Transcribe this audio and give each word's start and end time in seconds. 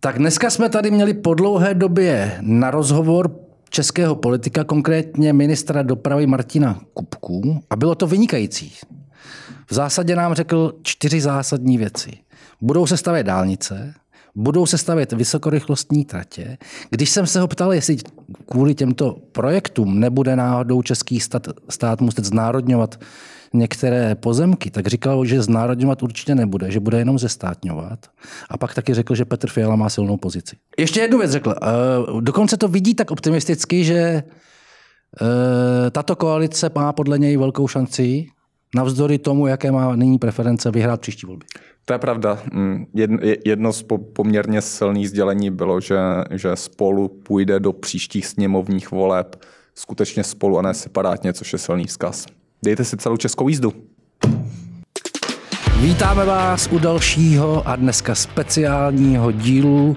Tak 0.00 0.18
dneska 0.18 0.50
jsme 0.50 0.68
tady 0.68 0.90
měli 0.90 1.14
po 1.14 1.34
dlouhé 1.34 1.74
době 1.74 2.38
na 2.40 2.70
rozhovor 2.70 3.36
českého 3.70 4.14
politika, 4.14 4.64
konkrétně 4.64 5.32
ministra 5.32 5.82
dopravy 5.82 6.26
Martina 6.26 6.80
Kupku, 6.94 7.60
a 7.70 7.76
bylo 7.76 7.94
to 7.94 8.06
vynikající. 8.06 8.72
V 9.70 9.74
zásadě 9.74 10.16
nám 10.16 10.34
řekl 10.34 10.74
čtyři 10.82 11.20
zásadní 11.20 11.78
věci. 11.78 12.10
Budou 12.60 12.86
se 12.86 12.96
stavět 12.96 13.24
dálnice, 13.24 13.94
budou 14.34 14.66
se 14.66 14.78
stavět 14.78 15.12
vysokorychlostní 15.12 16.04
tratě. 16.04 16.58
Když 16.90 17.10
jsem 17.10 17.26
se 17.26 17.40
ho 17.40 17.48
ptal, 17.48 17.72
jestli 17.72 17.96
kvůli 18.50 18.74
těmto 18.74 19.16
projektům 19.32 20.00
nebude 20.00 20.36
náhodou 20.36 20.82
český 20.82 21.20
stát, 21.20 21.46
stát 21.68 22.00
muset 22.00 22.24
znárodňovat 22.24 23.00
některé 23.54 24.14
pozemky, 24.14 24.70
tak 24.70 24.86
říkal, 24.86 25.24
že 25.24 25.42
znárodňovat 25.42 26.02
určitě 26.02 26.34
nebude, 26.34 26.70
že 26.70 26.80
bude 26.80 26.98
jenom 26.98 27.18
zestátňovat. 27.18 27.98
A 28.50 28.58
pak 28.58 28.74
taky 28.74 28.94
řekl, 28.94 29.14
že 29.14 29.24
Petr 29.24 29.50
Fiala 29.50 29.76
má 29.76 29.88
silnou 29.88 30.16
pozici. 30.16 30.56
Ještě 30.78 31.00
jednu 31.00 31.18
věc 31.18 31.30
řekl. 31.30 31.54
Uh, 32.10 32.20
dokonce 32.20 32.56
to 32.56 32.68
vidí 32.68 32.94
tak 32.94 33.10
optimisticky, 33.10 33.84
že 33.84 34.22
uh, 34.22 35.90
tato 35.90 36.16
koalice 36.16 36.70
má 36.74 36.92
podle 36.92 37.18
něj 37.18 37.36
velkou 37.36 37.68
šanci 37.68 38.26
navzdory 38.74 39.18
tomu, 39.18 39.46
jaké 39.46 39.72
má 39.72 39.96
nyní 39.96 40.18
preference 40.18 40.70
vyhrát 40.70 41.00
příští 41.00 41.26
volby. 41.26 41.46
To 41.84 41.92
je 41.92 41.98
pravda. 41.98 42.38
Mm, 42.52 42.86
jedno 43.46 43.72
z 43.72 43.84
poměrně 44.12 44.62
silných 44.62 45.08
sdělení 45.08 45.50
bylo, 45.50 45.80
že, 45.80 45.98
že 46.30 46.56
spolu 46.56 47.08
půjde 47.08 47.60
do 47.60 47.72
příštích 47.72 48.26
sněmovních 48.26 48.90
voleb 48.90 49.36
skutečně 49.74 50.24
spolu 50.24 50.58
a 50.58 50.62
ne 50.62 50.74
separátně, 50.74 51.32
což 51.32 51.52
je 51.52 51.58
silný 51.58 51.84
vzkaz. 51.84 52.26
Dejte 52.62 52.84
si 52.84 52.96
celou 52.96 53.16
českou 53.16 53.48
jízdu. 53.48 53.72
Vítáme 55.80 56.24
vás 56.24 56.68
u 56.72 56.78
dalšího 56.78 57.68
a 57.68 57.76
dneska 57.76 58.14
speciálního 58.14 59.32
dílu 59.32 59.96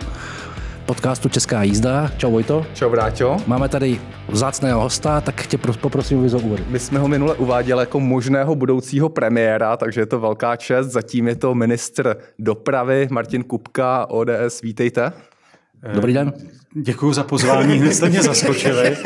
podcastu 0.85 1.29
Česká 1.29 1.63
jízda. 1.63 2.11
Čau 2.17 2.31
Vojto. 2.31 2.65
Čau 2.73 2.89
Vráťo. 2.89 3.37
Máme 3.47 3.69
tady 3.69 4.01
vzácného 4.29 4.81
hosta, 4.81 5.21
tak 5.21 5.47
tě 5.47 5.57
poprosím 5.57 6.19
o 6.19 6.39
úvod. 6.39 6.59
My 6.67 6.79
jsme 6.79 6.99
ho 6.99 7.07
minule 7.07 7.35
uváděli 7.35 7.81
jako 7.81 7.99
možného 7.99 8.55
budoucího 8.55 9.09
premiéra, 9.09 9.77
takže 9.77 10.01
je 10.01 10.05
to 10.05 10.19
velká 10.19 10.55
čest. 10.55 10.87
Zatím 10.87 11.27
je 11.27 11.35
to 11.35 11.55
ministr 11.55 12.15
dopravy 12.39 13.07
Martin 13.11 13.43
Kupka, 13.43 14.09
ODS. 14.09 14.61
Vítejte. 14.63 15.11
Dobrý 15.93 16.13
den. 16.13 16.33
Děkuji 16.73 17.13
za 17.13 17.23
pozvání, 17.23 17.79
hned 17.79 17.93
jste 17.93 18.09
mě 18.09 18.23
zaskočili. 18.23 18.97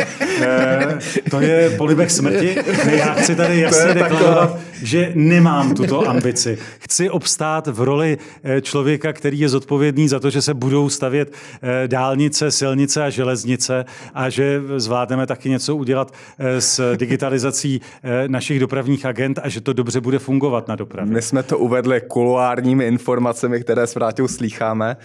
Eh, 0.42 0.98
to 1.30 1.42
je 1.42 1.70
polibek 1.70 2.12
smrti. 2.12 2.58
Já 2.92 3.14
chci 3.14 3.36
tady 3.36 3.60
jasně 3.60 3.94
deklarovat, 3.94 4.60
že 4.84 5.12
nemám 5.16 5.76
tuto 5.76 6.10
ambici. 6.10 6.58
Chci 6.80 7.10
obstát 7.10 7.68
v 7.68 7.82
roli 7.82 8.18
eh, 8.44 8.62
člověka, 8.62 9.14
který 9.14 9.40
je 9.40 9.50
zodpovědný 9.50 10.08
za 10.08 10.20
to, 10.20 10.30
že 10.30 10.42
se 10.42 10.54
budou 10.54 10.90
stavět 10.90 11.34
eh, 11.62 11.88
dálnice, 11.88 12.52
silnice 12.52 13.04
a 13.04 13.10
železnice 13.10 13.86
a 14.14 14.30
že 14.30 14.62
zvládneme 14.78 15.28
taky 15.28 15.50
něco 15.50 15.76
udělat 15.76 16.14
s 16.60 16.96
digitalizací 16.98 17.82
našich 18.28 18.60
dopravních 18.60 19.06
agent 19.06 19.40
a 19.44 19.50
že 19.50 19.62
to 19.62 19.74
dobře 19.74 20.02
bude 20.02 20.20
fungovat 20.20 20.68
na 20.68 20.76
dopravě. 20.76 21.14
My 21.14 21.22
jsme 21.22 21.44
to 21.44 21.58
uvedli 21.58 22.02
kuluárními 22.08 22.88
informacemi, 22.88 23.62
které 23.62 23.88
s 23.88 23.96
Vrátou 23.96 24.28
slýcháme. 24.28 24.98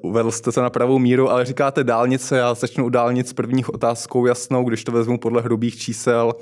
Uvedl 0.00 0.30
jste 0.30 0.52
to 0.52 0.62
na 0.62 0.70
pravou 0.70 0.98
míru, 0.98 1.30
ale 1.30 1.44
říkáte 1.44 1.84
dálnice, 1.84 2.36
já 2.36 2.54
začnu 2.54 2.84
u 2.84 2.88
dálnic 2.88 3.32
prvních 3.32 3.74
otázkou 3.74 4.26
jasnou, 4.26 4.64
když 4.64 4.84
to 4.84 4.92
vezmu 4.92 5.18
podle 5.18 5.42
hrubých 5.42 5.76
čísel, 5.76 6.32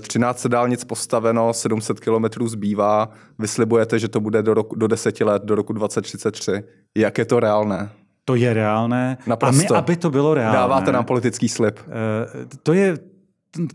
13 0.00 0.44
eh, 0.44 0.48
dálnic 0.48 0.84
postaveno, 0.84 1.52
700 1.52 2.00
kilometrů 2.08 2.48
zbývá, 2.48 3.08
vyslibujete, 3.38 3.98
že 3.98 4.08
to 4.08 4.20
bude 4.20 4.42
do, 4.42 4.54
roku, 4.54 4.76
do 4.76 4.86
10 4.86 5.20
let, 5.20 5.42
do 5.44 5.54
roku 5.54 5.72
2033. 5.72 6.52
Jak 6.96 7.18
je 7.18 7.24
to 7.24 7.40
reálné? 7.40 7.90
To 8.24 8.32
je 8.34 8.48
reálné. 8.48 9.20
Naprosto. 9.26 9.74
A 9.74 9.76
my, 9.76 9.78
aby 9.78 9.96
to 9.96 10.10
bylo 10.10 10.34
reálné. 10.34 10.56
Dáváte 10.56 10.92
nám 10.92 11.04
politický 11.04 11.48
slib. 11.48 11.80
Eh, 11.80 12.48
to 12.62 12.72
je 12.72 12.96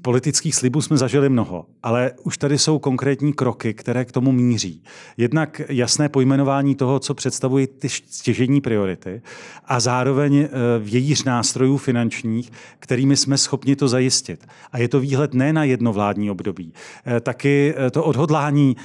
politických 0.02 0.56
slibů 0.56 0.82
jsme 0.82 0.98
zažili 0.98 1.30
mnoho, 1.30 1.66
ale 1.84 2.12
už 2.24 2.38
tady 2.38 2.58
jsou 2.58 2.80
konkrétní 2.80 3.34
kroky, 3.34 3.74
které 3.74 4.06
k 4.06 4.12
tomu 4.12 4.31
míří. 4.31 4.84
Jednak 5.18 5.62
jasné 5.70 6.09
pojmenování 6.09 6.75
toho, 6.75 7.00
co 7.00 7.14
představují 7.14 7.68
ty 7.68 7.90
stěžení 7.90 8.62
priority 8.62 9.22
a 9.66 9.80
zároveň 9.80 10.36
eh, 10.36 10.50
vějíř 10.80 11.24
nástrojů 11.24 11.78
finančních, 11.78 12.52
kterými 12.80 13.18
jsme 13.18 13.38
schopni 13.38 13.75
to 13.75 13.88
zajistit. 13.88 14.47
A 14.72 14.78
je 14.78 14.88
to 14.88 15.00
výhled 15.00 15.34
ne 15.34 15.53
na 15.53 15.64
jedno 15.64 15.94
vládní 15.94 16.31
období. 16.31 16.74
Eh, 17.06 17.20
taky 17.20 17.74
eh, 17.78 17.92
to 17.92 18.03
odhodlání 18.03 18.76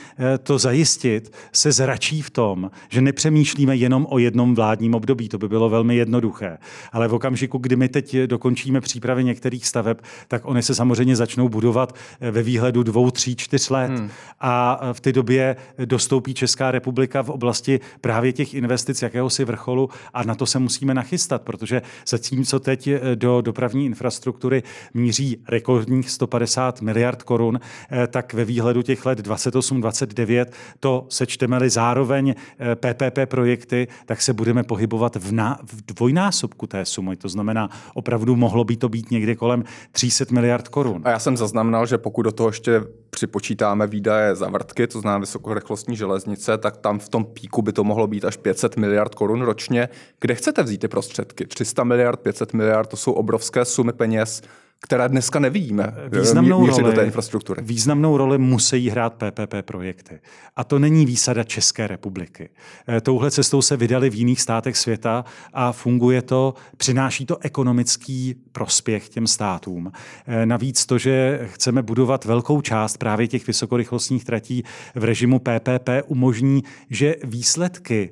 to 0.42 0.58
zajistit 0.58 1.32
se 1.52 1.72
zračí 1.72 2.22
v 2.22 2.30
tom, 2.30 2.70
že 2.88 3.00
nepřemýšlíme 3.00 3.76
jenom 3.76 4.06
o 4.10 4.18
jednom 4.18 4.54
vládním 4.54 4.94
období. 4.94 5.28
To 5.28 5.38
by 5.38 5.48
bylo 5.48 5.68
velmi 5.68 5.96
jednoduché. 5.96 6.58
Ale 6.92 7.08
v 7.08 7.14
okamžiku, 7.14 7.58
kdy 7.58 7.76
my 7.76 7.88
teď 7.88 8.16
dokončíme 8.16 8.80
přípravy 8.80 9.24
některých 9.24 9.66
staveb, 9.66 10.00
tak 10.28 10.42
oni 10.44 10.62
se 10.62 10.74
samozřejmě 10.74 10.87
začnou 10.94 11.48
budovat 11.48 11.94
eh, 12.20 12.30
ve 12.30 12.42
výhledu 12.42 12.82
dvou, 12.82 13.10
tří, 13.10 13.36
čtyř 13.36 13.70
let. 13.70 13.90
Hmm. 13.90 14.10
A 14.40 14.80
eh, 14.82 14.94
v 14.94 15.00
té 15.00 15.12
době 15.12 15.56
dostoupí 15.84 16.34
Česká 16.34 16.70
republika 16.70 17.22
v 17.22 17.30
oblasti 17.30 17.80
právě 18.00 18.32
těch 18.32 18.54
investic 18.54 19.02
jakéhosi 19.02 19.44
vrcholu 19.44 19.90
a 20.14 20.22
na 20.22 20.34
to 20.34 20.46
se 20.46 20.58
musíme 20.58 20.94
nachystat, 20.94 21.42
protože 21.42 21.82
zatímco 22.06 22.60
teď 22.60 22.86
eh, 22.86 23.00
do 23.14 23.40
dopravní 23.40 23.86
infrastruktury 23.86 24.62
míří 24.94 25.36
rekordních 25.48 26.10
150 26.10 26.82
miliard 26.82 27.22
korun, 27.22 27.60
tak 28.08 28.34
ve 28.34 28.44
výhledu 28.44 28.82
těch 28.82 29.06
let 29.06 29.26
28-29 29.26 30.46
to 30.80 31.06
sečteme-li 31.08 31.70
zároveň 31.70 32.34
PPP 32.74 33.18
projekty, 33.24 33.88
tak 34.06 34.22
se 34.22 34.32
budeme 34.32 34.62
pohybovat 34.62 35.16
v, 35.16 35.32
na, 35.32 35.58
v 35.64 35.94
dvojnásobku 35.94 36.66
té 36.66 36.84
sumy. 36.84 37.16
To 37.16 37.28
znamená, 37.28 37.70
opravdu 37.94 38.36
mohlo 38.36 38.64
by 38.64 38.76
to 38.76 38.88
být 38.88 39.10
někde 39.10 39.34
kolem 39.34 39.64
300 39.92 40.24
miliard 40.30 40.67
korun. 40.68 41.02
A 41.04 41.10
já 41.10 41.18
jsem 41.18 41.36
zaznamenal, 41.36 41.86
že 41.86 41.98
pokud 41.98 42.22
do 42.22 42.32
toho 42.32 42.48
ještě 42.48 42.82
připočítáme 43.10 43.86
výdaje 43.86 44.34
za 44.34 44.48
vrtky, 44.48 44.86
to 44.86 45.00
znamená 45.00 45.18
vysokorychlostní 45.18 45.96
železnice, 45.96 46.58
tak 46.58 46.76
tam 46.76 46.98
v 46.98 47.08
tom 47.08 47.24
píku 47.24 47.62
by 47.62 47.72
to 47.72 47.84
mohlo 47.84 48.06
být 48.06 48.24
až 48.24 48.36
500 48.36 48.76
miliard 48.76 49.14
korun 49.14 49.42
ročně. 49.42 49.88
Kde 50.20 50.34
chcete 50.34 50.62
vzít 50.62 50.78
ty 50.78 50.88
prostředky? 50.88 51.46
300 51.46 51.84
miliard, 51.84 52.20
500 52.20 52.52
miliard, 52.52 52.88
to 52.88 52.96
jsou 52.96 53.12
obrovské 53.12 53.64
sumy 53.64 53.92
peněz 53.92 54.42
které 54.80 55.08
dneska 55.08 55.38
nevidíme 55.38 55.94
eh, 55.96 56.18
významnou 56.18 56.66
roli, 56.66 56.82
do 56.82 56.92
té 56.92 57.04
infrastruktury. 57.04 57.62
Významnou 57.64 58.16
roli 58.16 58.38
musí 58.38 58.90
hrát 58.90 59.14
PPP 59.14 59.54
projekty. 59.62 60.20
A 60.56 60.64
to 60.64 60.78
není 60.78 61.06
výsada 61.06 61.44
České 61.44 61.86
republiky. 61.86 62.48
Eh, 62.88 63.00
touhle 63.00 63.30
cestou 63.30 63.62
se 63.62 63.76
vydali 63.76 64.10
v 64.10 64.14
jiných 64.14 64.40
státech 64.40 64.76
světa 64.76 65.24
a 65.52 65.72
funguje 65.72 66.22
to, 66.22 66.54
přináší 66.76 67.26
to 67.26 67.38
ekonomický 67.38 68.34
prospěch 68.52 69.08
těm 69.08 69.26
státům. 69.26 69.92
Eh, 70.26 70.46
navíc 70.46 70.86
to, 70.86 70.98
že 70.98 71.40
chceme 71.52 71.82
budovat 71.82 72.24
velkou 72.24 72.60
část 72.60 72.96
právě 72.96 73.28
těch 73.28 73.46
vysokorychlostních 73.46 74.24
tratí 74.24 74.62
v 74.94 75.04
režimu 75.04 75.38
PPP, 75.38 75.88
umožní, 76.06 76.62
že 76.90 77.14
výsledky 77.24 78.10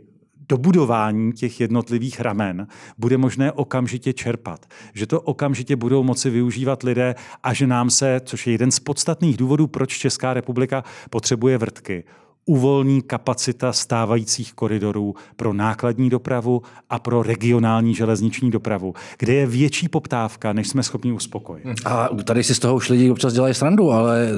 dobudování 0.48 1.32
těch 1.32 1.60
jednotlivých 1.60 2.20
ramen 2.20 2.66
bude 2.98 3.18
možné 3.18 3.52
okamžitě 3.52 4.12
čerpat. 4.12 4.66
Že 4.94 5.06
to 5.06 5.20
okamžitě 5.20 5.76
budou 5.76 6.02
moci 6.02 6.30
využívat 6.30 6.82
lidé 6.82 7.14
a 7.42 7.54
že 7.54 7.66
nám 7.66 7.90
se, 7.90 8.20
což 8.24 8.46
je 8.46 8.52
jeden 8.52 8.70
z 8.70 8.80
podstatných 8.80 9.36
důvodů, 9.36 9.66
proč 9.66 9.98
Česká 9.98 10.34
republika 10.34 10.84
potřebuje 11.10 11.58
vrtky, 11.58 12.04
uvolní 12.46 13.02
kapacita 13.02 13.72
stávajících 13.72 14.52
koridorů 14.52 15.14
pro 15.36 15.52
nákladní 15.52 16.10
dopravu 16.10 16.62
a 16.90 16.98
pro 16.98 17.22
regionální 17.22 17.94
železniční 17.94 18.50
dopravu, 18.50 18.94
kde 19.18 19.34
je 19.34 19.46
větší 19.46 19.88
poptávka, 19.88 20.52
než 20.52 20.68
jsme 20.68 20.82
schopni 20.82 21.12
uspokojit. 21.12 21.66
A 21.84 22.08
tady 22.24 22.44
si 22.44 22.54
z 22.54 22.58
toho 22.58 22.74
už 22.74 22.88
lidi 22.88 23.10
občas 23.10 23.32
dělají 23.32 23.54
srandu, 23.54 23.90
ale 23.90 24.30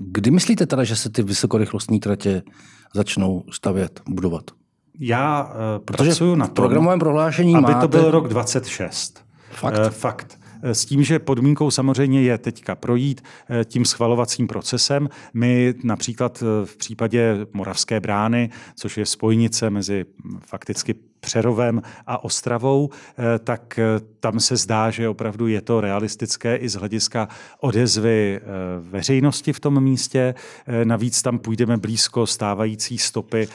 kdy 0.00 0.30
myslíte 0.30 0.66
teda, 0.66 0.84
že 0.84 0.96
se 0.96 1.10
ty 1.10 1.22
vysokorychlostní 1.22 2.00
tratě 2.00 2.42
začnou 2.94 3.44
stavět, 3.50 4.00
budovat? 4.08 4.50
Já 5.00 5.44
uh, 5.44 5.84
pracuji 5.84 6.36
na 6.36 6.46
tom, 6.46 6.54
programovém 6.54 6.98
prohlášení 6.98 7.54
aby 7.54 7.72
máte... 7.72 7.80
to 7.80 7.88
byl 7.88 8.10
rok 8.10 8.28
26. 8.28 9.24
Fakt? 9.50 9.78
Uh, 9.78 9.88
fakt. 9.88 10.38
Eh, 10.62 10.74
s 10.74 10.84
tím, 10.84 11.02
že 11.02 11.18
podmínkou 11.18 11.70
samozřejmě 11.70 12.22
je 12.22 12.38
teďka 12.38 12.74
projít 12.74 13.22
tím 13.64 13.84
schvalovacím 13.84 14.46
procesem. 14.46 15.08
My 15.34 15.74
například 15.84 16.42
v 16.64 16.76
případě 16.76 17.46
Moravské 17.52 18.00
brány, 18.00 18.50
což 18.76 18.98
je 18.98 19.06
spojnice 19.06 19.70
mezi 19.70 20.04
fakticky 20.46 20.94
Přerovem 21.20 21.82
a 22.06 22.24
Ostravou, 22.24 22.90
eh, 22.90 23.38
tak 23.38 23.78
eh, 23.78 23.84
tam 24.20 24.40
se 24.40 24.56
zdá, 24.56 24.90
že 24.90 25.08
opravdu 25.08 25.46
je 25.46 25.60
to 25.60 25.80
realistické 25.80 26.56
i 26.56 26.68
z 26.68 26.74
hlediska 26.74 27.28
odezvy 27.60 28.40
eh, 28.42 28.46
veřejnosti 28.80 29.52
v 29.52 29.60
tom 29.60 29.80
místě. 29.84 30.34
Navíc 30.84 31.22
tam 31.22 31.38
půjdeme 31.38 31.76
blízko 31.76 32.26
stávající 32.26 32.98
stopy 32.98 33.48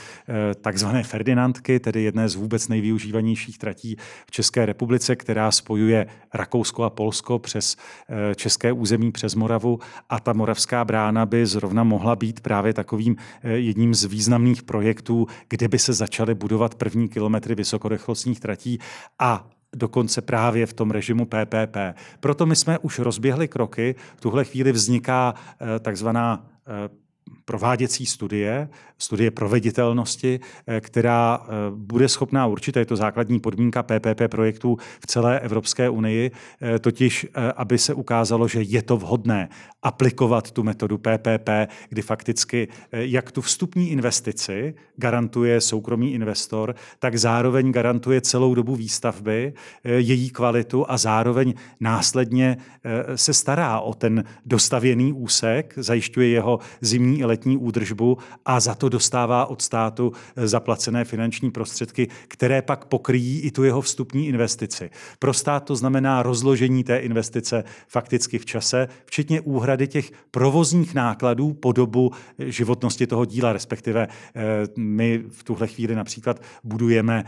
takzvané 0.61 1.03
Ferdinandky, 1.03 1.79
tedy 1.79 2.03
jedné 2.03 2.29
z 2.29 2.35
vůbec 2.35 2.67
nejvyužívanějších 2.67 3.57
tratí 3.57 3.95
v 4.27 4.31
České 4.31 4.65
republice, 4.65 5.15
která 5.15 5.51
spojuje 5.51 6.07
Rakousko 6.33 6.83
a 6.83 6.89
Polsko 6.89 7.39
přes 7.39 7.75
české 8.35 8.71
území, 8.71 9.11
přes 9.11 9.35
Moravu 9.35 9.79
a 10.09 10.19
ta 10.19 10.33
moravská 10.33 10.85
brána 10.85 11.25
by 11.25 11.45
zrovna 11.45 11.83
mohla 11.83 12.15
být 12.15 12.39
právě 12.39 12.73
takovým 12.73 13.15
jedním 13.43 13.95
z 13.95 14.05
významných 14.05 14.63
projektů, 14.63 15.27
kde 15.49 15.67
by 15.67 15.79
se 15.79 15.93
začaly 15.93 16.35
budovat 16.35 16.75
první 16.75 17.09
kilometry 17.09 17.52
provozovateli 17.53 17.55
vysokorychlostních 17.55 18.39
tratí 18.39 18.79
a 19.19 19.49
dokonce 19.75 20.21
právě 20.21 20.65
v 20.65 20.73
tom 20.73 20.91
režimu 20.91 21.25
PPP. 21.25 21.77
Proto 22.19 22.45
my 22.45 22.55
jsme 22.55 22.79
už 22.79 22.99
rozběhli 22.99 23.47
kroky. 23.47 23.95
V 24.15 24.21
tuhle 24.21 24.45
chvíli 24.45 24.71
vzniká 24.71 25.33
eh, 25.33 25.79
takzvaná 25.79 26.45
eh, 26.67 26.89
prováděcí 27.45 28.05
studie, 28.05 28.69
studie 28.97 29.31
proveditelnosti, 29.31 30.39
eh, 30.67 30.81
která 30.81 31.39
eh, 31.43 31.47
bude 31.75 32.09
schopná 32.09 32.47
určitě, 32.47 32.79
je 32.79 32.85
to 32.85 32.95
základní 32.95 33.39
podmínka 33.39 33.83
PPP 33.83 34.27
projektů 34.27 34.77
v 34.99 35.07
celé 35.07 35.39
Evropské 35.39 35.89
unii, 35.89 36.31
eh, 36.61 36.79
totiž 36.79 37.27
aby 37.55 37.77
se 37.77 37.93
ukázalo, 37.93 38.47
že 38.47 38.61
je 38.61 38.81
to 38.81 38.97
vhodné 38.97 39.49
aplikovat 39.83 40.51
tu 40.51 40.63
metodu 40.63 40.97
PPP, 40.97 41.67
kdy 41.89 42.01
fakticky 42.01 42.67
jak 42.91 43.31
tu 43.31 43.41
vstupní 43.41 43.91
investici 43.91 44.73
garantuje 44.95 45.61
soukromý 45.61 46.13
investor, 46.13 46.75
tak 46.99 47.15
zároveň 47.15 47.71
garantuje 47.71 48.21
celou 48.21 48.55
dobu 48.55 48.75
výstavby, 48.75 49.53
její 49.83 50.29
kvalitu 50.29 50.91
a 50.91 50.97
zároveň 50.97 51.53
následně 51.79 52.57
se 53.15 53.33
stará 53.33 53.79
o 53.79 53.93
ten 53.93 54.23
dostavěný 54.45 55.13
úsek, 55.13 55.73
zajišťuje 55.77 56.27
jeho 56.27 56.59
zimní 56.81 57.23
letní 57.33 57.57
údržbu 57.57 58.17
a 58.45 58.59
za 58.59 58.75
to 58.75 58.89
dostává 58.89 59.45
od 59.45 59.61
státu 59.61 60.11
eh, 60.13 60.47
zaplacené 60.47 61.05
finanční 61.05 61.51
prostředky, 61.51 62.07
které 62.27 62.61
pak 62.61 62.85
pokryjí 62.85 63.41
i 63.41 63.51
tu 63.51 63.63
jeho 63.63 63.81
vstupní 63.81 64.27
investici. 64.27 64.89
Pro 65.19 65.33
stát 65.33 65.65
to 65.65 65.75
znamená 65.75 66.23
rozložení 66.23 66.83
té 66.83 66.97
investice 66.97 67.63
fakticky 67.87 68.37
v 68.39 68.45
čase, 68.45 68.87
včetně 69.05 69.41
úhrady 69.41 69.87
těch 69.87 70.11
provozních 70.31 70.93
nákladů 70.93 71.53
po 71.53 71.71
dobu 71.71 72.11
eh, 72.11 72.51
životnosti 72.51 73.07
toho 73.07 73.25
díla, 73.25 73.53
respektive 73.53 74.07
eh, 74.07 74.41
my 74.77 75.23
v 75.29 75.43
tuhle 75.43 75.67
chvíli 75.67 75.95
například 75.95 76.41
budujeme 76.63 77.23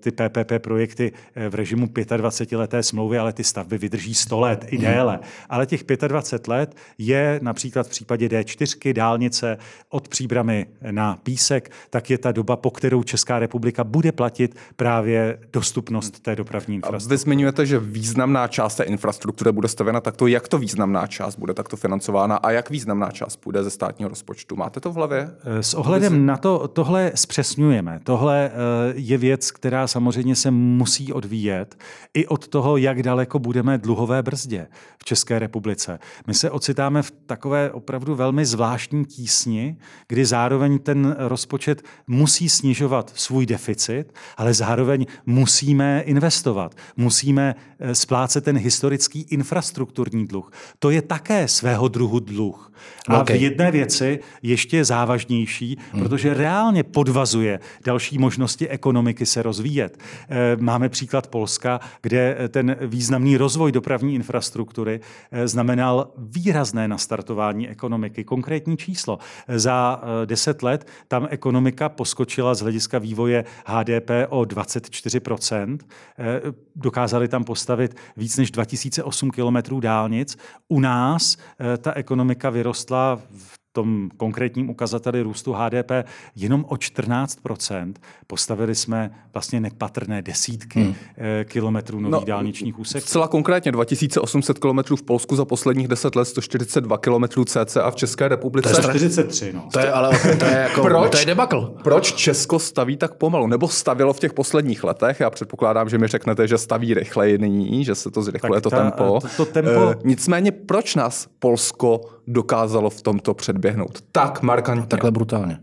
ty 0.00 0.10
PPP 0.10 0.52
projekty 0.58 1.12
v 1.48 1.54
režimu 1.54 1.86
25-leté 1.86 2.82
smlouvy, 2.82 3.18
ale 3.18 3.32
ty 3.32 3.44
stavby 3.44 3.78
vydrží 3.78 4.14
100 4.14 4.40
let 4.40 4.64
i 4.68 4.78
déle. 4.78 5.18
Ale 5.48 5.66
těch 5.66 5.84
25 5.84 6.48
let 6.48 6.76
je 6.98 7.40
například 7.42 7.86
v 7.86 7.90
případě 7.90 8.28
D4 8.28 8.92
dálnice 8.92 9.33
dálnice 9.40 9.58
od 9.88 10.08
Příbramy 10.08 10.66
na 10.90 11.16
Písek, 11.22 11.70
tak 11.90 12.10
je 12.10 12.18
ta 12.18 12.32
doba, 12.32 12.56
po 12.56 12.70
kterou 12.70 13.02
Česká 13.02 13.38
republika 13.38 13.84
bude 13.84 14.12
platit 14.12 14.56
právě 14.76 15.38
dostupnost 15.52 16.20
té 16.20 16.36
dopravní 16.36 16.74
infrastruktury. 16.74 17.14
Vy 17.14 17.18
zmiňujete, 17.18 17.66
že 17.66 17.78
významná 17.78 18.48
část 18.48 18.74
té 18.74 18.84
infrastruktury 18.84 19.52
bude 19.52 19.68
stavěna 19.68 20.00
takto. 20.00 20.26
Jak 20.26 20.48
to 20.48 20.58
významná 20.58 21.06
část 21.06 21.36
bude 21.36 21.54
takto 21.54 21.76
financována 21.76 22.36
a 22.36 22.50
jak 22.50 22.70
významná 22.70 23.10
část 23.10 23.36
půjde 23.36 23.62
ze 23.62 23.70
státního 23.70 24.08
rozpočtu? 24.08 24.56
Máte 24.56 24.80
to 24.80 24.92
v 24.92 24.94
hlavě? 24.94 25.30
S 25.60 25.74
ohledem 25.74 26.26
na 26.26 26.36
to, 26.36 26.68
tohle 26.68 27.12
zpřesňujeme. 27.14 28.00
Tohle 28.04 28.50
eh, 28.50 28.50
je 28.94 29.18
věc, 29.18 29.50
která 29.50 29.86
samozřejmě 29.86 30.36
se 30.36 30.50
musí 30.50 31.12
odvíjet 31.12 31.78
i 32.14 32.26
od 32.26 32.48
toho, 32.48 32.76
jak 32.76 33.02
daleko 33.02 33.38
budeme 33.38 33.78
dluhové 33.78 34.22
brzdě 34.22 34.66
v 34.98 35.04
České 35.04 35.38
republice. 35.38 35.98
My 36.26 36.34
se 36.34 36.50
ocitáme 36.50 37.02
v 37.02 37.10
takové 37.26 37.70
opravdu 37.70 38.14
velmi 38.14 38.46
zvláštní 38.46 39.04
tísni, 39.24 39.76
kdy 40.08 40.26
zároveň 40.26 40.78
ten 40.78 41.16
rozpočet 41.18 41.82
musí 42.06 42.48
snižovat 42.48 43.12
svůj 43.14 43.46
deficit, 43.46 44.04
ale 44.36 44.54
zároveň 44.54 45.06
musíme 45.26 46.02
investovat. 46.04 46.74
Musíme 46.96 47.54
eh, 47.78 47.94
splácet 47.94 48.44
ten 48.44 48.58
historický 48.58 49.20
infrastrukturní 49.30 50.26
dluh. 50.26 50.52
To 50.78 50.90
je 50.90 51.02
také 51.02 51.48
svého 51.48 51.88
druhu 51.88 52.20
dluh. 52.20 52.72
A 53.08 53.20
okay. 53.20 53.38
v 53.38 53.42
jedné 53.42 53.70
věci 53.70 54.20
ještě 54.42 54.84
závažnější, 54.84 55.78
hmm. 55.92 56.02
protože 56.02 56.34
reálně 56.34 56.82
podvazuje 56.82 57.60
další 57.84 58.18
možnosti 58.18 58.68
ekonomiky 58.68 59.26
se 59.26 59.42
rozvíjet. 59.42 59.98
Eh, 60.28 60.56
máme 60.60 60.88
příklad 60.88 61.26
Polska, 61.26 61.80
kde 62.02 62.36
eh, 62.38 62.48
ten 62.48 62.76
významný 62.80 63.36
rozvoj 63.36 63.72
dopravní 63.72 64.14
infrastruktury 64.14 65.00
znamenal 65.44 66.12
výrazné 66.18 66.88
nastartování 66.88 67.68
ekonomiky. 67.68 68.24
Konkrétní 68.24 68.76
číslo 68.76 69.13
číslo. 69.14 69.58
Za 69.58 70.00
eh, 70.02 70.26
deset 70.26 70.62
let 70.62 70.86
tam 71.08 71.26
ekonomika 71.30 71.88
poskočila 71.88 72.54
z 72.54 72.60
hlediska 72.60 72.98
vývoje 72.98 73.44
HDP 73.66 74.10
o 74.28 74.44
24 74.44 75.20
eh, 75.20 76.40
Dokázali 76.76 77.28
tam 77.28 77.44
postavit 77.44 77.96
víc 78.16 78.36
než 78.36 78.50
2008 78.50 79.30
kilometrů 79.30 79.80
dálnic. 79.80 80.36
U 80.68 80.80
nás 80.80 81.36
eh, 81.36 81.76
ta 81.76 81.92
ekonomika 81.92 82.50
vyrostla 82.50 83.20
v 83.36 83.63
tom 83.74 84.10
konkrétním 84.16 84.70
ukazateli 84.70 85.22
růstu 85.22 85.52
HDP 85.52 85.90
jenom 86.36 86.64
o 86.68 86.74
14% 86.74 87.94
Postavili 88.26 88.74
jsme 88.74 89.10
vlastně 89.32 89.60
nepatrné 89.60 90.22
desítky 90.22 90.80
hmm. 90.80 90.94
Eh, 91.16 91.44
kilometrů 91.44 92.00
nových 92.00 92.20
no, 92.20 92.24
dálničních 92.26 92.78
úseků. 92.78 93.06
Celá 93.06 93.28
konkrétně 93.28 93.72
2800 93.72 94.58
kilometrů 94.58 94.96
v 94.96 95.02
Polsku 95.02 95.36
za 95.36 95.44
posledních 95.44 95.88
10 95.88 96.16
let, 96.16 96.24
142 96.24 96.98
kilometrů 96.98 97.44
CC 97.44 97.76
a 97.76 97.90
v 97.90 97.96
České 97.96 98.28
republice. 98.28 98.68
To 98.68 98.76
je 98.76 98.82
43, 98.82 99.52
no. 99.52 99.68
To 99.72 99.78
je 99.78 99.92
ale 99.92 100.18
to 100.38 100.44
je 100.44 100.52
jako, 100.52 100.82
proč, 100.82 101.10
to 101.10 101.18
je 101.18 101.26
debakl. 101.26 101.74
Proč 101.82 102.12
Česko 102.12 102.58
staví 102.58 102.96
tak 102.96 103.14
pomalu? 103.14 103.46
Nebo 103.46 103.68
stavilo 103.68 104.12
v 104.12 104.20
těch 104.20 104.32
posledních 104.32 104.84
letech? 104.84 105.20
Já 105.20 105.30
předpokládám, 105.30 105.88
že 105.88 105.98
mi 105.98 106.06
řeknete, 106.06 106.48
že 106.48 106.58
staví 106.58 106.94
rychleji 106.94 107.38
nyní, 107.38 107.84
že 107.84 107.94
se 107.94 108.10
to 108.10 108.22
zrychluje 108.22 108.60
to 108.60 108.70
tempo. 108.70 109.18
To, 109.20 109.28
to 109.36 109.52
tempo... 109.52 109.90
E, 109.90 109.96
nicméně 110.04 110.52
proč 110.52 110.94
nás 110.94 111.28
Polsko 111.38 112.00
dokázalo 112.26 112.90
v 112.90 113.02
tomto 113.02 113.34
předběhnout. 113.34 113.98
Tak 114.12 114.42
markantně. 114.42 114.86
Takhle 114.86 115.10
brutálně. 115.10 115.58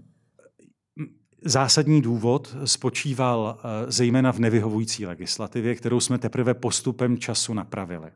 Zásadní 1.46 2.02
důvod 2.02 2.56
spočíval 2.66 3.58
eh, 3.58 3.92
zejména 3.92 4.32
v 4.32 4.40
nevyhovující 4.40 5.06
legislativě, 5.06 5.76
kterou 5.76 6.00
jsme 6.00 6.18
teprve 6.18 6.54
postupem 6.54 7.18
času 7.18 7.54
napravili. 7.54 8.08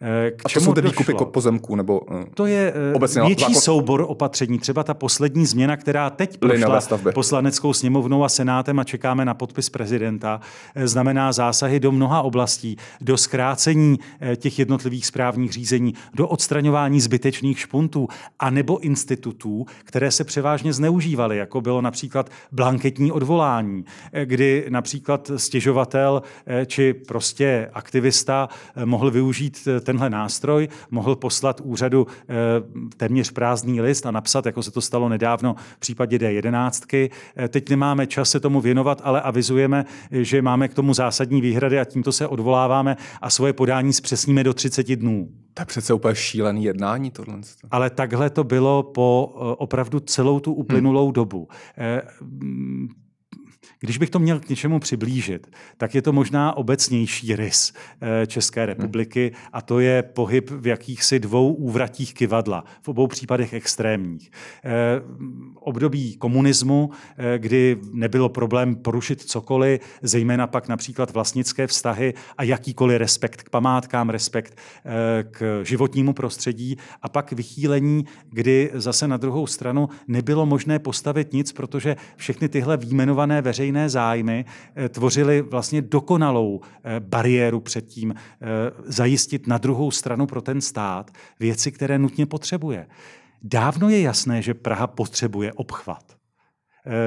Eh, 0.00 0.30
k 0.30 0.42
A 0.44 0.48
to 0.54 0.60
jsou 0.60 0.72
ty 0.72 0.80
výkupy 0.80 1.14
pozemků? 1.24 1.76
Nebo, 1.76 2.00
eh, 2.10 2.26
to 2.34 2.46
je 2.46 2.74
obecně 2.94 3.22
větší 3.22 3.42
zákon... 3.42 3.60
soubor 3.60 4.04
opatření. 4.08 4.58
Třeba 4.58 4.84
ta 4.84 4.94
poslední 4.94 5.46
změna, 5.46 5.76
která 5.76 6.10
teď 6.10 6.38
prošla 6.38 6.80
poslaneckou 7.14 7.72
sněmovnou 7.72 8.24
a 8.24 8.28
senátem 8.28 8.78
a 8.78 8.84
čekáme 8.84 9.24
na 9.24 9.34
podpis 9.34 9.70
prezidenta, 9.70 10.40
znamená 10.84 11.32
zásahy 11.32 11.80
do 11.80 11.92
mnoha 11.92 12.22
oblastí, 12.22 12.76
do 13.00 13.16
zkrácení 13.16 13.98
těch 14.36 14.58
jednotlivých 14.58 15.06
správních 15.06 15.52
řízení, 15.52 15.94
do 16.14 16.28
odstraňování 16.28 17.00
zbytečných 17.00 17.58
špuntů 17.58 18.08
a 18.38 18.50
nebo 18.50 18.78
institutů, 18.78 19.66
které 19.84 20.10
se 20.10 20.24
převážně 20.24 20.72
zneužívaly, 20.72 21.36
jako 21.36 21.60
bylo 21.60 21.80
například 21.80 22.30
blanketní 22.62 23.12
odvolání, 23.12 23.84
eh, 24.12 24.26
kdy 24.26 24.66
například 24.68 25.30
stěžovatel 25.36 26.22
eh, 26.46 26.66
či 26.66 26.94
prostě 26.94 27.70
aktivista 27.74 28.48
eh, 28.76 28.86
mohl 28.86 29.10
využít 29.10 29.68
tenhle 29.80 30.10
nástroj, 30.10 30.68
mohl 30.90 31.16
poslat 31.16 31.60
úřadu 31.64 32.06
téměř 32.96 33.30
prázdný 33.30 33.80
list 33.80 34.06
a 34.06 34.10
napsat, 34.10 34.46
jako 34.46 34.62
se 34.62 34.70
to 34.70 34.80
stalo 34.80 35.08
nedávno 35.08 35.54
v 35.76 35.78
případě 35.78 36.18
D11. 36.18 37.10
Teď 37.48 37.70
nemáme 37.70 38.06
čas 38.06 38.30
se 38.30 38.40
tomu 38.40 38.60
věnovat, 38.60 39.00
ale 39.04 39.20
avizujeme, 39.20 39.84
že 40.10 40.42
máme 40.42 40.68
k 40.68 40.74
tomu 40.74 40.94
zásadní 40.94 41.40
výhrady 41.40 41.80
a 41.80 41.84
tímto 41.84 42.12
se 42.12 42.26
odvoláváme 42.26 42.96
a 43.20 43.30
svoje 43.30 43.52
podání 43.52 43.92
zpřesníme 43.92 44.44
do 44.44 44.54
30 44.54 44.96
dnů. 44.96 45.28
To 45.54 45.62
je 45.62 45.66
přece 45.66 45.94
úplně 45.94 46.14
šílený 46.14 46.64
jednání 46.64 47.10
tohle. 47.10 47.38
Ale 47.70 47.90
takhle 47.90 48.30
to 48.30 48.44
bylo 48.44 48.82
po 48.82 49.24
opravdu 49.58 50.00
celou 50.00 50.40
tu 50.40 50.54
uplynulou 50.54 51.04
hmm. 51.04 51.12
dobu. 51.12 51.48
Když 53.82 53.98
bych 53.98 54.10
to 54.10 54.18
měl 54.18 54.40
k 54.40 54.48
něčemu 54.48 54.80
přiblížit, 54.80 55.46
tak 55.76 55.94
je 55.94 56.02
to 56.02 56.12
možná 56.12 56.56
obecnější 56.56 57.36
rys 57.36 57.72
eh, 58.00 58.26
České 58.26 58.60
hmm. 58.60 58.68
republiky 58.68 59.32
a 59.52 59.62
to 59.62 59.80
je 59.80 60.02
pohyb 60.02 60.50
v 60.50 60.66
jakýchsi 60.66 61.18
dvou 61.18 61.52
úvratích 61.52 62.14
kivadla, 62.14 62.64
v 62.82 62.88
obou 62.88 63.06
případech 63.06 63.52
extrémních. 63.52 64.30
Eh, 64.64 64.70
období 65.54 66.16
komunismu, 66.16 66.90
eh, 67.18 67.38
kdy 67.38 67.78
nebylo 67.92 68.28
problém 68.28 68.74
porušit 68.74 69.22
cokoliv, 69.22 69.80
zejména 70.02 70.46
pak 70.46 70.68
například 70.68 71.10
vlastnické 71.10 71.66
vztahy 71.66 72.14
a 72.38 72.42
jakýkoliv 72.42 72.98
respekt 72.98 73.42
k 73.42 73.50
památkám, 73.50 74.10
respekt 74.10 74.58
k 75.30 75.60
životnímu 75.64 76.12
prostředí 76.12 76.76
a 77.02 77.08
pak 77.08 77.32
vychýlení, 77.32 78.04
kdy 78.30 78.70
zase 78.74 79.08
na 79.08 79.16
druhou 79.16 79.46
stranu 79.46 79.88
nebylo 80.08 80.46
možné 80.46 80.78
postavit 80.78 81.32
nic, 81.32 81.52
protože 81.52 81.96
všechny 82.16 82.48
tyhle 82.48 82.76
výjmenované 82.76 83.42
veřejné 83.42 83.71
zájmy 83.90 84.44
eh, 84.76 84.88
tvořily 84.88 85.42
vlastně 85.42 85.82
dokonalou 85.82 86.60
eh, 86.84 87.00
bariéru 87.00 87.60
před 87.60 87.86
tím 87.86 88.14
eh, 88.14 88.46
zajistit 88.84 89.46
na 89.46 89.58
druhou 89.58 89.90
stranu 89.90 90.26
pro 90.26 90.42
ten 90.42 90.60
stát 90.60 91.10
věci, 91.40 91.72
které 91.72 91.98
nutně 91.98 92.26
potřebuje. 92.26 92.86
Dávno 93.42 93.88
je 93.88 94.00
jasné, 94.00 94.42
že 94.42 94.54
Praha 94.54 94.86
potřebuje 94.86 95.52
obchvat. 95.52 96.11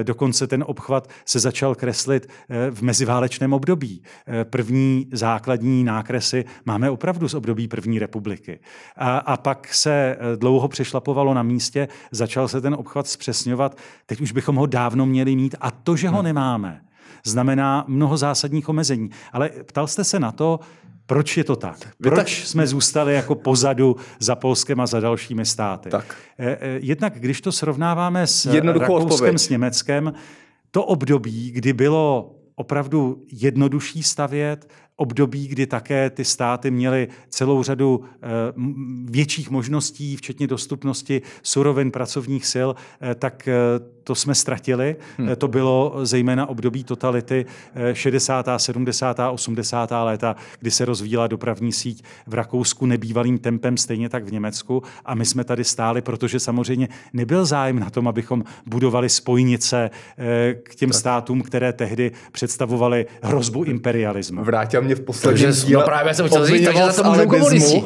Dokonce 0.03 0.47
ten 0.47 0.63
obchvat 0.67 1.09
se 1.25 1.39
začal 1.39 1.75
kreslit 1.75 2.27
v 2.71 2.81
meziválečném 2.81 3.53
období. 3.53 4.03
První 4.43 5.07
základní 5.11 5.83
nákresy 5.83 6.45
máme 6.65 6.89
opravdu 6.89 7.29
z 7.29 7.33
období 7.33 7.67
první 7.67 7.99
republiky. 7.99 8.59
A, 8.95 9.17
a 9.17 9.37
pak 9.37 9.73
se 9.73 10.17
dlouho 10.35 10.67
přešlapovalo 10.67 11.33
na 11.33 11.43
místě, 11.43 11.87
začal 12.11 12.47
se 12.47 12.61
ten 12.61 12.73
obchvat 12.73 13.07
zpřesňovat. 13.07 13.77
Teď 14.05 14.21
už 14.21 14.31
bychom 14.31 14.55
ho 14.55 14.65
dávno 14.65 15.05
měli 15.05 15.35
mít 15.35 15.55
a 15.61 15.71
to, 15.71 15.95
že 15.95 16.09
ho 16.09 16.15
hmm. 16.17 16.25
nemáme, 16.25 16.81
znamená 17.25 17.85
mnoho 17.87 18.17
zásadních 18.17 18.69
omezení. 18.69 19.09
Ale 19.33 19.49
ptal 19.49 19.87
jste 19.87 20.03
se 20.03 20.19
na 20.19 20.31
to, 20.31 20.59
proč 21.05 21.37
je 21.37 21.43
to 21.43 21.55
tak? 21.55 21.77
Proč 22.03 22.47
jsme 22.47 22.67
zůstali 22.67 23.13
jako 23.13 23.35
pozadu 23.35 23.95
za 24.19 24.35
Polskem 24.35 24.79
a 24.79 24.87
za 24.87 24.99
dalšími 24.99 25.45
státy? 25.45 25.89
Tak. 25.89 26.15
Eh, 26.39 26.57
eh, 26.61 26.79
jednak, 26.81 27.19
když 27.19 27.41
to 27.41 27.51
srovnáváme 27.51 28.27
s 28.27 28.45
Jednoduchou 28.45 28.83
Rakouskem, 28.83 29.13
odpověď. 29.13 29.39
s 29.39 29.49
Německem, 29.49 30.13
to 30.71 30.85
období, 30.85 31.51
kdy 31.51 31.73
bylo 31.73 32.35
opravdu 32.55 33.23
jednodušší 33.31 34.03
stavět, 34.03 34.67
období, 34.95 35.47
kdy 35.47 35.67
také 35.67 36.09
ty 36.09 36.25
státy 36.25 36.71
měly 36.71 37.07
celou 37.29 37.63
řadu 37.63 38.03
eh, 38.03 38.27
větších 39.05 39.49
možností, 39.49 40.15
včetně 40.15 40.47
dostupnosti 40.47 41.21
surovin 41.43 41.91
pracovních 41.91 42.45
sil, 42.53 42.69
eh, 43.01 43.15
tak 43.15 43.47
eh, 43.47 43.53
to 44.03 44.15
jsme 44.15 44.35
ztratili. 44.35 44.95
Hmm. 45.17 45.29
To 45.37 45.47
bylo 45.47 45.99
zejména 46.03 46.45
období 46.45 46.83
totality 46.83 47.45
60., 47.93 48.45
70., 48.57 49.19
80. 49.31 49.91
léta, 50.03 50.35
kdy 50.59 50.71
se 50.71 50.85
rozvíjela 50.85 51.27
dopravní 51.27 51.71
síť 51.71 52.03
v 52.27 52.33
Rakousku 52.33 52.85
nebývalým 52.85 53.37
tempem, 53.37 53.77
stejně 53.77 54.09
tak 54.09 54.23
v 54.23 54.31
Německu. 54.31 54.83
A 55.05 55.15
my 55.15 55.25
jsme 55.25 55.43
tady 55.43 55.63
stáli, 55.63 56.01
protože 56.01 56.39
samozřejmě 56.39 56.87
nebyl 57.13 57.45
zájem 57.45 57.79
na 57.79 57.89
tom, 57.89 58.07
abychom 58.07 58.43
budovali 58.65 59.09
spojnice 59.09 59.89
k 60.63 60.75
těm 60.75 60.89
tak. 60.89 60.99
státům, 60.99 61.41
které 61.41 61.73
tehdy 61.73 62.11
představovaly 62.31 63.05
hrozbu 63.21 63.63
imperialismu. 63.63 64.43
Vrátil 64.43 64.84
mě 64.85 64.95
v 64.95 65.01
posledním 65.01 65.45
takže, 65.45 65.65
díle 65.65 65.83
no 65.83 65.85
právě 65.85 66.13
jsem 66.13 66.27
chtěl 66.27 66.45
říct, 66.45 66.65
takže 66.65 66.83
za 66.83 67.03
to 67.03 67.09
můžou 67.09 67.27
komunisti. 67.27 67.83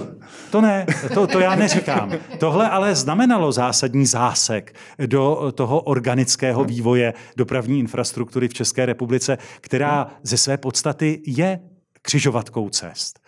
To 0.51 0.61
ne, 0.61 0.85
to, 1.13 1.27
to 1.27 1.39
já 1.39 1.55
neříkám. 1.55 2.11
Tohle 2.37 2.69
ale 2.69 2.95
znamenalo 2.95 3.51
zásadní 3.51 4.05
zásek 4.05 4.75
do 5.05 5.51
toho 5.55 5.81
organického 5.81 6.63
vývoje 6.63 7.13
dopravní 7.37 7.79
infrastruktury 7.79 8.47
v 8.47 8.53
České 8.53 8.85
republice, 8.85 9.37
která 9.61 10.07
ze 10.23 10.37
své 10.37 10.57
podstaty 10.57 11.21
je 11.25 11.59
křižovatkou 12.01 12.69
cest. 12.69 13.19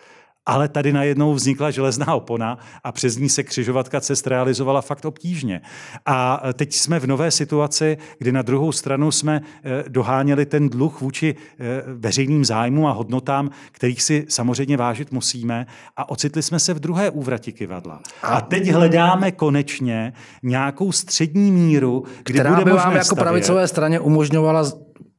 Ale 0.46 0.68
tady 0.68 0.92
najednou 0.92 1.34
vznikla 1.34 1.70
železná 1.70 2.14
opona 2.14 2.58
a 2.84 2.92
přes 2.92 3.16
ní 3.16 3.28
se 3.28 3.42
křižovatka 3.42 4.00
cest 4.00 4.26
realizovala 4.26 4.80
fakt 4.80 5.04
obtížně. 5.04 5.60
A 6.06 6.42
teď 6.54 6.72
jsme 6.72 7.00
v 7.00 7.06
nové 7.06 7.30
situaci, 7.30 7.98
kdy 8.18 8.32
na 8.32 8.42
druhou 8.42 8.72
stranu 8.72 9.10
jsme 9.10 9.40
eh, 9.64 9.84
doháněli 9.88 10.46
ten 10.46 10.68
dluh 10.68 11.00
vůči 11.00 11.34
eh, 11.36 11.82
veřejným 11.94 12.44
zájmům 12.44 12.86
a 12.86 12.92
hodnotám, 12.92 13.50
kterých 13.72 14.02
si 14.02 14.26
samozřejmě 14.28 14.76
vážit 14.76 15.12
musíme 15.12 15.66
a 15.96 16.08
ocitli 16.10 16.42
jsme 16.42 16.58
se 16.60 16.74
v 16.74 16.80
druhé 16.80 17.10
úvrati 17.10 17.52
kivadla. 17.52 18.00
A 18.22 18.40
teď 18.40 18.68
hledáme 18.68 19.32
konečně 19.32 20.12
nějakou 20.42 20.92
střední 20.92 21.52
míru, 21.52 22.04
kdy 22.24 22.34
která 22.34 22.50
bude 22.50 22.64
by 22.64 22.70
vám 22.70 22.92
jako 22.92 23.04
stavět. 23.04 23.22
pravicové 23.22 23.68
straně 23.68 24.00
umožňovala 24.00 24.72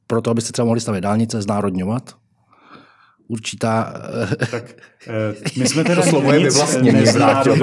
proto, 0.07 0.31
abyste 0.31 0.51
třeba 0.51 0.65
mohli 0.65 0.81
stavět 0.81 1.01
dálnice, 1.01 1.41
znárodňovat? 1.41 2.15
určitá... 3.27 3.93
Tak 4.51 4.63
my 5.57 5.67
jsme 5.67 5.83
teda 5.93 6.01
to 6.01 6.09
slovo 6.09 6.31
je 6.31 6.39
vyvlastnění, 6.39 7.03
to, 7.43 7.55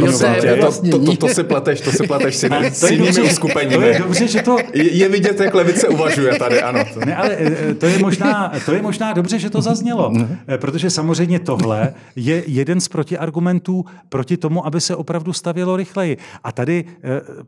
to, 0.91 0.99
to, 0.99 1.17
to, 1.17 1.29
si 1.29 1.45
pleteš, 1.45 1.81
to 1.81 1.93
si 1.93 2.07
pleteš 2.07 2.37
s, 2.37 2.43
jiným, 2.43 2.65
s 2.65 2.91
jinými 2.91 3.23
uskupeními. 3.23 3.75
To 3.75 3.83
je 3.83 3.99
dobře, 3.99 4.29
že 4.29 4.43
to... 4.43 4.57
Je, 4.75 4.93
je 4.93 5.09
vidět, 5.09 5.41
jak 5.41 5.55
levice 5.55 5.89
uvažuje 5.89 6.39
tady, 6.39 6.63
ano. 6.63 6.85
Ne, 7.05 7.17
ale 7.17 7.37
eh, 7.39 7.75
to 7.75 7.87
je, 7.87 7.99
možná, 7.99 8.53
to 8.65 8.73
je 8.73 8.83
možná 8.83 9.13
dobře, 9.13 9.39
že 9.39 9.51
to 9.51 9.63
zaznělo, 9.63 10.11
mhm. 10.11 10.37
eh, 10.49 10.59
protože 10.59 10.91
samozřejmě 10.91 11.39
tohle 11.39 11.95
je 12.17 12.43
jeden 12.47 12.81
z 12.81 12.89
protiargumentů 12.89 13.85
proti 14.09 14.37
tomu, 14.37 14.67
aby 14.67 14.81
se 14.81 14.97
opravdu 14.97 15.33
stavělo 15.33 15.77
rychleji. 15.77 16.17
A 16.45 16.53
tady 16.53 16.85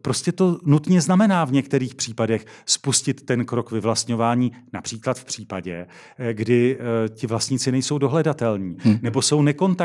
prostě 0.02 0.32
to 0.32 0.58
nutně 0.64 1.00
znamená 1.00 1.44
v 1.44 1.52
některých 1.52 1.94
případech 1.94 2.46
spustit 2.66 3.22
ten 3.26 3.44
krok 3.44 3.72
vyvlastňování, 3.72 4.52
například 4.72 5.18
v 5.18 5.24
případě, 5.24 5.86
kdy 6.32 6.78
ti 7.14 7.26
vlastníci 7.26 7.72
nejsou 7.72 7.98
dohledatelní, 7.98 8.76
hmm. 8.78 8.98
nebo 9.02 9.22
jsou 9.22 9.42
nekontaktní, 9.42 9.81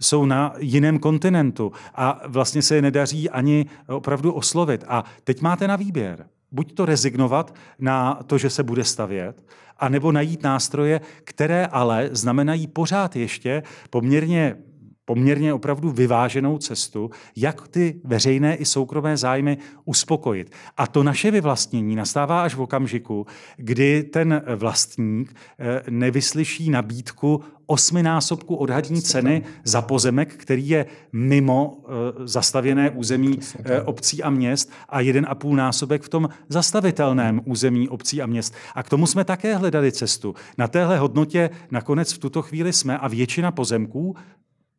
jsou 0.00 0.26
na 0.26 0.54
jiném 0.58 0.98
kontinentu 0.98 1.72
a 1.94 2.20
vlastně 2.26 2.62
se 2.62 2.74
je 2.74 2.82
nedaří 2.82 3.30
ani 3.30 3.66
opravdu 3.88 4.32
oslovit. 4.32 4.84
A 4.88 5.04
teď 5.24 5.40
máte 5.40 5.68
na 5.68 5.76
výběr. 5.76 6.26
Buď 6.52 6.74
to 6.74 6.84
rezignovat 6.84 7.54
na 7.78 8.14
to, 8.26 8.38
že 8.38 8.50
se 8.50 8.62
bude 8.62 8.84
stavět, 8.84 9.44
a 9.78 9.88
nebo 9.88 10.12
najít 10.12 10.42
nástroje, 10.42 11.00
které 11.24 11.66
ale 11.66 12.08
znamenají 12.12 12.66
pořád 12.66 13.16
ještě 13.16 13.62
poměrně 13.90 14.56
poměrně 15.04 15.54
opravdu 15.54 15.90
vyváženou 15.90 16.58
cestu, 16.58 17.10
jak 17.36 17.68
ty 17.68 18.00
veřejné 18.04 18.56
i 18.56 18.64
soukromé 18.64 19.16
zájmy 19.16 19.58
uspokojit. 19.84 20.52
A 20.76 20.86
to 20.86 21.02
naše 21.02 21.30
vyvlastnění 21.30 21.96
nastává 21.96 22.42
až 22.42 22.54
v 22.54 22.60
okamžiku, 22.60 23.26
kdy 23.56 24.02
ten 24.02 24.42
vlastník 24.56 25.34
eh, 25.58 25.82
nevyslyší 25.90 26.70
nabídku 26.70 27.40
osminásobku 27.66 28.54
odhadní 28.54 29.02
ceny 29.02 29.42
za 29.64 29.82
pozemek, 29.82 30.34
který 30.36 30.68
je 30.68 30.86
mimo 31.12 31.78
eh, 31.78 31.88
zastavěné 32.24 32.90
území 32.90 33.38
eh, 33.64 33.82
obcí 33.82 34.22
a 34.22 34.30
měst 34.30 34.72
a 34.88 35.00
jeden 35.00 35.26
a 35.28 35.34
půl 35.34 35.56
násobek 35.56 36.02
v 36.02 36.08
tom 36.08 36.28
zastavitelném 36.48 37.40
území 37.44 37.88
obcí 37.88 38.22
a 38.22 38.26
měst. 38.26 38.54
A 38.74 38.82
k 38.82 38.88
tomu 38.88 39.06
jsme 39.06 39.24
také 39.24 39.56
hledali 39.56 39.92
cestu. 39.92 40.34
Na 40.58 40.68
téhle 40.68 40.98
hodnotě 40.98 41.50
nakonec 41.70 42.12
v 42.12 42.18
tuto 42.18 42.42
chvíli 42.42 42.72
jsme 42.72 42.98
a 42.98 43.08
většina 43.08 43.50
pozemků 43.50 44.16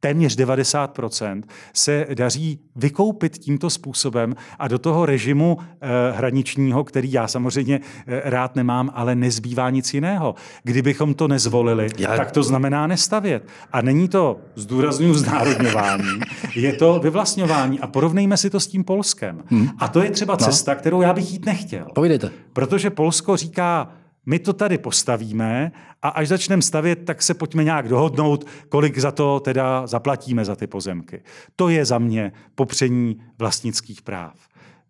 téměř 0.05 0.37
90% 0.37 1.43
se 1.73 2.07
daří 2.13 2.59
vykoupit 2.75 3.37
tímto 3.37 3.69
způsobem 3.69 4.35
a 4.59 4.67
do 4.67 4.79
toho 4.79 5.05
režimu 5.05 5.57
eh, 5.59 5.87
hraničního, 6.11 6.83
který 6.83 7.11
já 7.11 7.27
samozřejmě 7.27 7.79
eh, 8.07 8.21
rád 8.25 8.55
nemám, 8.55 8.91
ale 8.93 9.15
nezbývá 9.15 9.69
nic 9.69 9.93
jiného. 9.93 10.35
Kdybychom 10.63 11.13
to 11.13 11.27
nezvolili, 11.27 11.87
já... 11.97 12.17
tak 12.17 12.31
to 12.31 12.43
znamená 12.43 12.87
nestavět. 12.87 13.47
A 13.71 13.81
není 13.81 14.07
to 14.07 14.39
zdůraznuju 14.55 15.13
znárodňování, 15.13 16.19
je 16.55 16.73
to 16.73 16.99
vyvlastňování. 16.99 17.79
A 17.79 17.87
porovnejme 17.87 18.37
si 18.37 18.49
to 18.49 18.59
s 18.59 18.67
tím 18.67 18.83
Polskem. 18.83 19.43
Hmm. 19.45 19.69
A 19.79 19.87
to 19.87 20.03
je 20.03 20.11
třeba 20.11 20.33
no. 20.33 20.45
cesta, 20.45 20.75
kterou 20.75 21.01
já 21.01 21.13
bych 21.13 21.31
jít 21.31 21.45
nechtěl. 21.45 21.85
Povídejte. 21.95 22.31
Protože 22.53 22.89
Polsko 22.89 23.37
říká, 23.37 23.89
my 24.25 24.39
to 24.39 24.53
tady 24.53 24.77
postavíme 24.77 25.71
a 26.01 26.09
až 26.09 26.27
začneme 26.27 26.61
stavět, 26.61 27.05
tak 27.05 27.21
se 27.21 27.33
pojďme 27.33 27.63
nějak 27.63 27.87
dohodnout, 27.87 28.45
kolik 28.69 28.97
za 28.97 29.11
to 29.11 29.39
teda 29.39 29.87
zaplatíme 29.87 30.45
za 30.45 30.55
ty 30.55 30.67
pozemky. 30.67 31.23
To 31.55 31.69
je 31.69 31.85
za 31.85 31.97
mě 31.97 32.31
popření 32.55 33.21
vlastnických 33.37 34.01
práv. 34.01 34.35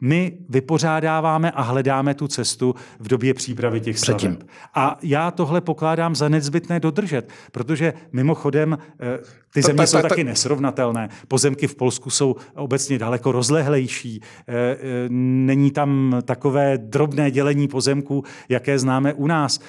My 0.01 0.37
vypořádáváme 0.49 1.51
a 1.51 1.61
hledáme 1.61 2.13
tu 2.13 2.27
cestu 2.27 2.75
v 2.99 3.07
době 3.07 3.33
přípravy 3.33 3.81
těch 3.81 3.99
staveb. 3.99 4.43
A 4.73 4.97
já 5.01 5.31
tohle 5.31 5.61
pokládám 5.61 6.15
za 6.15 6.29
nezbytné 6.29 6.79
dodržet, 6.79 7.29
protože 7.51 7.93
mimochodem 8.11 8.77
eh, 8.99 9.19
ty 9.53 9.61
země 9.61 9.87
jsou 9.87 10.01
taky 10.01 10.23
nesrovnatelné. 10.23 11.09
Pozemky 11.27 11.67
v 11.67 11.75
Polsku 11.75 12.09
jsou 12.09 12.35
obecně 12.55 12.99
daleko 12.99 13.31
rozlehlejší. 13.31 14.21
Eh, 14.21 14.53
eh, 14.53 14.77
není 15.09 15.71
tam 15.71 16.21
takové 16.25 16.77
drobné 16.77 17.31
dělení 17.31 17.67
pozemků, 17.67 18.23
jaké 18.49 18.79
známe 18.79 19.13
u 19.13 19.27
nás. 19.27 19.59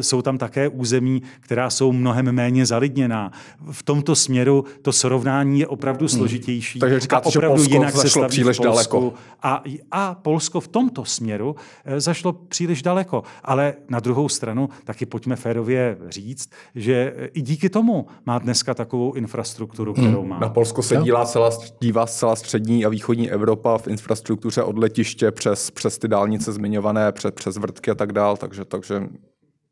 Jsou 0.00 0.22
tam 0.22 0.38
také 0.38 0.68
území, 0.68 1.22
která 1.40 1.70
jsou 1.70 1.92
mnohem 1.92 2.32
méně 2.32 2.66
zalidněná. 2.66 3.32
V 3.70 3.82
tomto 3.82 4.14
směru 4.14 4.64
to 4.82 4.92
srovnání 4.92 5.60
je 5.60 5.66
opravdu 5.66 6.02
hmm. 6.02 6.08
složitější. 6.08 6.78
Hmm. 6.78 6.80
Takže 6.80 7.00
říkáte, 7.00 7.30
že 7.30 7.40
Polsko 7.40 7.74
jinak 7.74 7.92
se 7.94 7.98
zašlo 7.98 8.28
příliš 8.28 8.58
daleko. 8.58 9.12
A, 9.42 9.62
a 9.90 10.14
Polsko 10.14 10.60
v 10.60 10.68
tomto 10.68 11.04
směru 11.04 11.56
zašlo 11.96 12.32
příliš 12.32 12.82
daleko. 12.82 13.22
Ale 13.44 13.74
na 13.88 14.00
druhou 14.00 14.28
stranu 14.28 14.68
taky 14.84 15.06
pojďme 15.06 15.36
férově 15.36 15.96
říct, 16.08 16.50
že 16.74 17.14
i 17.32 17.42
díky 17.42 17.68
tomu 17.68 18.06
má 18.26 18.38
dneska 18.38 18.74
takovou 18.74 19.12
infrastrukturu, 19.12 19.94
hmm. 19.94 20.06
kterou 20.06 20.24
má. 20.24 20.38
Na 20.38 20.48
Polsko 20.48 20.82
se 20.82 20.96
dílá 20.96 21.26
celá, 21.26 21.50
dívá 21.80 22.06
celá 22.06 22.36
střední 22.36 22.84
a 22.84 22.88
východní 22.88 23.30
Evropa 23.30 23.78
v 23.78 23.88
infrastruktuře 23.88 24.62
od 24.62 24.78
letiště 24.78 25.30
přes, 25.30 25.70
přes 25.70 25.98
ty 25.98 26.08
dálnice 26.08 26.52
zmiňované, 26.52 27.12
přes, 27.12 27.32
přes 27.34 27.56
vrtky 27.56 27.90
a 27.90 27.94
tak 27.94 28.12
dál, 28.12 28.36
takže, 28.36 28.64
takže 28.64 29.02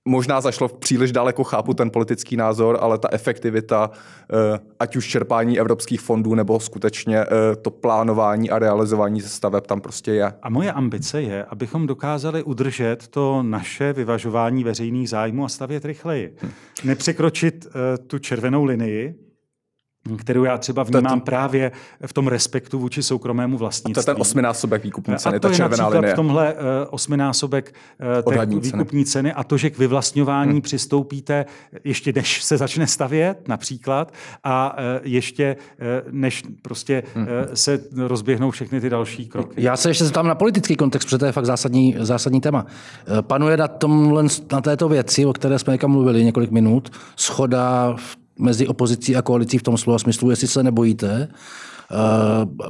možná 0.08 0.40
zašlo 0.40 0.68
příliš 0.68 1.12
daleko, 1.12 1.44
chápu 1.44 1.74
ten 1.74 1.90
politický 1.90 2.36
názor, 2.36 2.78
ale 2.80 2.98
ta 2.98 3.08
efektivita, 3.12 3.90
eh, 3.90 4.60
ať 4.80 4.96
už 4.96 5.08
čerpání 5.08 5.60
evropských 5.60 6.00
fondů, 6.00 6.34
nebo 6.34 6.60
skutečně 6.60 7.18
eh, 7.18 7.56
to 7.62 7.70
plánování 7.70 8.50
a 8.50 8.58
realizování 8.58 9.20
staveb 9.20 9.66
tam 9.66 9.80
prostě 9.80 10.12
je. 10.12 10.32
A 10.42 10.50
moje 10.50 10.72
ambice 10.72 11.22
je, 11.22 11.44
abychom 11.44 11.86
dokázali 11.86 12.42
udržet 12.42 13.08
to 13.08 13.42
naše 13.42 13.92
vyvažování 13.92 14.64
veřejných 14.64 15.08
zájmů 15.08 15.44
a 15.44 15.48
stavět 15.48 15.84
rychleji. 15.84 16.34
Hm. 16.42 16.50
Nepřekročit 16.84 17.66
eh, 17.66 17.98
tu 17.98 18.18
červenou 18.18 18.64
linii, 18.64 19.14
kterou 20.16 20.44
já 20.44 20.58
třeba 20.58 20.82
vnímám 20.82 21.20
to, 21.20 21.24
právě 21.24 21.72
v 22.06 22.12
tom 22.12 22.28
respektu 22.28 22.78
vůči 22.78 23.02
soukromému 23.02 23.58
vlastnictví. 23.58 24.00
A 24.00 24.04
to 24.04 24.10
je 24.10 24.14
ten 24.14 24.20
osminásobek 24.22 24.84
výkupní 24.84 25.16
ceny, 25.16 25.36
a 25.36 25.40
to 25.40 25.48
ta 25.48 25.54
červená 25.54 25.84
je 25.84 25.90
linie. 25.90 26.12
v 26.12 26.16
tomhle 26.16 26.54
uh, 26.54 26.60
osminásobek 26.90 27.74
uh, 28.26 28.32
té 28.32 28.46
výkupní 28.46 29.04
ceny. 29.04 29.30
ceny 29.30 29.32
a 29.32 29.44
to, 29.44 29.56
že 29.56 29.70
k 29.70 29.78
vyvlastňování 29.78 30.52
hmm. 30.52 30.60
přistoupíte 30.60 31.46
ještě 31.84 32.12
než 32.12 32.42
se 32.42 32.56
začne 32.56 32.86
stavět 32.86 33.48
například 33.48 34.12
a 34.44 34.76
uh, 34.76 34.84
ještě 35.02 35.56
uh, 35.56 36.12
než 36.12 36.42
prostě 36.62 37.02
hmm. 37.14 37.24
uh, 37.24 37.30
se 37.54 37.80
rozběhnou 37.96 38.50
všechny 38.50 38.80
ty 38.80 38.90
další 38.90 39.26
kroky. 39.26 39.54
Já 39.56 39.76
se 39.76 39.90
ještě 39.90 40.04
zeptám 40.04 40.26
na 40.26 40.34
politický 40.34 40.76
kontext, 40.76 41.06
protože 41.06 41.18
to 41.18 41.26
je 41.26 41.32
fakt 41.32 41.46
zásadní, 41.46 41.96
zásadní 41.98 42.40
téma. 42.40 42.66
Panuje 43.20 43.56
na, 43.56 43.68
tomhle, 43.68 44.24
na 44.52 44.60
této 44.60 44.88
věci, 44.88 45.26
o 45.26 45.32
které 45.32 45.58
jsme 45.58 45.78
mluvili 45.86 46.24
několik 46.24 46.50
minut, 46.50 46.90
schoda 47.16 47.94
v 47.96 48.23
mezi 48.38 48.66
opozicí 48.66 49.16
a 49.16 49.22
koalicí 49.22 49.58
v 49.58 49.62
tom 49.62 49.78
slova 49.78 49.98
smyslu, 49.98 50.30
jestli 50.30 50.48
se 50.48 50.62
nebojíte, 50.62 51.28
eh, 51.28 51.96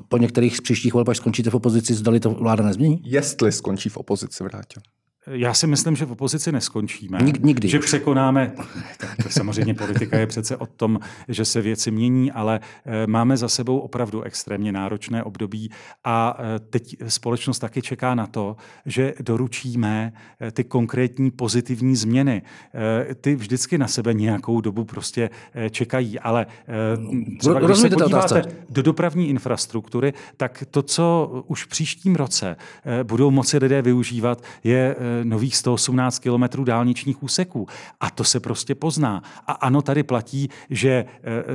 po 0.09 0.17
některých 0.17 0.63
příštích 0.63 0.95
volbách 0.95 1.17
skončíte 1.17 1.51
v 1.51 1.55
opozici, 1.55 1.95
zdali 1.95 2.21
to 2.21 2.31
vláda 2.31 2.65
nezmění? 2.65 3.03
Jestli 3.05 3.53
skončí 3.53 3.89
v 3.89 3.97
opozici, 3.97 4.45
vrátě. 4.45 4.81
Já 5.27 5.55
si 5.55 5.67
myslím, 5.67 5.97
že 5.97 6.05
v 6.05 6.13
opozici 6.13 6.53
neskončíme. 6.53 7.19
Nik, 7.23 7.43
nikdy. 7.43 7.69
Že 7.69 7.79
překonáme. 7.79 8.53
Tak 8.99 9.33
samozřejmě 9.33 9.75
politika 9.75 10.19
je 10.19 10.27
přece 10.27 10.57
o 10.57 10.67
tom, 10.67 11.01
že 11.29 11.45
se 11.45 11.61
věci 11.61 11.91
mění, 11.91 12.33
ale 12.33 12.61
eh, 12.87 13.07
máme 13.07 13.37
za 13.37 13.49
sebou 13.49 13.79
opravdu 13.79 14.23
extrémně 14.23 14.73
náročné 14.73 15.23
období 15.23 15.71
a 16.05 16.39
eh, 16.39 16.59
teď 16.59 16.97
společnost 17.09 17.59
taky 17.59 17.83
čeká 17.83 18.15
na 18.15 18.27
to, 18.27 18.57
že 18.87 19.15
doručíme 19.21 20.13
eh, 20.41 20.51
ty 20.51 20.65
konkrétní 20.65 21.31
pozitivní 21.31 21.97
změny. 21.97 22.43
Ty 23.21 23.35
vždycky 23.35 23.79
na 23.79 23.89
sebe 23.89 24.15
nějakou 24.15 24.61
dobu 24.61 24.85
prostě 24.85 25.31
čekají, 25.71 26.21
ale 26.21 26.47
třeba 27.39 27.61
když 27.61 27.79
se 27.79 27.89
podíváte 27.89 28.43
do 28.71 28.83
dopravní 28.83 29.29
infrastruktury, 29.29 30.13
tak 30.37 30.65
to, 30.71 30.83
co 30.83 31.31
už 31.47 31.65
v 31.65 31.69
příštím 31.69 32.17
roce 32.17 32.57
budou 33.03 33.31
moci 33.31 33.59
lidé 33.59 33.83
využívat, 33.83 34.43
je 34.65 34.97
nových 35.23 35.57
118 35.57 36.19
kilometrů 36.19 36.65
dálničních 36.65 37.23
úseků. 37.23 37.67
A 38.01 38.11
to 38.11 38.25
se 38.25 38.41
prostě 38.41 38.75
pozná. 38.75 39.23
A 39.47 39.53
ano, 39.53 39.83
tady 39.83 40.03
platí, 40.03 40.49
že 40.71 40.91
e, 40.91 41.05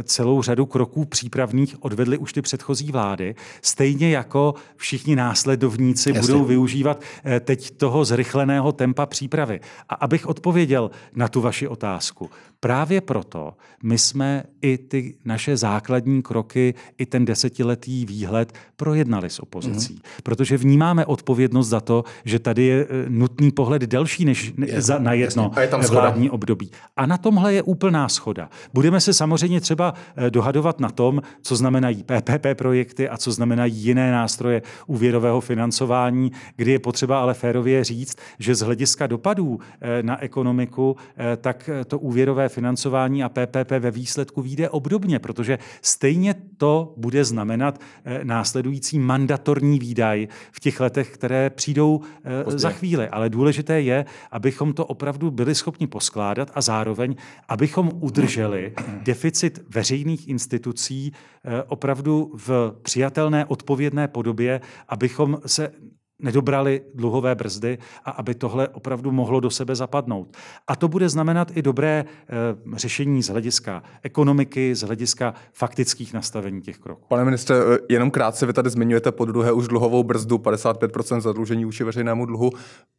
celou 0.04 0.42
řadu 0.42 0.66
kroků 0.66 1.06
přípravných 1.06 1.84
odvedly 1.84 2.18
už 2.18 2.34
ty 2.34 2.42
předchozí 2.42 2.92
vlády, 2.92 3.36
stejně 3.62 4.10
jako 4.12 4.54
všichni 4.76 5.16
následovníci 5.16 6.10
Jasně. 6.10 6.22
budou 6.22 6.46
využívat 6.46 7.02
e, 7.26 7.40
teď 7.40 7.78
toho 7.78 8.06
zrychleného 8.06 8.72
tempa 8.72 9.06
přípravy. 9.06 9.60
A 9.90 9.96
abych 9.96 10.28
odpověděl 10.28 10.92
na 11.16 11.28
tu 11.28 11.42
vaši 11.42 11.68
otázku. 11.68 12.30
Právě 12.60 13.02
proto 13.02 13.54
my 13.84 13.98
jsme 13.98 14.44
i 14.62 14.78
ty 14.78 15.16
naše 15.26 15.58
základní 15.58 16.22
kroky, 16.22 16.74
i 16.98 17.06
ten 17.06 17.26
desetiletý 17.26 18.06
výhled 18.06 18.54
projednali 18.76 19.30
s 19.30 19.40
opozicí. 19.40 19.94
Mm. 19.94 20.00
Protože 20.24 20.58
vnímáme 20.58 21.06
odpovědnost 21.06 21.68
za 21.68 21.80
to, 21.80 22.04
že 22.26 22.40
tady 22.40 22.64
je 22.64 22.82
e, 22.82 23.10
nutný 23.50 23.56
pohled 23.56 23.82
delší 23.82 24.26
než 24.26 24.54
je, 24.66 24.82
za, 24.82 25.00
na 25.00 25.14
jedno 25.14 25.52
je 25.60 25.68
vládní 25.68 26.28
schoda. 26.28 26.34
období. 26.34 26.72
A 26.98 27.06
na 27.06 27.18
tomhle 27.18 27.54
je 27.54 27.62
úplná 27.64 28.10
schoda. 28.10 28.50
Budeme 28.74 29.00
se 29.02 29.14
samozřejmě 29.14 29.62
třeba 29.62 29.94
e, 30.16 30.30
dohadovat 30.30 30.80
na 30.80 30.90
tom, 30.90 31.22
co 31.42 31.56
znamenají 31.56 32.04
PPP 32.04 32.46
projekty 32.54 33.10
a 33.10 33.18
co 33.18 33.32
znamenají 33.32 33.74
jiné 33.74 34.12
nástroje 34.12 34.62
úvěrového 34.88 35.42
financování, 35.42 36.32
kdy 36.56 36.72
je 36.72 36.80
potřeba 36.80 37.20
ale 37.20 37.34
férově 37.34 37.84
říct, 37.84 38.18
že 38.40 38.56
z 38.56 38.62
hlediska 38.62 39.08
dopadů 39.08 39.60
e, 39.82 40.04
na 40.04 40.22
ekonomiku, 40.22 40.96
tak 41.42 41.70
to 41.88 42.00
úvěrové 42.00 42.50
financování 42.50 43.24
a 43.24 43.30
PPP 43.30 43.72
ve 43.80 43.92
výsledku 43.92 44.42
vyjde 44.42 44.70
obdobně, 44.70 45.20
protože 45.20 45.60
stejně 45.82 46.36
to 46.58 46.94
bude 46.98 47.26
znamenat 47.26 47.80
eh, 48.06 48.20
následující 48.24 49.00
mandatorní 49.00 49.80
výdaj 49.80 50.28
v 50.52 50.60
těch 50.60 50.80
letech, 50.80 51.10
které 51.14 51.50
přijdou 51.50 52.02
eh, 52.24 52.44
Pozdě. 52.44 52.60
za 52.60 52.70
chvíli. 52.70 53.10
Ale 53.10 53.30
důležité 53.40 53.82
je, 53.82 54.06
abychom 54.32 54.74
to 54.74 54.86
opravdu 54.86 55.32
byli 55.32 55.56
schopni 55.56 55.88
poskládat 55.88 56.52
a 56.54 56.62
zároveň, 56.62 57.16
abychom 57.48 57.92
udrželi 58.02 58.74
deficit 59.02 59.60
veřejných 59.70 60.28
institucí 60.28 61.12
eh, 61.12 61.64
opravdu 61.64 62.32
v 62.36 62.76
přijatelné 62.82 63.46
odpovědné 63.46 64.08
podobě, 64.08 64.62
abychom 64.88 65.40
se 65.46 65.72
nedobrali 66.20 66.82
dluhové 66.94 67.36
brzdy 67.36 67.78
a 68.06 68.12
aby 68.12 68.36
tohle 68.36 68.68
opravdu 68.68 69.12
mohlo 69.12 69.40
do 69.40 69.50
sebe 69.50 69.76
zapadnout. 69.76 70.38
A 70.68 70.76
to 70.76 70.88
bude 70.88 71.10
znamenat 71.10 71.52
i 71.58 71.62
dobré 71.62 72.06
e, 72.06 72.78
řešení 72.78 73.24
z 73.24 73.30
hlediska 73.30 73.84
ekonomiky, 74.04 74.76
z 74.76 74.82
hlediska 74.82 75.34
faktických 75.54 76.14
nastavení 76.14 76.62
těch 76.62 76.78
kroků. 76.78 77.06
Pane 77.08 77.26
ministře, 77.26 77.54
eh, 77.54 77.78
jenom 77.90 78.12
krátce, 78.12 78.46
vy 78.46 78.54
tady 78.54 78.70
zmiňujete 78.70 79.12
po 79.12 79.26
druhé 79.26 79.52
už 79.52 79.68
dluhovou 79.68 80.04
brzdu, 80.04 80.38
55% 80.38 81.22
zadlužení 81.22 81.66
vůči 81.66 81.84
veřejnému 81.84 82.26
dluhu. 82.26 82.50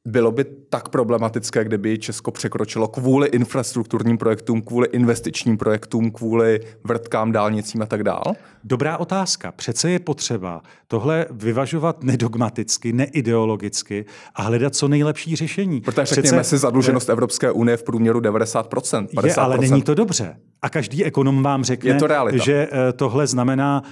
Bylo 0.06 0.32
by 0.32 0.44
tak 0.44 0.88
problematické, 0.88 1.64
kdyby 1.64 1.98
Česko 1.98 2.30
překročilo 2.30 2.88
kvůli 2.88 3.28
infrastrukturním 3.28 4.18
projektům, 4.18 4.62
kvůli 4.62 4.88
investičním 4.92 5.58
projektům, 5.58 6.10
kvůli 6.10 6.60
vrtkám, 6.84 7.32
dálnicím 7.32 7.82
a 7.82 7.86
tak 7.86 8.02
dál? 8.02 8.22
Dobrá 8.64 8.98
otázka. 8.98 9.52
Přece 9.52 9.90
je 9.90 9.98
potřeba 9.98 10.62
tohle 10.88 11.26
vyvažovat 11.30 12.02
nedogmaticky, 12.04 12.92
ne 12.92 13.04
ideologicky 13.12 14.04
a 14.34 14.42
hledat 14.42 14.74
co 14.74 14.88
nejlepší 14.88 15.36
řešení. 15.36 15.80
Protože 15.80 16.02
Přece, 16.02 16.22
řekněme 16.22 16.44
si 16.44 16.58
zadluženost 16.58 17.08
je, 17.08 17.12
Evropské 17.12 17.50
unie 17.50 17.76
v 17.76 17.82
průměru 17.82 18.20
90%, 18.20 19.06
50%. 19.06 19.26
Je, 19.26 19.34
ale 19.34 19.58
není 19.58 19.82
to 19.82 19.94
dobře. 19.94 20.36
A 20.62 20.68
každý 20.68 21.04
ekonom 21.04 21.42
vám 21.42 21.64
řekne, 21.64 21.94
to 21.94 22.06
že 22.32 22.68
eh, 22.72 22.92
tohle 22.92 23.26
znamená 23.26 23.82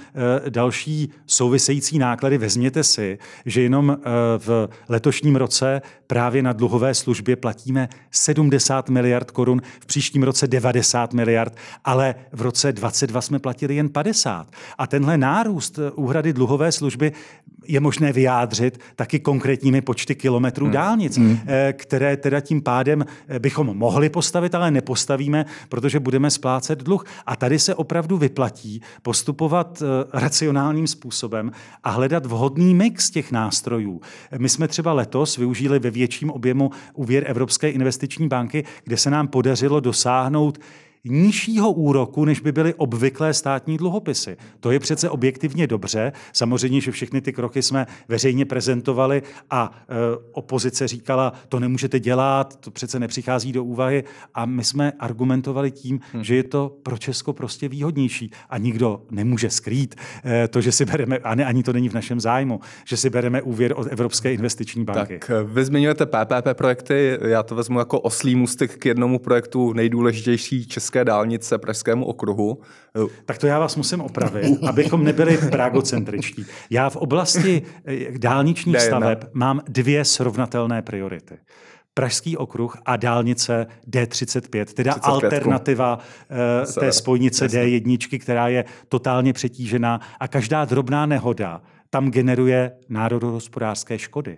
eh, 0.45 0.49
další 0.49 1.11
související 1.25 1.99
náklady. 1.99 2.37
Vezměte 2.37 2.83
si, 2.83 3.17
že 3.45 3.61
jenom 3.61 3.97
eh, 3.99 4.03
v 4.37 4.69
letošním 4.89 5.35
roce 5.35 5.81
právě 6.09 6.43
na 6.43 6.53
dluhové 6.53 6.93
službě 6.93 7.35
platíme 7.35 7.89
70 8.11 8.89
miliard 8.89 9.31
korun, 9.31 9.61
v 9.79 9.85
příštím 9.85 10.23
roce 10.23 10.47
90 10.47 11.13
miliard, 11.13 11.55
ale 11.85 12.15
v 12.31 12.41
roce 12.41 12.71
22 12.71 13.21
jsme 13.21 13.39
platili 13.39 13.75
jen 13.75 13.89
50. 13.89 14.47
A 14.77 14.87
tenhle 14.87 15.17
nárůst 15.17 15.79
úhrady 15.95 16.33
dluhové 16.33 16.71
služby 16.71 17.11
je 17.69 17.79
možné 17.79 18.13
vyjádřit 18.13 18.79
taky 18.95 19.19
konkrétními 19.19 19.81
počty 19.81 20.15
kilometrů 20.15 20.65
hmm. 20.65 20.73
dálnic, 20.73 21.17
hmm. 21.17 21.39
které 21.73 22.17
teda 22.17 22.39
tím 22.39 22.61
pádem 22.61 23.05
bychom 23.39 23.77
mohli 23.77 24.09
postavit, 24.09 24.55
ale 24.55 24.71
nepostavíme, 24.71 25.45
protože 25.69 25.99
budeme 25.99 26.31
splácet 26.31 26.83
dluh. 26.83 27.05
A 27.25 27.35
tady 27.35 27.59
se 27.59 27.75
opravdu 27.75 28.17
vyplatí 28.17 28.81
postupovat 29.01 29.81
eh, 29.81 30.19
racionálním 30.19 30.87
způsobem 30.87 31.51
a 31.83 31.89
hledat 31.89 32.25
vhodný 32.25 32.75
mix 32.75 33.09
těch 33.09 33.31
nástrojů. 33.31 34.01
My 34.37 34.49
jsme 34.49 34.67
třeba 34.67 34.93
letos 34.93 35.37
využili 35.37 35.79
ve 35.79 35.89
větším 35.99 36.31
objemu 36.31 36.71
úvěr 36.93 37.23
Evropské 37.27 37.69
investiční 37.69 38.27
banky, 38.27 38.63
kde 38.83 38.97
se 38.97 39.09
nám 39.09 39.27
podařilo 39.27 39.79
dosáhnout 39.79 40.59
nižšího 41.05 41.71
úroku, 41.71 42.25
než 42.25 42.39
by 42.39 42.51
byly 42.51 42.73
obvyklé 42.73 43.33
státní 43.33 43.77
dluhopisy. 43.77 44.37
To 44.59 44.71
je 44.71 44.79
přece 44.79 45.09
objektivně 45.09 45.67
dobře. 45.67 46.11
Samozřejmě, 46.33 46.81
že 46.81 46.91
všechny 46.91 47.21
ty 47.21 47.33
kroky 47.33 47.61
jsme 47.61 47.87
veřejně 48.07 48.45
prezentovali 48.45 49.23
a 49.49 49.71
e, 49.81 49.95
opozice 50.31 50.87
říkala, 50.87 51.33
to 51.49 51.59
nemůžete 51.59 51.99
dělat, 51.99 52.55
to 52.59 52.71
přece 52.71 52.99
nepřichází 52.99 53.51
do 53.51 53.63
úvahy. 53.63 54.03
A 54.33 54.45
my 54.45 54.63
jsme 54.63 54.91
argumentovali 54.99 55.71
tím, 55.71 55.99
hmm. 56.13 56.23
že 56.23 56.35
je 56.35 56.43
to 56.43 56.77
pro 56.83 56.97
Česko 56.97 57.33
prostě 57.33 57.69
výhodnější. 57.69 58.31
A 58.49 58.57
nikdo 58.57 59.01
nemůže 59.11 59.49
skrýt 59.49 59.95
e, 60.25 60.47
to, 60.47 60.61
že 60.61 60.71
si 60.71 60.85
bereme, 60.85 61.17
a 61.17 61.35
ne, 61.35 61.45
ani 61.45 61.63
to 61.63 61.73
není 61.73 61.89
v 61.89 61.93
našem 61.93 62.19
zájmu, 62.19 62.59
že 62.85 62.97
si 62.97 63.09
bereme 63.09 63.41
úvěr 63.41 63.73
od 63.75 63.87
Evropské 63.91 64.33
investiční 64.33 64.83
banky. 64.83 65.19
Tak 65.19 65.31
vy 65.45 65.65
zmiňujete 65.65 66.05
PPP 66.05 66.47
projekty, 66.53 67.17
já 67.21 67.43
to 67.43 67.55
vezmu 67.55 67.79
jako 67.79 67.99
oslý 67.99 68.35
můstek 68.35 68.77
k 68.77 68.85
jednomu 68.85 69.19
projektu 69.19 69.73
nejdůležitější 69.73 70.67
české 70.67 70.88
Pražské 70.89 71.05
dálnice 71.05 71.57
Pražskému 71.57 72.05
okruhu. 72.05 72.61
Tak 73.25 73.37
to 73.37 73.47
já 73.47 73.59
vás 73.59 73.75
musím 73.75 74.01
opravit, 74.01 74.63
abychom 74.67 75.03
nebyli 75.03 75.37
pragocentričtí. 75.37 76.45
Já 76.69 76.89
v 76.89 76.95
oblasti 76.95 77.61
eh, 77.85 78.17
dálničních 78.17 78.81
staveb 78.81 79.17
mám 79.33 79.61
dvě 79.67 80.05
srovnatelné 80.05 80.81
priority. 80.81 81.37
Pražský 81.93 82.37
okruh 82.37 82.77
a 82.85 82.97
dálnice 82.97 83.67
D35, 83.87 84.65
teda 84.65 84.93
35. 84.93 85.03
alternativa 85.03 85.97
uh, 85.97 86.73
té 86.79 86.91
spojnice 86.91 87.45
Jasně. 87.45 87.63
D1, 87.63 88.19
která 88.19 88.47
je 88.47 88.65
totálně 88.87 89.33
přetížená 89.33 89.99
a 90.19 90.27
každá 90.27 90.65
drobná 90.65 91.05
nehoda 91.05 91.61
tam 91.89 92.11
generuje 92.11 92.71
národohospodářské 92.89 93.99
škody. 93.99 94.37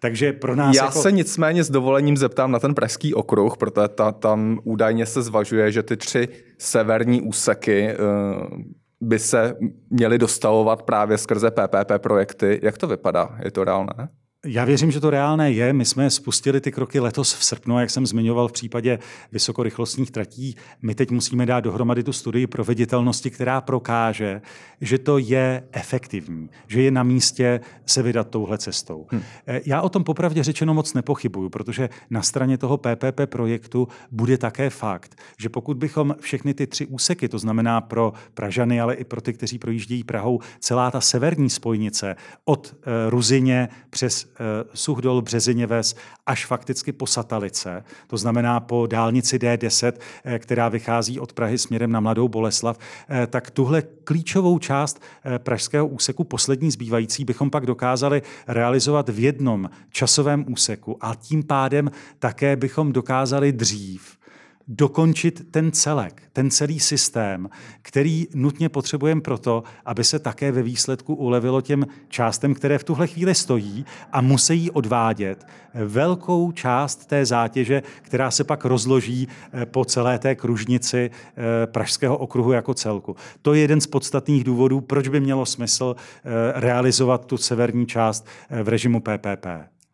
Takže 0.00 0.32
pro 0.32 0.56
nás. 0.56 0.76
Já 0.76 0.84
jako... 0.84 1.02
se 1.02 1.12
nicméně 1.12 1.64
s 1.64 1.70
dovolením 1.70 2.16
zeptám 2.16 2.50
na 2.50 2.58
ten 2.58 2.74
pražský 2.74 3.14
okruh, 3.14 3.56
protože 3.56 3.88
ta, 3.88 4.12
tam 4.12 4.60
údajně 4.64 5.06
se 5.06 5.22
zvažuje, 5.22 5.72
že 5.72 5.82
ty 5.82 5.96
tři 5.96 6.28
severní 6.58 7.22
úseky 7.22 7.88
uh, 7.94 8.60
by 9.00 9.18
se 9.18 9.56
měly 9.90 10.18
dostavovat 10.18 10.82
právě 10.82 11.18
skrze 11.18 11.50
PPP 11.50 11.92
projekty. 11.98 12.60
Jak 12.62 12.78
to 12.78 12.86
vypadá? 12.86 13.38
Je 13.44 13.50
to 13.50 13.64
reálné? 13.64 14.08
Já 14.46 14.64
věřím, 14.64 14.90
že 14.90 15.00
to 15.00 15.10
reálné 15.10 15.52
je. 15.52 15.72
My 15.72 15.84
jsme 15.84 16.10
spustili 16.10 16.60
ty 16.60 16.72
kroky 16.72 17.00
letos 17.00 17.34
v 17.34 17.44
srpnu, 17.44 17.80
jak 17.80 17.90
jsem 17.90 18.06
zmiňoval 18.06 18.48
v 18.48 18.52
případě 18.52 18.98
vysokorychlostních 19.32 20.10
tratí. 20.10 20.56
My 20.82 20.94
teď 20.94 21.10
musíme 21.10 21.46
dát 21.46 21.60
dohromady 21.60 22.02
tu 22.02 22.12
studii 22.12 22.46
proveditelnosti, 22.46 23.30
která 23.30 23.60
prokáže, 23.60 24.42
že 24.80 24.98
to 24.98 25.18
je 25.18 25.64
efektivní, 25.72 26.50
že 26.66 26.82
je 26.82 26.90
na 26.90 27.02
místě 27.02 27.60
se 27.86 28.02
vydat 28.02 28.30
touhle 28.30 28.58
cestou. 28.58 29.06
Hmm. 29.10 29.22
Já 29.66 29.82
o 29.82 29.88
tom 29.88 30.04
popravdě 30.04 30.42
řečeno 30.42 30.74
moc 30.74 30.94
nepochybuju, 30.94 31.48
protože 31.48 31.88
na 32.10 32.22
straně 32.22 32.58
toho 32.58 32.78
PPP 32.78 33.20
projektu 33.26 33.88
bude 34.10 34.38
také 34.38 34.70
fakt, 34.70 35.14
že 35.38 35.48
pokud 35.48 35.76
bychom 35.76 36.16
všechny 36.20 36.54
ty 36.54 36.66
tři 36.66 36.86
úseky, 36.86 37.28
to 37.28 37.38
znamená 37.38 37.80
pro 37.80 38.12
Pražany, 38.34 38.80
ale 38.80 38.94
i 38.94 39.04
pro 39.04 39.20
ty, 39.20 39.32
kteří 39.32 39.58
projíždějí 39.58 40.04
Prahou, 40.04 40.40
celá 40.60 40.90
ta 40.90 41.00
severní 41.00 41.50
spojnice 41.50 42.16
od 42.44 42.74
eh, 42.82 43.10
Ruzině 43.10 43.68
přes 43.90 44.31
Suchdol, 44.74 45.22
Březiněves 45.22 45.94
až 46.26 46.46
fakticky 46.46 46.92
po 46.92 47.06
Satalice, 47.06 47.84
to 48.06 48.16
znamená 48.16 48.60
po 48.60 48.86
dálnici 48.86 49.38
D10, 49.38 49.92
eh, 50.24 50.38
která 50.38 50.68
vychází 50.68 51.20
od 51.20 51.32
Prahy 51.32 51.58
směrem 51.58 51.92
na 51.92 52.00
Mladou 52.00 52.28
Boleslav, 52.28 52.78
eh, 53.08 53.26
tak 53.26 53.50
tuhle 53.50 53.82
klíčovou 53.82 54.58
část 54.58 55.02
pražského 55.38 55.86
úseku, 55.86 56.24
poslední 56.24 56.70
zbývající, 56.70 57.24
bychom 57.24 57.50
pak 57.50 57.66
dokázali 57.66 58.22
realizovat 58.46 59.08
v 59.08 59.18
jednom 59.18 59.70
časovém 59.90 60.44
úseku 60.48 60.96
a 61.00 61.14
tím 61.14 61.42
pádem 61.42 61.90
také 62.18 62.56
bychom 62.56 62.92
dokázali 62.92 63.52
dřív 63.52 64.21
dokončit 64.68 65.50
ten 65.50 65.72
celek, 65.72 66.22
ten 66.32 66.50
celý 66.50 66.80
systém, 66.80 67.48
který 67.82 68.26
nutně 68.34 68.68
potřebujeme 68.68 69.20
proto, 69.20 69.62
aby 69.84 70.04
se 70.04 70.18
také 70.18 70.52
ve 70.52 70.62
výsledku 70.62 71.14
ulevilo 71.14 71.60
těm 71.60 71.86
částem, 72.08 72.54
které 72.54 72.78
v 72.78 72.84
tuhle 72.84 73.06
chvíli 73.06 73.34
stojí 73.34 73.84
a 74.12 74.20
musí 74.20 74.70
odvádět 74.70 75.46
velkou 75.74 76.52
část 76.52 77.06
té 77.06 77.26
zátěže, 77.26 77.82
která 78.02 78.30
se 78.30 78.44
pak 78.44 78.64
rozloží 78.64 79.28
eh, 79.52 79.66
po 79.66 79.84
celé 79.84 80.18
té 80.18 80.34
kružnici 80.34 81.10
eh, 81.10 81.66
Pražského 81.66 82.18
okruhu 82.18 82.52
jako 82.52 82.74
celku. 82.74 83.16
To 83.42 83.54
je 83.54 83.60
jeden 83.60 83.80
z 83.80 83.86
podstatných 83.86 84.44
důvodů, 84.44 84.80
proč 84.80 85.08
by 85.08 85.20
mělo 85.20 85.46
smysl 85.46 85.96
eh, 85.96 86.30
realizovat 86.60 87.26
tu 87.26 87.36
severní 87.36 87.86
část 87.86 88.26
v 88.62 88.68
režimu 88.68 89.00
PPP. 89.00 89.46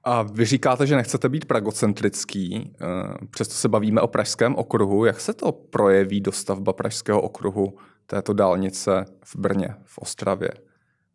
A 0.09 0.23
vy 0.23 0.45
říkáte, 0.45 0.87
že 0.87 0.97
nechcete 0.97 1.29
být 1.29 1.45
pragocentrický, 1.45 2.73
eh, 2.81 2.87
přesto 3.31 3.55
se 3.55 3.69
bavíme 3.69 4.01
o 4.01 4.07
Pražském 4.07 4.57
okruhu. 4.57 5.05
Jak 5.05 5.21
se 5.21 5.33
to 5.33 5.53
projeví 5.53 6.21
dostavba 6.21 6.73
Pražského 6.73 7.21
okruhu 7.21 7.75
této 8.07 8.33
dálnice 8.33 9.05
v 9.25 9.37
Brně, 9.37 9.75
v 9.85 9.99
Ostravě? 9.99 10.51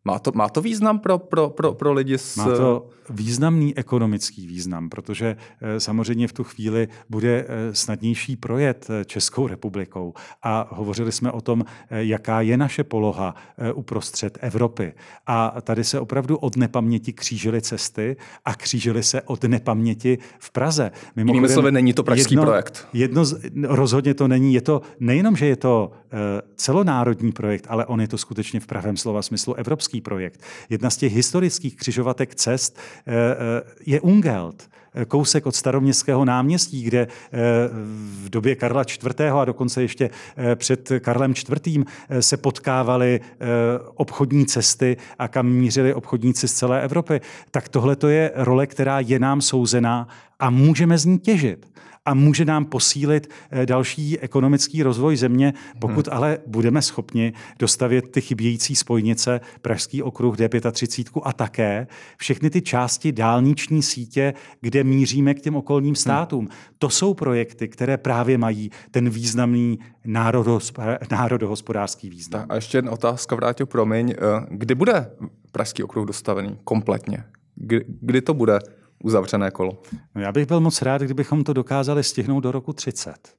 Má 0.04 0.18
to, 0.18 0.32
má 0.34 0.48
to 0.48 0.60
význam 0.60 0.98
pro, 0.98 1.18
pro, 1.18 1.50
pro, 1.50 1.74
pro 1.74 1.92
lidi 1.92 2.18
s... 2.18 2.36
Má 2.36 2.44
to 2.44 2.88
významný 3.10 3.78
ekonomický 3.78 4.46
význam, 4.46 4.88
protože 4.88 5.36
eh, 5.60 5.80
samozřejmě 5.80 6.28
v 6.28 6.32
tu 6.32 6.44
chvíli 6.44 6.88
bude 7.10 7.46
eh, 7.48 7.74
snadnější 7.74 8.36
projet 8.36 8.86
eh, 8.90 9.04
Českou 9.04 9.46
republikou. 9.46 10.14
A 10.42 10.68
hovořili 10.70 11.12
jsme 11.12 11.32
o 11.32 11.40
tom, 11.40 11.64
jaká 11.90 12.40
je 12.40 12.56
naše 12.56 12.84
poloha 12.84 13.34
uprostřed 13.74 14.38
Evropy. 14.40 14.92
A 15.26 15.60
tady 15.60 15.84
se 15.84 16.00
opravdu 16.00 16.36
od 16.36 16.56
nepaměti 16.56 17.12
křížily 17.12 17.62
cesty 17.62 18.16
a 18.44 18.54
křížily 18.54 19.02
se 19.02 19.22
od 19.22 19.44
nepaměti 19.44 20.18
v 20.38 20.50
Praze. 20.50 20.90
Jinými 21.16 21.48
slovy, 21.48 21.72
není 21.72 21.92
to 21.92 22.02
pražský 22.02 22.34
jedno, 22.34 22.42
projekt. 22.42 22.88
Jedno, 22.92 23.24
rozhodně 23.64 24.14
to 24.14 24.28
není. 24.28 24.54
Je 24.54 24.60
to 24.60 24.82
nejenom, 25.00 25.36
že 25.36 25.46
je 25.46 25.56
to 25.56 25.92
celonárodní 26.56 27.32
projekt, 27.32 27.66
ale 27.68 27.86
on 27.86 28.00
je 28.00 28.08
to 28.08 28.18
skutečně 28.18 28.60
v 28.60 28.66
pravém 28.66 28.96
slova 28.96 29.22
smyslu 29.22 29.54
evropský 29.54 30.00
projekt. 30.00 30.40
Jedna 30.68 30.90
z 30.90 30.96
těch 30.96 31.14
historických 31.14 31.76
křižovatek 31.76 32.34
cest 32.34 32.78
je 33.86 34.00
Ungelt, 34.00 34.70
eh, 34.94 35.04
kousek 35.04 35.46
od 35.46 35.54
staroměstského 35.54 36.24
náměstí, 36.24 36.82
kde 36.82 37.08
v 38.22 38.28
době 38.28 38.54
Karla 38.54 38.82
IV. 38.82 39.40
a 39.40 39.44
dokonce 39.44 39.82
ještě 39.82 40.10
před 40.54 40.92
Karlem 41.00 41.30
IV. 41.32 41.84
se 42.20 42.36
potkávaly 42.36 43.20
obchodní 43.94 44.46
cesty 44.46 44.96
a 45.18 45.28
kam 45.28 45.46
mířily 45.46 45.94
obchodníci 45.94 46.48
z 46.48 46.52
celé 46.52 46.82
Evropy. 46.82 47.20
Tak 47.50 47.68
tohle 47.68 47.96
je 48.08 48.32
role, 48.34 48.66
která 48.66 49.00
je 49.00 49.18
nám 49.18 49.40
souzená 49.40 50.08
a 50.38 50.50
můžeme 50.50 50.98
z 50.98 51.04
ní 51.04 51.18
těžit 51.18 51.74
a 52.04 52.14
může 52.14 52.44
nám 52.44 52.64
posílit 52.64 53.30
eh, 53.50 53.66
další 53.66 54.18
ekonomický 54.18 54.82
rozvoj 54.82 55.16
země, 55.16 55.54
pokud 55.78 56.06
hmm. 56.06 56.16
ale 56.16 56.38
budeme 56.46 56.82
schopni 56.82 57.32
dostavět 57.58 58.10
ty 58.10 58.20
chybějící 58.20 58.76
spojnice, 58.76 59.40
Pražský 59.62 60.02
okruh 60.02 60.36
D35 60.36 61.20
a 61.24 61.32
také 61.32 61.86
všechny 62.16 62.50
ty 62.50 62.62
části 62.62 63.12
dálniční 63.12 63.82
sítě, 63.82 64.34
kde 64.60 64.84
míříme 64.84 65.34
k 65.34 65.40
těm 65.40 65.56
okolním 65.56 65.88
hmm. 65.88 65.96
státům. 65.96 66.44
Hmm. 66.44 66.54
To 66.78 66.90
jsou 66.90 67.14
projekty, 67.14 67.68
které 67.68 67.96
právě 67.96 68.38
mají 68.38 68.70
ten 68.90 69.10
významný 69.10 69.78
národohospodářský 71.10 72.10
význam. 72.10 72.46
A 72.48 72.54
ještě 72.54 72.78
jedna 72.78 72.92
otázka, 72.92 73.36
vrátil, 73.36 73.66
promiň. 73.66 74.10
Eh, 74.10 74.46
kdy 74.50 74.74
bude 74.74 75.10
Pražský 75.52 75.82
okruh 75.82 76.06
dostavený 76.06 76.58
kompletně? 76.64 77.24
Kdy 77.86 78.22
to 78.22 78.34
bude? 78.34 78.58
Uzavřené 79.02 79.50
kolo. 79.50 79.82
No 80.14 80.20
já 80.20 80.32
bych 80.32 80.46
byl 80.46 80.60
moc 80.60 80.82
rád, 80.82 81.02
kdybychom 81.02 81.44
to 81.44 81.52
dokázali 81.52 82.04
stihnout 82.04 82.40
do 82.40 82.52
roku 82.52 82.72
30. 82.72 83.34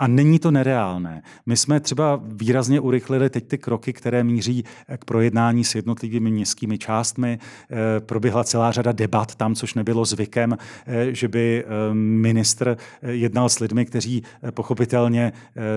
A 0.00 0.06
není 0.06 0.38
to 0.38 0.50
nereálné. 0.50 1.22
My 1.46 1.56
jsme 1.56 1.80
třeba 1.80 2.20
výrazně 2.24 2.80
urychlili 2.80 3.30
teď 3.30 3.48
ty 3.48 3.58
kroky, 3.58 3.92
které 3.92 4.24
míří 4.24 4.64
k 4.98 5.04
projednání 5.04 5.64
s 5.64 5.74
jednotlivými 5.74 6.30
městskými 6.30 6.78
částmi. 6.78 7.38
Eh, 7.70 8.00
proběhla 8.00 8.44
celá 8.44 8.72
řada 8.72 8.92
debat 8.92 9.34
tam, 9.34 9.54
což 9.54 9.74
nebylo 9.74 10.04
zvykem, 10.04 10.56
eh, 10.86 11.14
že 11.14 11.28
by 11.28 11.64
eh, 11.64 11.94
ministr 11.94 12.76
jednal 13.02 13.48
s 13.48 13.58
lidmi, 13.58 13.84
kteří 13.84 14.22
pochopitelně 14.50 15.32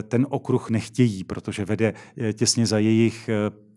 ten 0.07 0.27
okruh 0.29 0.69
nechtějí, 0.69 1.23
protože 1.23 1.65
vede 1.65 1.93
těsně 2.33 2.65
za 2.65 2.79
jejich 2.79 3.29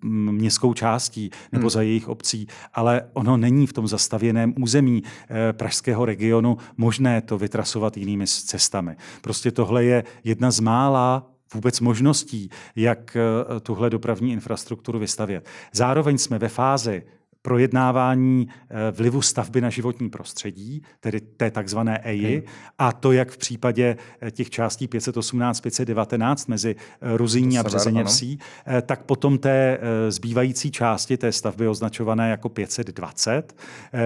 městskou 0.05 0.75
částí 0.75 1.31
nebo 1.53 1.63
hmm. 1.63 1.71
za 1.71 1.83
jejich 1.83 2.09
obcí, 2.09 2.47
ale 2.75 3.03
ono 3.13 3.37
není 3.37 3.67
v 3.67 3.73
tom 3.73 3.89
zastavěném 3.89 4.55
území 4.61 5.03
eh, 5.05 5.53
pražského 5.53 6.05
regionu 6.05 6.59
možné 6.77 7.23
to 7.23 7.39
vytrasovat 7.39 7.97
jinými 7.97 8.27
cestami. 8.27 8.97
Prostě 9.21 9.51
tohle 9.51 9.85
je 9.85 10.05
jedna 10.25 10.51
z 10.51 10.61
mála 10.61 11.31
vůbec 11.55 11.81
možností, 11.81 12.51
jak 12.77 13.17
eh, 13.17 13.61
tuhle 13.61 13.91
dopravní 13.91 14.33
infrastrukturu 14.33 14.99
vystavět. 14.99 15.49
Zároveň 15.73 16.19
jsme 16.19 16.39
ve 16.39 16.49
fázi 16.49 17.03
projednávání 17.45 18.49
eh, 18.49 18.91
vlivu 18.91 19.23
stavby 19.23 19.61
na 19.61 19.71
životní 19.71 20.11
prostředí, 20.11 20.83
tedy 21.01 21.21
té 21.21 21.51
takzvané 21.51 21.99
EI, 21.99 22.43
a 22.79 22.93
to 22.93 23.13
jak 23.13 23.31
v 23.31 23.37
případě 23.37 23.97
eh, 24.21 24.31
těch 24.31 24.51
částí 24.51 24.89
518, 24.89 25.61
519 25.61 26.47
mezi 26.49 26.77
eh, 26.77 27.17
Ruzíní 27.17 27.59
a 27.59 27.63
Březeněvsí, 27.63 28.39
tak 28.83 29.03
potom 29.03 29.39
té 29.39 29.79
zbývající 30.09 30.71
části 30.71 31.17
té 31.17 31.33
stavby 31.33 31.69
označované 31.69 32.31
jako 32.31 32.49
520 32.49 33.57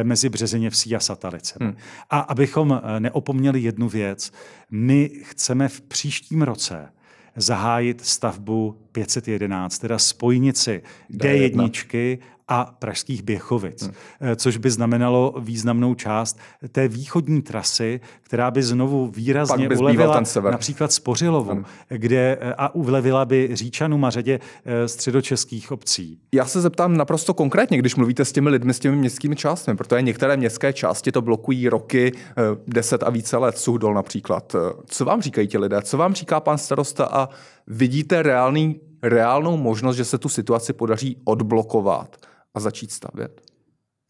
mezi 0.03 0.29
Březeněvsí 0.29 0.96
a 0.96 1.01
Satalicem. 1.01 1.59
Hmm. 1.61 1.77
A 2.11 2.20
abychom 2.20 2.81
neopomněli 2.98 3.61
jednu 3.61 3.88
věc, 3.88 4.33
my 4.70 5.11
chceme 5.22 5.68
v 5.68 5.81
příštím 5.81 6.42
roce 6.42 6.88
zahájit 7.37 8.05
stavbu 8.05 8.79
511, 8.92 9.79
teda 9.79 9.98
spojnici 9.98 10.83
D1 11.11 11.70
a 12.49 12.75
pražských 12.79 13.23
Běchovic, 13.23 13.83
hmm. 13.83 13.93
Eh, 14.21 14.37
což 14.37 14.57
by 14.57 14.71
znamenalo 14.71 15.35
významnou 15.39 15.95
část 15.95 16.39
té 16.73 16.89
východní 16.89 17.43
trasy, 17.43 18.01
která 18.23 18.51
by 18.51 18.63
znovu 18.63 19.11
výrazně 19.15 19.69
by 19.69 19.77
ulevila 19.77 20.15
ten 20.15 20.25
sever. 20.25 20.53
například 20.53 20.93
Spořilovu, 20.93 21.51
hmm. 21.51 21.65
kde 21.89 22.39
eh, 22.41 22.55
a 22.55 22.75
ulevila 22.75 23.25
by 23.25 23.49
Říčanům 23.53 24.05
a 24.05 24.11
řadě 24.11 24.41
eh, 24.65 24.89
středočeských 24.89 25.73
obcí. 25.73 26.19
Já 26.33 26.47
se 26.47 26.61
zeptám 26.61 26.97
naprosto 26.97 27.35
konkrétně, 27.35 27.79
když 27.79 27.97
mluvíte 27.97 28.25
s 28.25 28.33
těmi 28.33 28.49
lidmi, 28.49 28.75
s 28.75 28.79
těmi 28.79 28.97
městskými 28.97 29.37
částmi, 29.37 29.77
protože 29.77 30.03
některé 30.03 30.37
městské 30.37 30.73
části 30.73 31.13
to 31.13 31.23
blokují 31.23 31.69
roky, 31.69 32.13
10 32.67 33.03
a 33.03 33.11
více 33.11 33.37
let, 33.37 33.59
Suhdol 33.59 33.95
například. 33.95 34.57
Co 34.87 35.05
vám 35.05 35.23
říkají 35.23 35.49
ti 35.49 35.59
lidé? 35.59 35.83
Co 35.83 35.97
vám 35.97 36.15
říká 36.15 36.41
pan 36.41 36.59
starosta 36.59 37.05
a 37.05 37.29
vidíte 37.67 38.23
reálný, 38.23 38.81
reálnou 39.03 39.57
možnost, 39.57 39.97
že 39.97 40.05
se 40.05 40.19
tu 40.19 40.29
situaci 40.29 40.73
podaří 40.73 41.17
odblokovat? 41.25 42.17
A 42.55 42.61
začít 42.61 42.93
stavět? 42.93 43.43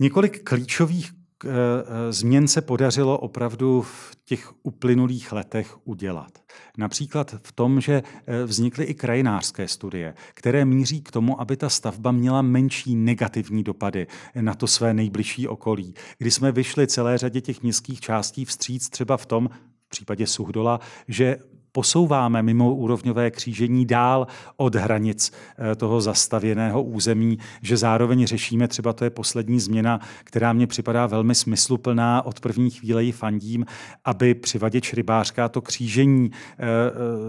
Několik 0.00 0.44
klíčových 0.44 1.12
eh, 1.44 1.48
eh, 1.48 2.12
změn 2.12 2.48
se 2.48 2.62
podařilo 2.62 3.18
opravdu 3.18 3.82
v 3.82 4.16
těch 4.24 4.52
uplynulých 4.62 5.32
letech 5.32 5.76
udělat. 5.84 6.38
Například 6.78 7.34
v 7.42 7.52
tom, 7.52 7.80
že 7.80 8.02
eh, 8.26 8.44
vznikly 8.44 8.84
i 8.84 8.94
krajinářské 8.94 9.68
studie, 9.68 10.14
které 10.34 10.64
míří 10.64 11.02
k 11.02 11.10
tomu, 11.10 11.40
aby 11.40 11.56
ta 11.56 11.68
stavba 11.68 12.12
měla 12.12 12.42
menší 12.42 12.96
negativní 12.96 13.62
dopady 13.62 14.06
na 14.40 14.54
to 14.54 14.66
své 14.66 14.94
nejbližší 14.94 15.48
okolí. 15.48 15.94
Kdy 16.18 16.30
jsme 16.30 16.52
vyšli 16.52 16.86
celé 16.86 17.18
řadě 17.18 17.40
těch 17.40 17.62
městských 17.62 18.00
částí 18.00 18.44
vstříc 18.44 18.88
třeba 18.88 19.16
v 19.16 19.26
tom, 19.26 19.50
v 19.86 19.88
případě 19.88 20.26
Suhdola, 20.26 20.80
že 21.08 21.36
posouváme 21.72 22.42
mimo 22.42 22.74
úrovňové 22.74 23.30
křížení 23.30 23.86
dál 23.86 24.26
od 24.56 24.74
hranic 24.74 25.32
eh, 25.58 25.74
toho 25.74 26.00
zastavěného 26.00 26.82
území, 26.82 27.38
že 27.62 27.76
zároveň 27.76 28.26
řešíme, 28.26 28.68
třeba 28.68 28.92
to 28.92 29.04
je 29.04 29.10
poslední 29.10 29.60
změna, 29.60 30.00
která 30.24 30.52
mě 30.52 30.66
připadá 30.66 31.06
velmi 31.06 31.34
smysluplná, 31.34 32.26
od 32.26 32.40
první 32.40 32.70
chvíle 32.70 33.04
ji 33.04 33.12
fandím, 33.12 33.66
aby 34.04 34.34
přivaděč 34.34 34.94
rybářka 34.94 35.48
to 35.48 35.60
křížení 35.60 36.30
eh, 36.32 36.66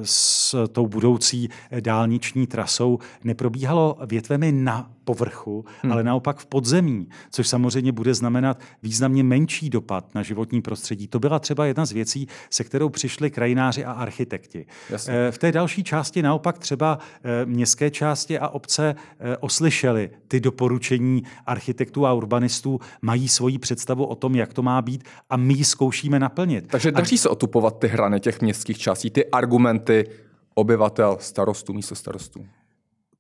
s 0.04 0.68
tou 0.68 0.88
budoucí 0.88 1.50
dálniční 1.80 2.48
trasou 2.48 3.00
neprobíhalo 3.24 3.98
větvemi 4.06 4.52
na 4.52 4.92
povrchu, 5.10 5.66
hmm. 5.82 5.92
ale 5.92 6.04
naopak 6.04 6.38
v 6.38 6.46
podzemí, 6.46 7.10
což 7.32 7.48
samozřejmě 7.48 7.92
bude 7.92 8.14
znamenat 8.14 8.60
významně 8.84 9.24
menší 9.24 9.70
dopad 9.70 10.16
na 10.16 10.24
životní 10.24 10.62
prostředí. 10.62 11.08
To 11.08 11.20
byla 11.20 11.40
třeba 11.40 11.66
jedna 11.66 11.86
z 11.86 11.92
věcí, 11.92 12.28
se 12.50 12.64
kterou 12.64 12.90
přišli 12.90 13.32
krajináři 13.32 13.86
a 13.86 13.92
architekti. 13.92 14.66
Jasně. 14.90 15.14
Eh, 15.14 15.32
v 15.32 15.38
té 15.38 15.52
další 15.52 15.84
části 15.84 16.22
naopak 16.22 16.58
třeba 16.58 17.00
eh, 17.24 17.46
městské 17.46 17.92
části 17.92 18.40
a 18.40 18.48
obce 18.48 18.96
eh, 19.20 19.38
oslyšeli 19.38 20.10
ty 20.28 20.40
doporučení 20.40 21.24
architektů 21.46 22.06
a 22.06 22.14
urbanistů, 22.14 22.80
mají 23.02 23.28
svoji 23.28 23.58
představu 23.58 24.06
o 24.06 24.16
tom, 24.16 24.36
jak 24.36 24.54
to 24.54 24.62
má 24.62 24.82
být 24.82 25.04
a 25.30 25.38
my 25.38 25.54
ji 25.54 25.66
zkoušíme 25.66 26.20
naplnit. 26.20 26.68
Takže 26.68 26.92
daří 26.92 27.16
a... 27.16 27.20
se 27.20 27.30
otupovat 27.30 27.80
ty 27.80 27.88
hrany 27.88 28.20
těch 28.20 28.42
městských 28.42 28.78
částí, 28.78 29.10
ty 29.10 29.26
argumenty 29.26 30.06
obyvatel, 30.54 31.18
starostů, 31.20 31.74
místo 31.74 31.96
starostů. 31.96 32.46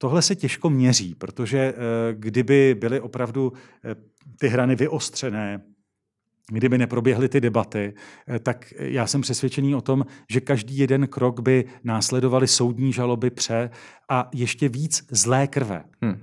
Tohle 0.02 0.22
se 0.22 0.36
těžko 0.36 0.70
měří, 0.70 1.16
protože 1.16 1.60
eh, 1.60 1.74
kdyby 2.14 2.76
byly 2.80 3.02
opravdu 3.02 3.54
eh, 3.84 3.96
ty 4.40 4.48
hrany 4.48 4.76
vyostřené, 4.76 5.62
kdyby 6.52 6.78
neproběhly 6.78 7.30
ty 7.30 7.42
debaty, 7.42 7.94
eh, 8.28 8.40
tak 8.40 8.74
já 8.78 9.08
jsem 9.08 9.22
přesvědčený 9.22 9.76
o 9.76 9.82
tom, 9.82 10.06
že 10.30 10.42
každý 10.42 10.78
jeden 10.78 11.08
krok 11.08 11.40
by 11.40 11.66
následovali 11.84 12.48
soudní 12.48 12.94
žaloby 12.94 13.30
pře 13.30 13.70
a 14.10 14.30
ještě 14.34 14.70
víc 14.70 15.08
zlé 15.12 15.48
krve. 15.48 15.84
Hmm. 16.02 16.22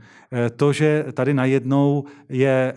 To, 0.57 0.73
že 0.73 1.05
tady 1.13 1.35
najednou 1.35 2.05
je 2.29 2.75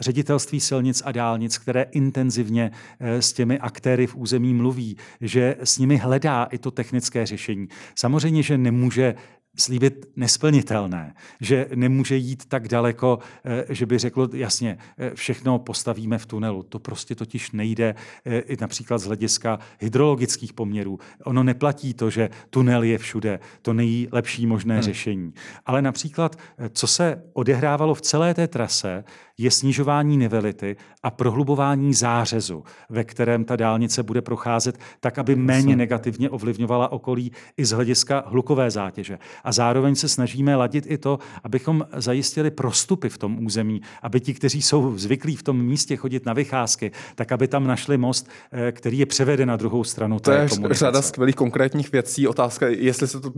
ředitelství 0.00 0.60
silnic 0.60 1.02
a 1.04 1.12
dálnic, 1.12 1.58
které 1.58 1.82
intenzivně 1.82 2.70
s 3.00 3.32
těmi 3.32 3.58
aktéry 3.58 4.06
v 4.06 4.16
území 4.16 4.54
mluví, 4.54 4.96
že 5.20 5.56
s 5.62 5.78
nimi 5.78 5.96
hledá 5.96 6.44
i 6.44 6.58
to 6.58 6.70
technické 6.70 7.26
řešení. 7.26 7.68
Samozřejmě, 7.94 8.42
že 8.42 8.58
nemůže 8.58 9.14
slíbit 9.56 10.06
nesplnitelné, 10.16 11.14
že 11.40 11.66
nemůže 11.74 12.16
jít 12.16 12.44
tak 12.44 12.68
daleko, 12.68 13.18
eh, 13.44 13.64
že 13.68 13.86
by 13.86 13.98
řekl, 13.98 14.28
jasně, 14.32 14.78
eh, 14.98 15.10
všechno 15.14 15.58
postavíme 15.58 16.18
v 16.18 16.26
tunelu. 16.26 16.62
To 16.62 16.78
prostě 16.78 17.14
totiž 17.14 17.50
nejde 17.50 17.94
eh, 18.24 18.38
i 18.38 18.56
například 18.60 18.98
z 18.98 19.04
hlediska 19.04 19.58
hydrologických 19.80 20.52
poměrů. 20.52 20.98
Ono 21.24 21.42
neplatí 21.42 21.94
to, 21.94 22.10
že 22.10 22.30
tunel 22.50 22.82
je 22.82 22.98
všude, 22.98 23.40
to 23.62 23.72
nejlepší 23.72 24.46
možné 24.46 24.74
hmm. 24.74 24.82
řešení. 24.82 25.32
Ale 25.66 25.82
například, 25.82 26.36
co 26.72 26.86
se 26.86 27.22
odehrávalo 27.32 27.94
v 27.94 28.00
celé 28.00 28.34
té 28.34 28.48
trase, 28.48 29.04
je 29.38 29.50
snižování 29.50 30.16
nivelity 30.16 30.76
a 31.02 31.10
prohlubování 31.10 31.94
zářezu, 31.94 32.64
ve 32.88 33.04
kterém 33.04 33.44
ta 33.44 33.56
dálnice 33.56 34.02
bude 34.02 34.22
procházet, 34.22 34.78
tak, 35.00 35.18
aby 35.18 35.36
méně 35.36 35.76
negativně 35.76 36.30
ovlivňovala 36.30 36.92
okolí 36.92 37.32
i 37.56 37.64
z 37.64 37.70
hlediska 37.70 38.24
hlukové 38.26 38.70
zátěže. 38.70 39.18
A 39.44 39.52
zároveň 39.52 39.94
se 39.94 40.08
snažíme 40.08 40.56
ladit 40.56 40.84
i 40.88 40.98
to, 40.98 41.18
abychom 41.44 41.86
zajistili 41.96 42.50
prostupy 42.50 43.08
v 43.08 43.18
tom 43.18 43.46
území, 43.46 43.80
aby 44.02 44.20
ti, 44.20 44.34
kteří 44.34 44.62
jsou 44.62 44.98
zvyklí 44.98 45.36
v 45.36 45.42
tom 45.42 45.62
místě 45.62 45.96
chodit 45.96 46.26
na 46.26 46.32
vycházky, 46.32 46.92
tak 47.14 47.32
aby 47.32 47.48
tam 47.48 47.66
našli 47.66 47.98
most, 47.98 48.28
eh, 48.52 48.72
který 48.72 48.98
je 48.98 49.06
převeden 49.06 49.48
na 49.48 49.56
druhou 49.56 49.84
stranu. 49.84 50.20
To 50.20 50.30
je 50.30 50.48
řada 50.70 51.02
skvělých 51.02 51.34
konkrétních 51.34 51.92
věcí. 51.92 52.28
Otázka, 52.28 52.68
jestli 52.68 53.08
se 53.08 53.20
to 53.20 53.32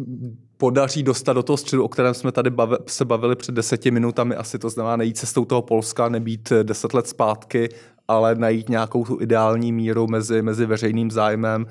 podaří 0.56 1.02
dostat 1.02 1.32
do 1.32 1.42
toho 1.42 1.56
středu, 1.56 1.84
o 1.84 1.88
kterém 1.88 2.14
jsme 2.14 2.32
tady 2.32 2.50
se 2.86 3.04
bavili 3.04 3.36
před 3.36 3.54
deseti 3.54 3.90
minutami, 3.90 4.34
asi 4.34 4.58
to 4.58 4.70
znamená 4.70 4.96
nejít 4.96 5.18
cestou 5.18 5.44
toho 5.44 5.62
Polska, 5.62 6.08
nebýt 6.08 6.52
deset 6.62 6.94
let 6.94 7.08
zpátky, 7.08 7.68
ale 8.08 8.34
najít 8.34 8.68
nějakou 8.68 9.04
tu 9.04 9.20
ideální 9.20 9.72
míru 9.72 10.06
mezi, 10.06 10.42
mezi 10.42 10.66
veřejným 10.66 11.10
zájmem 11.10 11.66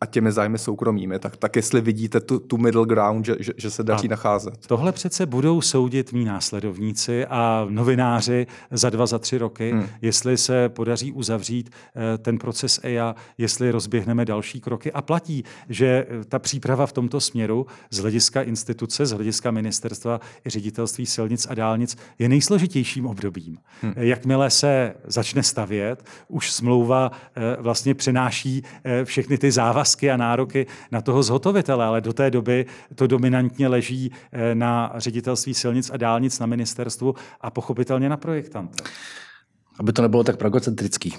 a 0.00 0.06
těmi 0.06 0.32
zájmy 0.32 0.58
soukromými. 0.58 1.18
Tak, 1.18 1.36
tak 1.36 1.56
jestli 1.56 1.80
vidíte 1.80 2.20
tu, 2.20 2.38
tu 2.38 2.58
middle 2.58 2.86
ground, 2.86 3.24
že, 3.24 3.36
že, 3.38 3.52
že 3.56 3.70
se 3.70 3.82
daří 3.82 4.08
a 4.08 4.10
nacházet. 4.10 4.66
Tohle 4.66 4.92
přece 4.92 5.26
budou 5.26 5.60
soudit 5.60 6.12
mý 6.12 6.24
následovníci 6.24 7.26
a 7.26 7.66
novináři 7.68 8.46
za 8.70 8.90
dva, 8.90 9.06
za 9.06 9.18
tři 9.18 9.38
roky, 9.38 9.72
hmm. 9.72 9.86
jestli 10.02 10.36
se 10.36 10.68
podaří 10.68 11.12
uzavřít 11.12 11.70
eh, 11.70 12.18
ten 12.18 12.38
proces 12.38 12.80
EIA, 12.82 13.14
jestli 13.38 13.70
rozběhneme 13.70 14.24
další 14.24 14.60
kroky. 14.60 14.92
A 14.92 15.02
platí, 15.02 15.44
že 15.68 15.86
eh, 15.86 16.24
ta 16.24 16.38
příprava 16.38 16.86
v 16.86 16.92
tomto 16.92 17.20
směru 17.20 17.66
z 17.90 17.98
hlediska 17.98 18.42
instituce, 18.42 19.06
z 19.06 19.12
hlediska 19.12 19.50
ministerstva 19.50 20.20
i 20.46 20.50
ředitelství 20.50 21.06
silnic 21.06 21.46
a 21.50 21.54
dálnic 21.54 21.96
je 22.18 22.28
nejsložitějším 22.28 23.06
obdobím. 23.06 23.58
Hmm. 23.82 23.92
Jakmile 23.96 24.50
se 24.50 24.94
začne 25.04 25.42
stavět, 25.42 26.04
už 26.28 26.52
smlouva 26.52 27.10
eh, 27.36 27.56
vlastně 27.60 27.94
přenáší 27.94 28.62
všechny 29.04 29.38
ty 29.38 29.50
závazky 29.50 29.85
závazky 29.86 30.10
a 30.10 30.16
nároky 30.16 30.66
na 30.92 31.00
toho 31.00 31.22
zhotovitele, 31.22 31.84
ale 31.84 32.00
do 32.00 32.12
té 32.12 32.30
doby 32.30 32.66
to 32.94 33.06
dominantně 33.06 33.68
leží 33.68 34.10
eh, 34.32 34.54
na 34.54 34.92
ředitelství 34.96 35.54
silnic 35.54 35.90
a 35.90 35.96
dálnic 35.96 36.38
na 36.38 36.46
ministerstvu 36.46 37.14
a 37.40 37.50
pochopitelně 37.50 38.08
na 38.08 38.16
projektanta. 38.16 38.84
Aby 39.78 39.92
to 39.92 40.02
nebylo 40.02 40.24
tak 40.24 40.36
pragocentrický. 40.36 41.14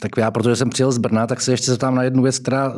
Tak 0.00 0.10
já, 0.16 0.30
protože 0.30 0.56
jsem 0.56 0.70
přijel 0.70 0.92
z 0.92 0.98
Brna, 0.98 1.26
tak 1.26 1.40
se 1.40 1.52
ještě 1.52 1.70
zeptám 1.70 1.94
na 1.94 2.02
jednu 2.02 2.22
věc, 2.22 2.38
která 2.38 2.68
uh, 2.68 2.74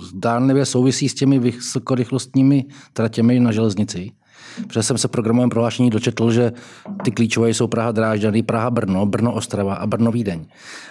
zdánlivě 0.00 0.64
souvisí 0.64 1.08
s 1.08 1.14
těmi 1.14 1.38
vysokorychlostními 1.38 2.64
tratěmi 2.92 3.40
na 3.40 3.52
železnici. 3.52 4.12
Protože 4.66 4.82
jsem 4.82 4.98
se 4.98 5.08
programovém 5.08 5.50
prohlášení 5.50 5.90
dočetl, 5.90 6.30
že 6.30 6.52
ty 7.04 7.10
klíčové 7.10 7.50
jsou 7.50 7.66
Praha 7.66 7.92
Drážďany, 7.92 8.42
Praha 8.42 8.70
Brno, 8.70 9.06
Brno 9.06 9.32
Ostrava 9.32 9.74
a 9.74 9.86
Brno 9.86 10.12
Vídeň. 10.12 10.46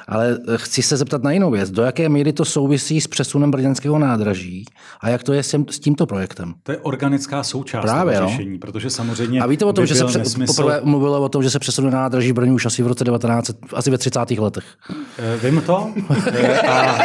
Ale 0.07 0.37
eh, 0.47 0.57
chci 0.57 0.83
se 0.83 0.97
zeptat 0.97 1.23
na 1.23 1.31
jinou 1.31 1.51
věc. 1.51 1.71
Do 1.71 1.83
jaké 1.83 2.09
míry 2.09 2.33
to 2.33 2.45
souvisí 2.45 3.01
s 3.01 3.07
přesunem 3.07 3.51
brněnského 3.51 3.99
nádraží 3.99 4.65
a 5.01 5.09
jak 5.09 5.23
to 5.23 5.33
je 5.33 5.43
s, 5.43 5.51
tím, 5.51 5.65
s 5.69 5.79
tímto 5.79 6.05
projektem? 6.05 6.53
To 6.63 6.71
je 6.71 6.77
organická 6.77 7.43
součást 7.43 7.81
Právě, 7.81 8.15
toho 8.15 8.29
no. 8.29 8.37
řešení, 8.37 8.53
no. 8.53 8.59
protože 8.59 8.89
samozřejmě. 8.89 9.41
A 9.41 9.47
víte 9.47 9.65
o 9.65 9.73
tom, 9.73 9.85
že 9.85 9.95
se 9.95 10.05
pře- 10.05 10.19
nesmysl... 10.19 10.53
poprvé 10.53 10.81
mluvilo 10.83 11.21
o 11.21 11.29
tom, 11.29 11.43
že 11.43 11.49
se 11.49 11.59
přesune 11.59 11.91
nádraží 11.91 12.31
v 12.31 12.35
Brně 12.35 12.53
už 12.53 12.65
asi 12.65 12.83
v 12.83 12.87
roce 12.87 13.03
19, 13.03 13.51
asi 13.73 13.91
ve 13.91 13.97
30. 13.97 14.31
letech. 14.31 14.65
E, 15.17 15.49
vím 15.49 15.61
to, 15.61 15.89
e, 16.31 16.59
a, 16.59 16.97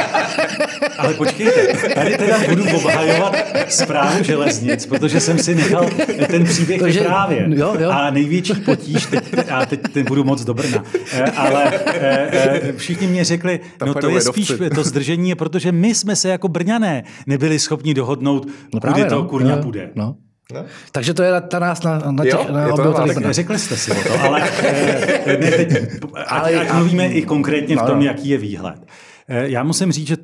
ale 0.99 1.15
počkejte, 1.15 1.91
tady 1.95 2.17
teda 2.17 2.39
budu 2.49 2.77
obhajovat 2.77 3.37
zprávu 3.69 4.25
železnic, 4.25 4.87
protože 4.87 5.21
jsem 5.21 5.39
si 5.39 5.55
nechal 5.55 5.91
ten 6.31 6.47
příběh 6.55 6.81
to, 6.81 6.91
že, 6.91 7.01
právě. 7.01 7.47
Jo, 7.49 7.77
jo. 7.79 7.91
A 7.91 8.11
největší 8.11 8.55
potíž, 8.55 9.07
teď, 9.07 9.51
a 9.51 9.67
teď, 9.67 9.81
teď 9.93 10.09
budu 10.09 10.25
moc 10.25 10.45
do 10.45 10.55
Brna, 10.55 10.85
e, 11.13 11.23
ale 11.23 11.73
e, 11.87 12.73
všichni 12.77 13.07
mě 13.07 13.25
řekli, 13.25 13.61
no 13.87 13.95
to 13.95 14.09
je 14.09 14.21
spíš 14.21 14.53
to 14.75 14.85
zdržení, 14.85 15.35
protože 15.35 15.73
my 15.73 15.95
jsme 15.95 16.17
se 16.17 16.29
jako 16.29 16.49
Brňané 16.49 17.05
nebyli 17.27 17.59
schopni 17.59 17.95
dohodnout, 17.95 18.47
no 18.75 18.81
kudy 18.81 19.05
to 19.05 19.15
no, 19.15 19.25
kurňa 19.25 19.57
no, 19.57 19.63
půjde. 19.63 19.91
No. 19.95 20.17
No. 20.55 20.65
Takže 20.93 21.15
to 21.15 21.23
je 21.23 21.41
ta 21.41 21.59
nás 21.59 21.83
na, 21.83 21.99
na 21.99 22.25
těch 22.25 22.33
jo, 22.33 22.47
na 22.51 22.77
to 22.77 23.33
Řekli 23.33 23.59
jste 23.59 23.77
si 23.77 23.91
o 23.91 23.95
to, 23.95 24.21
ale, 24.21 24.41
ne, 25.27 25.51
teď, 25.51 25.89
ale 26.27 26.55
ať, 26.55 26.55
ať 26.55 26.73
mluvíme 26.73 27.07
i 27.07 27.23
konkrétně 27.23 27.77
no, 27.77 27.83
v 27.83 27.87
tom, 27.87 27.99
no. 27.99 28.05
jaký 28.05 28.29
je 28.29 28.39
výhled. 28.39 28.87
Já 29.29 29.63
musím 29.63 29.93
říct, 29.93 30.07
že 30.07 30.17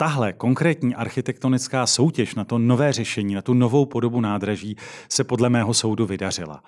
tahle 0.00 0.32
konkrétní 0.32 0.94
architektonická 0.94 1.86
soutěž 1.86 2.34
na 2.34 2.44
to 2.44 2.58
nové 2.58 2.92
řešení, 2.92 3.34
na 3.34 3.42
tu 3.42 3.54
novou 3.54 3.86
podobu 3.86 4.20
nádraží 4.20 4.76
se 5.08 5.24
podle 5.24 5.50
mého 5.50 5.74
soudu 5.74 6.06
vydařila. 6.06 6.62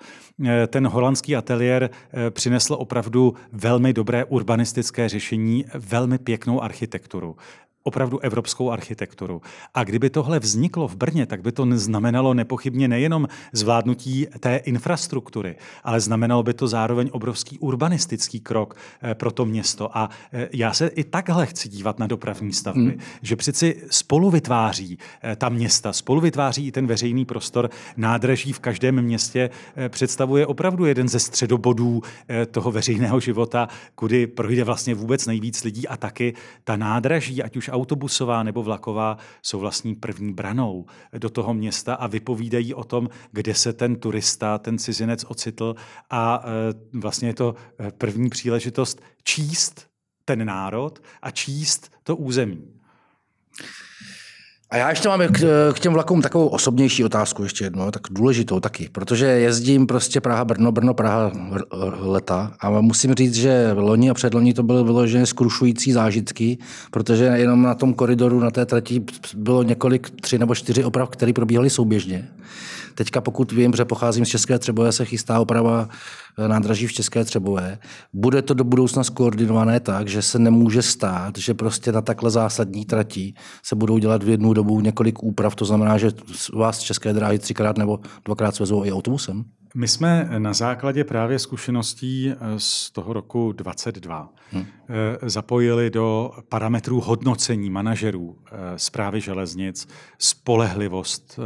Eh, 0.45 0.67
ten 0.67 0.87
holandský 0.87 1.35
ateliér 1.35 1.89
eh, 1.89 2.31
přinesl 2.31 2.73
opravdu 2.73 3.33
velmi 3.51 3.93
dobré 3.93 4.25
urbanistické 4.25 5.09
řešení, 5.09 5.65
velmi 5.73 6.17
pěknou 6.17 6.63
architekturu 6.63 7.35
opravdu 7.83 8.19
evropskou 8.19 8.71
architekturu. 8.71 9.41
A 9.73 9.83
kdyby 9.83 10.09
tohle 10.09 10.39
vzniklo 10.39 10.87
v 10.87 10.95
Brně, 10.95 11.25
tak 11.25 11.41
by 11.41 11.51
to 11.51 11.67
znamenalo 11.71 12.33
nepochybně 12.33 12.87
nejenom 12.87 13.27
zvládnutí 13.53 14.27
té 14.39 14.55
infrastruktury, 14.55 15.55
ale 15.83 15.99
znamenalo 15.99 16.43
by 16.43 16.53
to 16.53 16.67
zároveň 16.67 17.09
obrovský 17.11 17.59
urbanistický 17.59 18.39
krok 18.39 18.77
eh, 19.01 19.15
pro 19.15 19.31
to 19.31 19.45
město. 19.45 19.97
A 19.97 20.09
eh, 20.33 20.49
já 20.53 20.73
se 20.73 20.87
i 20.87 21.03
takhle 21.03 21.45
chci 21.45 21.69
dívat 21.69 21.99
na 21.99 22.07
dopravní 22.07 22.53
stavby, 22.53 22.81
hmm. 22.81 22.99
že 23.21 23.35
přeci 23.35 23.83
spolu 23.89 24.29
vytváří 24.29 24.97
eh, 25.23 25.35
ta 25.35 25.49
města, 25.49 25.93
spolu 25.93 26.21
vytváří 26.21 26.67
i 26.67 26.71
ten 26.71 26.87
veřejný 26.87 27.25
prostor. 27.25 27.69
Nádraží 27.97 28.53
v 28.53 28.59
každém 28.59 29.01
městě 29.01 29.49
představuje 29.89 30.47
opravdu 30.47 30.85
jeden 30.85 31.09
ze 31.09 31.19
středobodů 31.19 32.01
toho 32.51 32.71
veřejného 32.71 33.19
života, 33.19 33.67
kudy 33.95 34.27
projde 34.27 34.63
vlastně 34.63 34.95
vůbec 34.95 35.25
nejvíc 35.25 35.63
lidí 35.63 35.87
a 35.87 35.97
taky 35.97 36.33
ta 36.63 36.75
nádraží, 36.75 37.43
ať 37.43 37.57
už 37.57 37.70
autobusová 37.71 38.43
nebo 38.43 38.63
vlaková, 38.63 39.17
jsou 39.41 39.59
vlastní 39.59 39.95
první 39.95 40.33
branou 40.33 40.85
do 41.17 41.29
toho 41.29 41.53
města 41.53 41.95
a 41.95 42.07
vypovídají 42.07 42.73
o 42.73 42.83
tom, 42.83 43.09
kde 43.31 43.55
se 43.55 43.73
ten 43.73 43.95
turista, 43.95 44.57
ten 44.57 44.77
cizinec 44.77 45.25
ocitl 45.27 45.75
a 46.09 46.43
e, 46.43 46.99
vlastně 46.99 47.29
je 47.29 47.33
to 47.33 47.55
e, 47.79 47.91
první 47.91 48.29
příležitost 48.29 49.01
číst 49.23 49.87
ten 50.25 50.45
národ 50.45 51.03
a 51.21 51.31
číst 51.31 51.91
to 52.03 52.15
území. 52.15 52.81
A 54.71 54.77
já 54.77 54.89
ještě 54.89 55.09
mám 55.09 55.21
k, 55.27 55.71
k 55.73 55.79
těm 55.79 55.93
vlakům 55.93 56.21
takovou 56.21 56.47
osobnější 56.47 57.03
otázku 57.03 57.43
ještě 57.43 57.65
jednou, 57.65 57.91
tak 57.91 58.01
důležitou 58.11 58.59
taky, 58.59 58.89
protože 58.91 59.25
jezdím 59.25 59.87
prostě 59.87 60.21
Praha, 60.21 60.45
Brno, 60.45 60.71
Brno, 60.71 60.93
Praha 60.93 61.31
leta 61.99 62.53
a 62.59 62.69
musím 62.69 63.13
říct, 63.13 63.35
že 63.35 63.71
loni 63.75 64.09
a 64.09 64.13
předloni 64.13 64.53
to 64.53 64.63
byly 64.63 64.83
vyloženě 64.83 65.25
skrušující 65.25 65.91
zážitky, 65.91 66.57
protože 66.91 67.23
jenom 67.23 67.61
na 67.61 67.75
tom 67.75 67.93
koridoru, 67.93 68.39
na 68.39 68.51
té 68.51 68.65
trati 68.65 69.03
bylo 69.35 69.63
několik, 69.63 70.09
tři 70.09 70.39
nebo 70.39 70.55
čtyři 70.55 70.83
oprav, 70.83 71.09
které 71.09 71.33
probíhaly 71.33 71.69
souběžně. 71.69 72.27
Teďka 72.95 73.21
pokud 73.21 73.51
vím, 73.51 73.73
že 73.73 73.85
pocházím 73.85 74.25
z 74.25 74.29
České 74.29 74.59
Třebové, 74.59 74.91
se 74.91 75.05
chystá 75.05 75.39
oprava 75.39 75.89
eh, 76.37 76.47
nádraží 76.47 76.87
v 76.87 76.93
České 76.93 77.23
Třebové. 77.23 77.79
Bude 78.13 78.41
to 78.41 78.53
do 78.53 78.63
budoucna 78.63 79.03
skoordinované 79.03 79.79
tak, 79.79 80.07
že 80.07 80.21
se 80.21 80.39
nemůže 80.39 80.81
stát, 80.81 81.37
že 81.37 81.53
prostě 81.53 81.91
na 81.91 82.01
takhle 82.01 82.31
zásadní 82.31 82.85
trati 82.85 83.33
se 83.63 83.75
budou 83.75 83.97
dělat 83.97 84.23
v 84.23 84.29
jednu 84.29 84.53
dobu 84.53 84.81
několik 84.81 85.23
úprav. 85.23 85.55
To 85.55 85.65
znamená, 85.65 85.97
že 85.97 86.11
vás 86.53 86.77
z 86.77 86.81
České 86.81 87.13
dráhy 87.13 87.39
třikrát 87.39 87.77
nebo 87.77 87.99
dvakrát 88.25 88.55
svezou 88.55 88.85
i 88.85 88.91
autobusem? 88.91 89.43
My 89.75 89.87
jsme 89.87 90.29
na 90.37 90.53
základě 90.53 91.03
právě 91.03 91.39
zkušeností 91.39 92.29
eh, 92.29 92.35
z 92.57 92.91
toho 92.91 93.13
roku 93.13 93.51
22 93.51 94.29
hmm. 94.51 94.65
Eh, 94.89 95.29
zapojili 95.29 95.89
do 95.89 96.31
parametrů 96.49 97.01
hodnocení 97.01 97.69
manažerů 97.69 98.37
zprávy 98.75 99.21
železnic 99.21 99.87
spolehlivost 100.19 101.39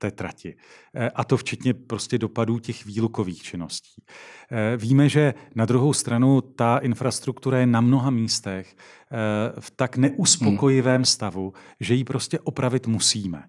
té 0.00 0.10
trati. 0.10 0.54
Eh, 0.94 1.10
a 1.14 1.24
to 1.24 1.36
včetně 1.36 1.74
prostě 1.74 2.18
dopadů 2.18 2.58
těch 2.58 2.86
výlukových 2.86 3.42
činností. 3.42 4.02
Eh, 4.50 4.76
víme, 4.76 5.08
že 5.08 5.34
na 5.54 5.64
druhou 5.64 5.92
stranu 5.92 6.40
ta 6.40 6.78
infrastruktura 6.78 7.58
je 7.58 7.66
na 7.66 7.80
mnoha 7.80 8.10
místech 8.10 8.76
eh, 8.76 9.60
v 9.60 9.70
tak 9.70 9.96
neuspokojivém 9.96 11.04
stavu, 11.04 11.52
že 11.80 11.94
ji 11.94 12.04
prostě 12.04 12.38
opravit 12.38 12.86
musíme. 12.86 13.42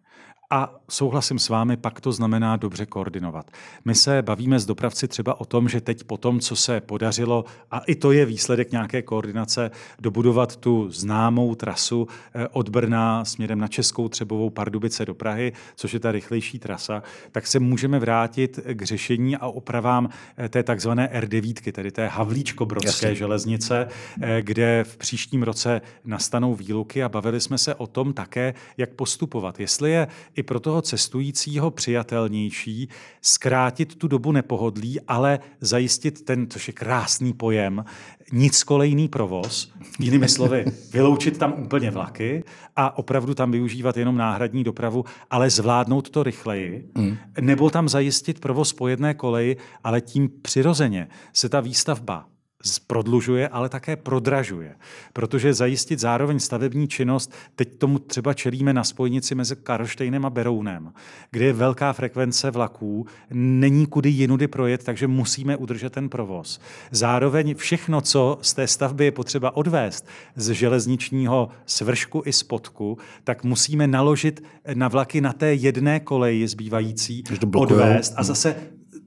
A 0.53 0.75
souhlasím 0.89 1.39
s 1.39 1.49
vámi, 1.49 1.77
pak 1.77 2.01
to 2.01 2.11
znamená 2.11 2.55
dobře 2.55 2.85
koordinovat. 2.85 3.51
My 3.85 3.95
se 3.95 4.21
bavíme 4.21 4.59
s 4.59 4.65
dopravci 4.65 5.07
třeba 5.07 5.41
o 5.41 5.45
tom, 5.45 5.69
že 5.69 5.81
teď 5.81 6.03
po 6.03 6.17
tom, 6.17 6.39
co 6.39 6.55
se 6.55 6.81
podařilo, 6.81 7.45
a 7.71 7.79
i 7.79 7.95
to 7.95 8.11
je 8.11 8.25
výsledek 8.25 8.71
nějaké 8.71 9.01
koordinace, 9.01 9.71
dobudovat 9.99 10.55
tu 10.55 10.91
známou 10.91 11.55
trasu 11.55 12.07
eh, 12.35 12.47
od 12.47 12.69
Brna 12.69 13.25
směrem 13.25 13.59
na 13.59 13.67
Českou 13.67 14.09
Třebovou 14.09 14.49
Pardubice 14.49 15.05
do 15.05 15.13
Prahy, 15.13 15.53
což 15.75 15.93
je 15.93 15.99
ta 15.99 16.11
rychlejší 16.11 16.59
trasa, 16.59 17.03
tak 17.31 17.47
se 17.47 17.59
můžeme 17.59 17.99
vrátit 17.99 18.59
k 18.73 18.81
řešení 18.81 19.37
a 19.37 19.47
opravám 19.47 20.09
eh, 20.37 20.49
té 20.49 20.63
takzvané 20.63 21.09
R9, 21.13 21.71
tedy 21.71 21.91
té 21.91 22.07
Havlíčko-Brodské 22.07 23.07
Jasně. 23.07 23.15
železnice, 23.15 23.87
eh, 24.21 24.41
kde 24.41 24.83
v 24.87 24.97
příštím 24.97 25.43
roce 25.43 25.81
nastanou 26.05 26.55
výluky 26.55 27.03
a 27.03 27.09
bavili 27.09 27.41
jsme 27.41 27.57
se 27.57 27.75
o 27.75 27.87
tom 27.87 28.13
také, 28.13 28.53
jak 28.77 28.89
postupovat. 28.89 29.59
Jestli 29.59 29.91
je 29.91 30.07
i 30.41 30.43
pro 30.43 30.59
toho 30.59 30.81
cestujícího 30.81 31.71
přijatelnější 31.71 32.89
zkrátit 33.21 33.95
tu 33.95 34.07
dobu 34.07 34.31
nepohodlí, 34.31 35.01
ale 35.01 35.39
zajistit 35.61 36.25
ten, 36.25 36.47
což 36.49 36.67
je 36.67 36.73
krásný 36.73 37.33
pojem, 37.33 37.85
nic 38.31 38.63
kolejný 38.63 39.07
provoz, 39.07 39.71
jinými 39.99 40.29
slovy, 40.29 40.65
vyloučit 40.93 41.37
tam 41.37 41.53
úplně 41.57 41.91
vlaky 41.91 42.43
a 42.75 42.97
opravdu 42.97 43.33
tam 43.33 43.51
využívat 43.51 43.97
jenom 43.97 44.17
náhradní 44.17 44.63
dopravu, 44.63 45.05
ale 45.29 45.49
zvládnout 45.49 46.09
to 46.09 46.23
rychleji, 46.23 46.89
mm. 46.97 47.17
nebo 47.41 47.69
tam 47.69 47.89
zajistit 47.89 48.39
provoz 48.39 48.73
po 48.73 48.87
jedné 48.87 49.13
koleji, 49.13 49.57
ale 49.83 50.01
tím 50.01 50.29
přirozeně 50.41 51.07
se 51.33 51.49
ta 51.49 51.59
výstavba 51.59 52.25
prodlužuje, 52.87 53.47
ale 53.47 53.69
také 53.69 53.95
prodražuje. 53.95 54.75
Protože 55.13 55.53
zajistit 55.53 55.99
zároveň 55.99 56.39
stavební 56.39 56.87
činnost, 56.87 57.33
teď 57.55 57.75
tomu 57.77 57.99
třeba 57.99 58.33
čelíme 58.33 58.73
na 58.73 58.83
spojnici 58.83 59.35
mezi 59.35 59.55
Karlštejnem 59.55 60.25
a 60.25 60.29
Berounem, 60.29 60.93
kde 61.31 61.45
je 61.45 61.53
velká 61.53 61.93
frekvence 61.93 62.51
vlaků, 62.51 63.05
není 63.33 63.85
kudy 63.85 64.09
jinudy 64.09 64.47
projet, 64.47 64.83
takže 64.83 65.07
musíme 65.07 65.57
udržet 65.57 65.93
ten 65.93 66.09
provoz. 66.09 66.59
Zároveň 66.91 67.55
všechno, 67.55 68.01
co 68.01 68.39
z 68.41 68.53
té 68.53 68.67
stavby 68.67 69.05
je 69.05 69.11
potřeba 69.11 69.57
odvést 69.57 70.07
z 70.35 70.51
železničního 70.51 71.49
svršku 71.65 72.23
i 72.25 72.33
spodku, 72.33 72.97
tak 73.23 73.43
musíme 73.43 73.87
naložit 73.87 74.43
na 74.73 74.87
vlaky 74.87 75.21
na 75.21 75.33
té 75.33 75.53
jedné 75.53 75.99
koleji 75.99 76.47
zbývající, 76.47 77.23
odvést 77.55 78.13
a 78.17 78.23
zase 78.23 78.55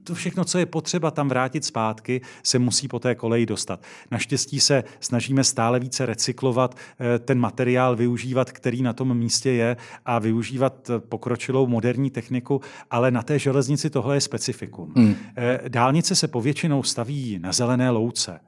to 0.05 0.15
všechno, 0.15 0.45
co 0.45 0.57
je 0.57 0.65
potřeba 0.65 1.11
tam 1.11 1.29
vrátit 1.29 1.65
zpátky, 1.65 2.21
se 2.43 2.59
musí 2.59 2.87
po 2.87 2.99
té 2.99 3.15
koleji 3.15 3.45
dostat. 3.45 3.83
Naštěstí 4.11 4.59
se 4.59 4.83
snažíme 4.99 5.43
stále 5.43 5.79
více 5.79 6.05
recyklovat 6.05 6.75
eh, 6.75 7.19
ten 7.19 7.39
materiál, 7.39 7.95
využívat, 7.95 8.51
který 8.51 8.81
na 8.81 8.93
tom 8.93 9.17
místě 9.17 9.51
je 9.51 9.77
a 10.05 10.19
využívat 10.19 10.89
eh, 10.89 10.99
pokročilou 10.99 11.67
moderní 11.67 12.09
techniku, 12.09 12.61
ale 12.91 13.11
na 13.11 13.21
té 13.21 13.39
železnici 13.39 13.89
tohle 13.89 14.15
je 14.15 14.21
specifikum. 14.21 14.93
Hmm. 14.95 15.15
Eh, 15.37 15.59
dálnice 15.67 16.15
se 16.15 16.27
povětšinou 16.27 16.83
staví 16.83 17.39
na 17.39 17.51
zelené 17.51 17.89
louce. 17.89 18.39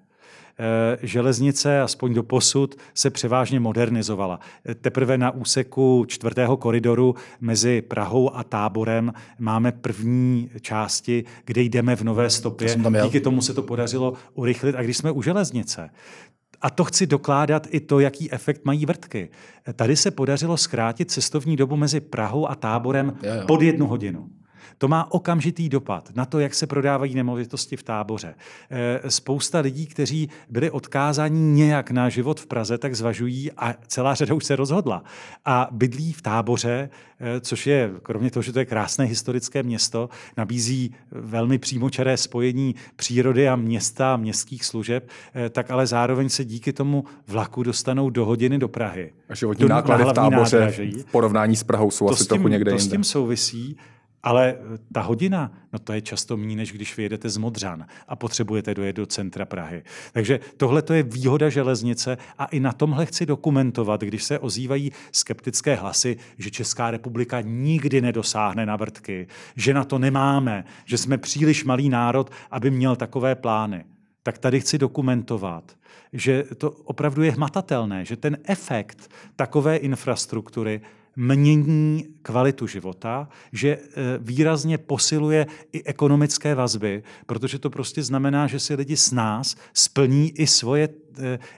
Eh, 0.60 0.98
železnice, 1.02 1.82
aspoň 1.82 2.14
do 2.14 2.24
posud, 2.24 2.76
se 2.94 3.10
převážně 3.10 3.60
modernizovala. 3.60 4.40
Eh, 4.66 4.76
teprve 4.76 5.18
na 5.18 5.32
úseku 5.32 6.06
čtvrtého 6.08 6.58
koridoru 6.58 7.16
mezi 7.42 7.82
Prahou 7.82 8.36
a 8.36 8.44
Táborem 8.44 9.14
máme 9.40 9.72
první 9.72 10.50
části, 10.62 11.24
kde 11.46 11.62
jdeme 11.62 11.96
v 11.96 12.02
nové 12.02 12.30
stopě. 12.30 12.76
To 12.76 12.92
Díky 13.04 13.20
tomu 13.20 13.42
se 13.42 13.54
to 13.54 13.64
podařilo 13.64 14.14
urychlit. 14.34 14.76
A 14.76 14.82
když 14.82 14.98
jsme 14.98 15.12
u 15.12 15.22
železnice, 15.22 15.90
a 16.62 16.70
to 16.70 16.84
chci 16.84 17.08
dokládat 17.08 17.68
i 17.70 17.80
to, 17.80 18.00
jaký 18.00 18.32
efekt 18.32 18.66
mají 18.66 18.86
vrtky. 18.86 19.30
Eh, 19.68 19.74
tady 19.74 19.96
se 19.96 20.12
podařilo 20.12 20.58
zkrátit 20.58 21.12
cestovní 21.12 21.56
dobu 21.56 21.76
mezi 21.76 22.00
Prahou 22.00 22.50
a 22.50 22.56
Táborem 22.56 23.18
jo, 23.24 23.34
jo. 23.34 23.48
pod 23.48 23.62
jednu 23.62 23.88
hodinu. 23.88 24.30
To 24.78 24.88
má 24.88 25.12
okamžitý 25.12 25.70
dopad 25.70 26.10
na 26.16 26.26
to, 26.26 26.40
jak 26.40 26.56
se 26.56 26.68
prodávají 26.68 27.16
nemovitosti 27.16 27.78
v 27.78 27.84
táboře. 27.84 28.36
Eh, 28.70 29.12
spousta 29.12 29.60
lidí, 29.60 29.86
kteří 29.86 30.30
byli 30.50 30.72
odkázáni 30.72 31.40
nějak 31.40 31.92
na 31.92 32.10
život 32.10 32.40
v 32.40 32.46
Praze, 32.48 32.78
tak 32.78 32.96
zvažují 32.96 33.52
a 33.52 33.74
celá 33.88 34.16
řada 34.16 34.34
už 34.34 34.46
se 34.46 34.56
rozhodla. 34.56 35.04
A 35.46 35.68
bydlí 35.72 36.14
v 36.14 36.22
táboře, 36.22 36.90
eh, 37.20 37.40
což 37.40 37.68
je, 37.68 37.92
kromě 38.04 38.32
toho, 38.32 38.44
že 38.44 38.54
to 38.54 38.60
je 38.60 38.66
krásné 38.66 39.06
historické 39.06 39.64
město, 39.64 40.10
nabízí 40.38 40.96
velmi 41.12 41.58
přímočaré 41.58 42.18
spojení 42.18 42.76
přírody 42.96 43.50
a 43.50 43.56
města 43.56 44.14
a 44.14 44.18
městských 44.18 44.66
služeb, 44.66 45.10
eh, 45.36 45.50
tak 45.50 45.72
ale 45.72 45.88
zároveň 45.88 46.30
se 46.30 46.46
díky 46.46 46.74
tomu 46.74 47.04
vlaku 47.28 47.64
dostanou 47.64 48.10
do 48.10 48.26
hodiny 48.26 48.58
do 48.58 48.68
Prahy. 48.68 49.14
A 49.30 49.36
životní 49.36 49.68
náklady 49.68 50.04
v 50.04 50.14
táboře 50.14 50.60
nádraží. 50.60 50.92
v 50.92 51.06
porovnání 51.06 51.56
s 51.56 51.64
Prahou 51.64 51.92
jsou 51.92 52.08
to 52.08 52.14
asi 52.14 52.24
tím, 52.24 52.28
trochu 52.28 52.48
někde 52.48 52.72
to 52.72 52.76
jinde. 52.76 52.84
s 52.84 52.92
tím 52.92 53.04
souvisí. 53.04 53.78
Ale 54.24 54.56
eh, 54.58 54.78
ta 54.94 55.02
hodina, 55.02 55.52
no 55.74 55.80
to 55.80 55.94
je 55.94 56.02
často 56.02 56.38
méně, 56.38 56.56
než 56.56 56.72
když 56.72 56.98
vyjedete 56.98 57.30
z 57.30 57.38
Modřan 57.38 57.86
a 58.08 58.16
potřebujete 58.16 58.74
dojet 58.74 58.96
do 58.96 59.06
centra 59.06 59.46
Prahy. 59.46 59.84
Takže 60.12 60.40
tohle 60.58 60.82
to 60.82 60.94
je 60.94 61.04
výhoda 61.04 61.50
železnice 61.50 62.18
a 62.38 62.46
i 62.46 62.60
na 62.60 62.74
tomhle 62.74 63.06
chci 63.06 63.26
dokumentovat, 63.26 64.02
když 64.02 64.24
se 64.24 64.40
ozývají 64.40 64.92
skeptické 65.12 65.76
hlasy, 65.76 66.18
že 66.38 66.52
Česká 66.52 66.92
republika 66.92 67.42
nikdy 67.42 68.02
nedosáhne 68.02 68.66
na 68.66 68.76
vrtky, 68.76 69.28
že 69.56 69.74
na 69.74 69.84
to 69.84 70.00
nemáme, 70.00 70.64
že 70.86 70.98
jsme 70.98 71.18
příliš 71.18 71.64
malý 71.64 71.90
národ, 71.90 72.32
aby 72.52 72.72
měl 72.72 72.96
takové 72.96 73.36
plány. 73.36 73.86
Tak 74.24 74.38
tady 74.38 74.60
chci 74.60 74.78
dokumentovat, 74.78 75.78
že 76.14 76.44
to 76.58 76.72
opravdu 76.72 77.24
je 77.24 77.32
hmatatelné, 77.32 78.06
že 78.06 78.18
ten 78.18 78.38
efekt 78.44 79.12
takové 79.36 79.78
infrastruktury 79.78 80.82
mění 81.18 82.06
kvalitu 82.22 82.68
života, 82.68 83.30
že 83.54 83.70
e, 83.70 83.80
výrazně 84.18 84.78
posiluje 84.78 85.48
i 85.74 85.84
ekonomické 85.84 86.56
vazby, 86.56 87.04
protože 87.26 87.60
to 87.60 87.70
prostě 87.70 88.04
znamená, 88.04 88.48
že 88.48 88.60
si 88.60 88.76
lidi 88.76 88.98
s 88.98 89.12
nás 89.12 89.56
splní 89.74 90.32
i 90.32 90.48
svoje, 90.48 90.90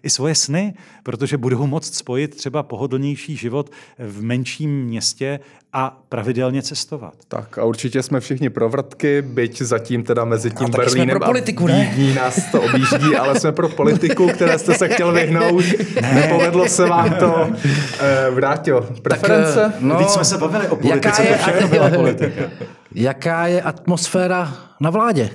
i 0.04 0.10
svoje 0.10 0.36
sny, 0.36 0.74
protože 1.04 1.38
budou 1.38 1.68
moct 1.68 1.96
spojit 1.96 2.36
třeba 2.36 2.64
pohodlnější 2.64 3.36
život 3.36 3.70
v 4.00 4.24
menším 4.24 4.84
městě 4.84 5.40
a 5.74 6.02
pravidelně 6.10 6.62
cestovat. 6.62 7.14
Tak 7.28 7.58
a 7.58 7.64
určitě 7.64 8.04
jsme 8.04 8.20
všichni 8.20 8.50
pro 8.50 8.70
vrtky, 8.70 9.22
byť 9.22 9.62
zatím 9.62 10.04
teda 10.04 10.26
mezi 10.26 10.52
tím 10.52 10.68
a 10.68 10.78
Berlínem 10.78 11.10
pro 11.10 11.26
politiku, 11.26 11.64
a 11.64 11.68
Vídní 11.68 12.14
nás 12.14 12.52
to 12.52 12.62
objíždí, 12.62 13.16
ale 13.20 13.40
jsme 13.40 13.52
pro 13.52 13.70
politiku, 13.70 14.28
které 14.28 14.60
jste 14.60 14.74
se 14.74 14.88
chtěl 14.88 15.12
vyhnout. 15.12 15.64
Ne. 16.02 16.14
Nepovedlo 16.14 16.68
se 16.68 16.86
vám 16.86 17.14
to. 17.14 17.50
E, 18.00 18.32
Vrátil, 18.32 18.90
preference? 19.02 19.60
Tak, 19.60 19.82
no, 19.82 19.98
Teď 19.98 20.10
jsme 20.10 20.26
se 20.26 20.38
bavili 20.38 20.68
o 20.68 20.76
politice, 20.76 21.10
jaká 21.10 21.24
je, 21.24 21.38
to 21.38 21.44
všechno 21.44 21.68
byla 21.68 21.90
politika. 21.90 22.42
Jaká 22.96 23.48
je 23.48 23.62
atmosféra 23.62 24.54
na 24.82 24.90
vládě? 24.90 25.30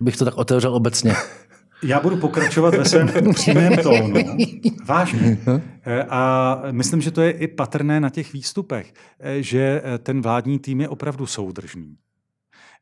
Bych 0.00 0.16
to 0.16 0.24
tak 0.24 0.36
otevřel 0.36 0.74
obecně. 0.74 1.14
Já 1.84 2.00
budu 2.00 2.16
pokračovat 2.16 2.74
ve 2.74 2.84
svém 2.84 3.08
přímém 3.34 3.76
tónu. 3.76 4.14
Vážně. 4.86 5.38
Eh, 5.84 6.04
a 6.08 6.62
myslím, 6.70 7.00
že 7.00 7.10
to 7.10 7.22
je 7.22 7.30
i 7.30 7.48
patrné 7.48 8.00
na 8.00 8.10
těch 8.10 8.32
výstupech, 8.32 8.92
eh, 9.20 9.42
že 9.42 9.82
eh, 9.84 9.98
ten 9.98 10.22
vládní 10.22 10.58
tým 10.58 10.80
je 10.80 10.88
opravdu 10.88 11.26
soudržný. 11.26 11.96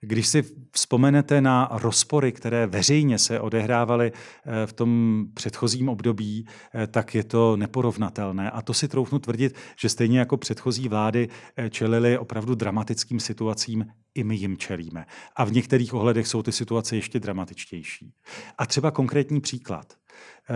Když 0.03 0.27
si 0.27 0.43
vzpomenete 0.73 1.41
na 1.41 1.69
rozpory, 1.73 2.33
které 2.33 2.67
veřejně 2.67 3.19
se 3.19 3.41
odehrávaly 3.41 4.13
eh, 4.13 4.67
v 4.67 4.73
tom 4.73 5.25
předchozím 5.35 5.89
období, 5.89 6.47
eh, 6.75 6.87
tak 6.87 7.15
je 7.15 7.25
to 7.25 7.57
neporovnatelné. 7.57 8.51
A 8.51 8.63
to 8.63 8.75
si 8.75 8.89
troufnu 8.89 9.19
tvrdit, 9.19 9.55
že 9.81 9.89
stejně 9.89 10.19
jako 10.19 10.37
předchozí 10.37 10.89
vlády 10.89 11.29
eh, 11.57 11.71
čelili 11.71 12.19
opravdu 12.19 12.55
dramatickým 12.55 13.21
situacím, 13.21 13.87
i 14.15 14.25
my 14.25 14.37
jim 14.37 14.57
čelíme. 14.57 15.07
A 15.37 15.45
v 15.45 15.53
některých 15.53 15.95
ohledech 15.95 16.27
jsou 16.27 16.43
ty 16.43 16.53
situace 16.53 16.97
ještě 16.97 17.21
dramatičtější. 17.21 18.13
A 18.59 18.67
třeba 18.67 18.91
konkrétní 18.91 19.41
příklad. 19.41 19.95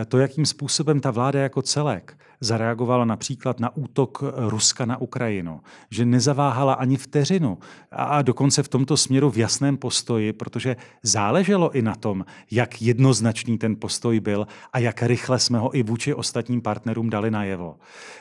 To, 0.08 0.18
jakým 0.18 0.46
způsobem 0.46 1.00
ta 1.00 1.10
vláda 1.10 1.40
jako 1.40 1.62
celek 1.62 2.18
zareagovala 2.40 3.04
například 3.04 3.60
na 3.60 3.76
útok 3.76 4.24
Ruska 4.36 4.84
na 4.84 4.96
Ukrajinu, 4.96 5.60
že 5.90 6.04
nezaváhala 6.04 6.74
ani 6.74 6.96
vteřinu 6.96 7.58
a 7.92 8.22
dokonce 8.22 8.62
v 8.62 8.68
tomto 8.68 8.96
směru 8.96 9.30
v 9.30 9.38
jasném 9.38 9.76
postoji, 9.76 10.32
protože 10.32 10.76
záleželo 11.02 11.70
i 11.70 11.82
na 11.82 11.94
tom, 11.94 12.24
jak 12.50 12.82
jednoznačný 12.82 13.58
ten 13.58 13.76
postoj 13.76 14.20
byl 14.20 14.46
a 14.72 14.78
jak 14.78 15.02
rychle 15.02 15.38
jsme 15.38 15.58
ho 15.58 15.76
i 15.76 15.82
vůči 15.82 16.14
ostatním 16.14 16.60
partnerům 16.62 17.10
dali 17.10 17.30
najevo. 17.30 17.76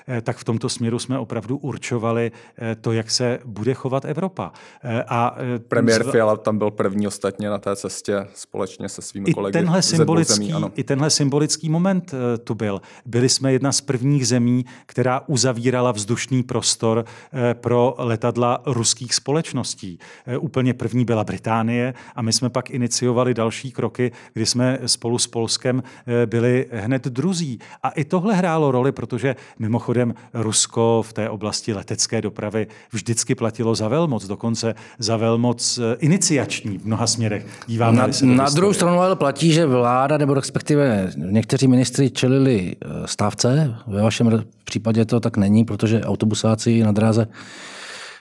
Eh, 0.07 0.21
tak 0.21 0.37
v 0.37 0.43
tomto 0.43 0.69
směru 0.69 0.99
jsme 0.99 1.19
opravdu 1.19 1.57
určovali 1.57 2.31
eh, 2.57 2.75
to, 2.75 2.91
jak 2.91 3.11
se 3.11 3.39
bude 3.45 3.73
chovat 3.73 4.05
Evropa. 4.05 4.51
Eh, 4.83 5.03
a 5.07 5.35
Premiér 5.67 6.03
Fiala 6.11 6.37
tam 6.37 6.57
byl 6.57 6.71
první 6.71 7.07
ostatně 7.07 7.49
na 7.49 7.57
té 7.57 7.75
cestě 7.75 8.27
společně 8.35 8.89
se 8.89 9.01
svými 9.01 9.29
I 9.29 9.33
kolegy. 9.33 9.53
Tenhle 9.53 9.81
symbolický, 9.81 10.51
zemí, 10.51 10.71
I 10.75 10.83
tenhle 10.83 11.09
symbolický 11.09 11.69
moment 11.69 12.13
tu 12.43 12.55
byl. 12.55 12.81
Byli 13.05 13.29
jsme 13.29 13.53
jedna 13.53 13.71
z 13.71 13.81
prvních 13.81 14.02
prvních 14.03 14.27
zemí, 14.27 14.65
která 14.85 15.21
uzavírala 15.27 15.91
vzdušný 15.91 16.43
prostor 16.43 17.05
eh, 17.33 17.53
pro 17.53 17.95
letadla 17.97 18.61
ruských 18.65 19.13
společností. 19.13 19.99
Eh, 20.27 20.37
úplně 20.37 20.73
první 20.73 21.05
byla 21.05 21.23
Británie 21.23 21.93
a 22.15 22.21
my 22.21 22.33
jsme 22.33 22.49
pak 22.49 22.71
iniciovali 22.71 23.33
další 23.33 23.71
kroky, 23.71 24.11
kdy 24.33 24.45
jsme 24.45 24.79
spolu 24.85 25.17
s 25.17 25.27
Polskem 25.27 25.83
eh, 25.83 26.25
byli 26.25 26.65
hned 26.71 27.03
druzí. 27.03 27.59
A 27.83 27.89
i 27.89 28.03
tohle 28.03 28.35
hrálo 28.35 28.71
roli, 28.71 28.91
protože 28.91 29.35
mimochodem 29.59 30.13
Rusko 30.33 31.03
v 31.07 31.13
té 31.13 31.29
oblasti 31.29 31.73
letecké 31.73 32.21
dopravy 32.21 32.67
vždycky 32.91 33.35
platilo 33.35 33.75
za 33.75 33.87
velmoc, 33.87 34.27
dokonce 34.27 34.75
za 34.99 35.17
velmoc 35.17 35.79
iniciační 35.99 36.77
v 36.77 36.85
mnoha 36.85 37.07
směrech. 37.07 37.45
Díváme 37.67 37.97
na, 37.97 38.07
na 38.23 38.49
druhou 38.49 38.73
stranu 38.73 38.99
ale 38.99 39.15
platí, 39.15 39.51
že 39.51 39.65
vláda 39.65 40.17
nebo 40.17 40.33
respektive 40.33 41.11
někteří 41.15 41.67
ministři 41.67 42.09
čelili 42.09 42.75
stávce 43.05 43.75
ve 43.93 44.01
vašem 44.01 44.43
případě 44.63 45.05
to 45.05 45.19
tak 45.19 45.37
není, 45.37 45.65
protože 45.65 46.01
autobusáci 46.01 46.83
na 46.83 46.91
dráze 46.91 47.27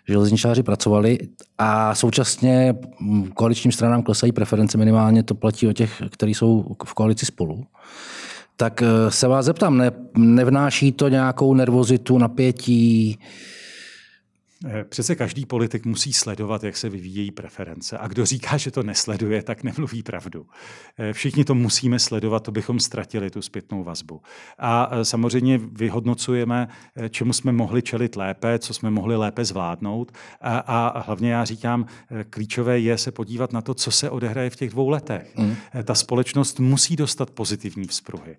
železničáři 0.08 0.62
pracovali 0.62 1.18
a 1.58 1.94
současně 1.94 2.74
koaličním 3.34 3.72
stranám 3.72 4.02
klesají 4.02 4.32
preference, 4.32 4.78
minimálně 4.78 5.22
to 5.22 5.34
platí 5.34 5.68
o 5.68 5.72
těch, 5.72 6.02
kteří 6.10 6.34
jsou 6.34 6.76
v 6.84 6.94
koalici 6.94 7.26
spolu. 7.26 7.66
Tak 8.56 8.82
eh, 8.82 9.10
se 9.10 9.28
vás 9.28 9.46
zeptám, 9.46 9.78
ne, 9.78 9.90
nevnáší 10.16 10.92
to 10.92 11.08
nějakou 11.08 11.54
nervozitu, 11.54 12.18
napětí, 12.18 13.18
přece 14.88 15.14
každý 15.14 15.46
politik 15.46 15.86
musí 15.86 16.12
sledovat, 16.12 16.64
jak 16.64 16.76
se 16.76 16.88
vyvíjejí 16.88 17.30
preference. 17.30 17.98
A 17.98 18.08
kdo 18.08 18.26
říká, 18.26 18.56
že 18.56 18.70
to 18.70 18.82
nesleduje, 18.82 19.42
tak 19.42 19.62
nemluví 19.62 20.02
pravdu. 20.02 20.46
Eh, 20.98 21.12
všichni 21.12 21.44
to 21.44 21.54
musíme 21.54 21.98
sledovat, 21.98 22.42
to 22.42 22.52
bychom 22.52 22.80
ztratili 22.80 23.30
tu 23.30 23.42
zpětnou 23.42 23.84
vazbu. 23.84 24.20
A 24.58 24.90
eh, 24.92 25.04
samozřejmě 25.04 25.58
vyhodnocujeme, 25.58 26.68
čemu 27.10 27.32
jsme 27.32 27.52
mohli 27.52 27.82
čelit 27.82 28.16
lépe, 28.16 28.58
co 28.58 28.74
jsme 28.74 28.90
mohli 28.90 29.16
lépe 29.16 29.44
zvládnout. 29.44 30.12
A, 30.40 30.58
a 30.58 30.98
hlavně 31.00 31.32
já 31.32 31.44
říkám, 31.44 31.86
klíčové 32.30 32.78
je 32.78 32.98
se 32.98 33.12
podívat 33.12 33.52
na 33.52 33.60
to, 33.60 33.74
co 33.74 33.90
se 33.90 34.10
odehraje 34.10 34.50
v 34.50 34.56
těch 34.56 34.70
dvou 34.70 34.88
letech. 34.88 35.36
Mm. 35.36 35.56
Ta 35.84 35.94
společnost 35.94 36.60
musí 36.60 36.96
dostat 36.96 37.30
pozitivní 37.30 37.86
vzpruhy. 37.86 38.36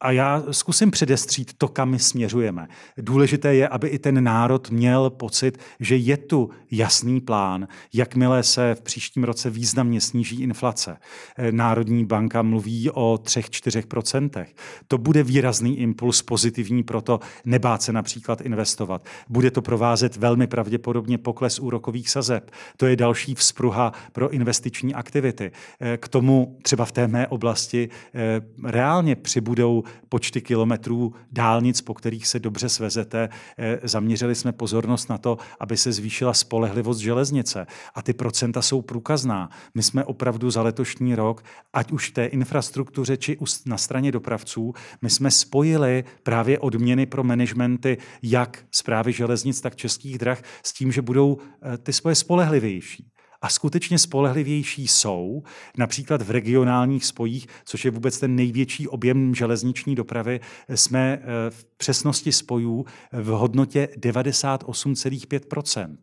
A 0.00 0.10
já 0.10 0.42
zkusím 0.50 0.90
předestřít 0.90 1.52
to, 1.58 1.68
kam 1.68 1.90
my 1.90 1.98
směřujeme. 1.98 2.68
Důležité 2.96 3.54
je, 3.54 3.68
aby 3.68 3.88
i 3.88 3.98
ten 3.98 4.24
národ 4.24 4.70
měl 4.70 5.10
pocit, 5.18 5.58
že 5.80 5.96
je 5.96 6.16
tu 6.16 6.50
jasný 6.70 7.20
plán, 7.20 7.68
jakmile 7.92 8.42
se 8.42 8.74
v 8.74 8.80
příštím 8.80 9.24
roce 9.24 9.50
významně 9.50 10.00
sníží 10.00 10.42
inflace. 10.42 10.96
Eh, 11.36 11.52
Národní 11.52 12.04
banka 12.04 12.42
mluví 12.42 12.90
o 12.90 13.18
3-4%. 13.22 14.46
To 14.88 14.98
bude 14.98 15.22
výrazný 15.22 15.78
impuls 15.78 16.22
pozitivní 16.22 16.82
pro 16.82 17.00
to 17.00 17.20
nebát 17.44 17.82
se 17.82 17.92
například 17.92 18.40
investovat. 18.40 19.04
Bude 19.28 19.50
to 19.50 19.62
provázet 19.62 20.16
velmi 20.16 20.46
pravděpodobně 20.46 21.18
pokles 21.18 21.58
úrokových 21.58 22.10
sazeb. 22.10 22.50
To 22.76 22.86
je 22.86 22.96
další 22.96 23.34
vzpruha 23.34 23.92
pro 24.12 24.30
investiční 24.30 24.94
aktivity. 24.94 25.50
Eh, 25.80 25.96
k 25.96 26.08
tomu 26.08 26.58
třeba 26.62 26.84
v 26.84 26.92
té 26.92 27.08
mé 27.08 27.28
oblasti 27.28 27.88
eh, 28.14 28.40
reálně 28.64 29.16
přibudou 29.16 29.84
počty 30.08 30.40
kilometrů 30.40 31.14
dálnic, 31.32 31.80
po 31.80 31.94
kterých 31.94 32.26
se 32.26 32.38
dobře 32.38 32.68
svezete. 32.68 33.28
Zaměřili 33.82 34.34
jsme 34.34 34.52
pozornost 34.52 35.07
na 35.08 35.18
to, 35.18 35.38
aby 35.60 35.76
se 35.76 35.92
zvýšila 35.92 36.34
spolehlivost 36.34 37.00
železnice. 37.00 37.66
A 37.94 38.02
ty 38.02 38.12
procenta 38.12 38.62
jsou 38.62 38.82
průkazná. 38.82 39.50
My 39.74 39.82
jsme 39.82 40.04
opravdu 40.04 40.50
za 40.50 40.62
letošní 40.62 41.14
rok, 41.14 41.44
ať 41.72 41.92
už 41.92 42.10
té 42.10 42.26
infrastruktuře 42.26 43.16
či 43.16 43.38
na 43.66 43.78
straně 43.78 44.12
dopravců, 44.12 44.74
my 45.02 45.10
jsme 45.10 45.30
spojili 45.30 46.04
právě 46.22 46.58
odměny 46.58 47.06
pro 47.06 47.24
managementy 47.24 47.98
jak 48.22 48.64
zprávy 48.70 49.12
železnic, 49.12 49.60
tak 49.60 49.76
českých 49.76 50.18
drah 50.18 50.42
s 50.62 50.72
tím, 50.72 50.92
že 50.92 51.02
budou 51.02 51.38
eh, 51.62 51.78
ty 51.78 51.92
svoje 51.92 52.14
spolehlivější 52.14 53.10
a 53.42 53.48
skutečně 53.48 53.98
spolehlivější 53.98 54.88
jsou, 54.88 55.42
například 55.76 56.22
v 56.22 56.30
regionálních 56.30 57.04
spojích, 57.04 57.46
což 57.64 57.84
je 57.84 57.90
vůbec 57.90 58.18
ten 58.18 58.36
největší 58.36 58.88
objem 58.88 59.34
železniční 59.34 59.94
dopravy, 59.94 60.40
jsme 60.74 61.18
eh, 61.22 61.50
v 61.50 61.64
přesnosti 61.76 62.32
spojů 62.32 62.86
v 63.12 63.26
hodnotě 63.26 63.88
98,5% 63.96 65.96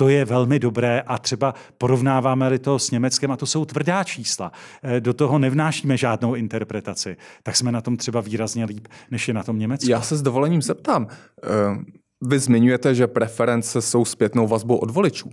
to 0.00 0.08
je 0.08 0.24
velmi 0.24 0.58
dobré 0.58 1.00
a 1.00 1.18
třeba 1.18 1.54
porovnáváme-li 1.78 2.58
to 2.58 2.78
s 2.78 2.90
Německem, 2.90 3.30
a 3.30 3.36
to 3.36 3.46
jsou 3.46 3.64
tvrdá 3.64 4.04
čísla, 4.04 4.52
eh, 4.82 5.00
do 5.00 5.14
toho 5.14 5.38
nevnášíme 5.38 5.96
žádnou 5.96 6.34
interpretaci, 6.34 7.16
tak 7.42 7.56
jsme 7.56 7.72
na 7.72 7.80
tom 7.80 7.96
třeba 7.96 8.20
výrazně 8.20 8.64
líp, 8.64 8.88
než 9.10 9.28
je 9.28 9.34
na 9.34 9.42
tom 9.42 9.58
Německu. 9.58 9.90
Já 9.90 10.02
se 10.02 10.16
s 10.16 10.22
dovolením 10.22 10.62
zeptám. 10.62 11.06
Vy 12.24 12.38
zmiňujete, 12.38 12.94
že 12.94 13.06
preference 13.06 13.82
jsou 13.82 14.04
zpětnou 14.04 14.48
vazbou 14.48 14.76
od 14.76 14.90
voličů. 14.90 15.30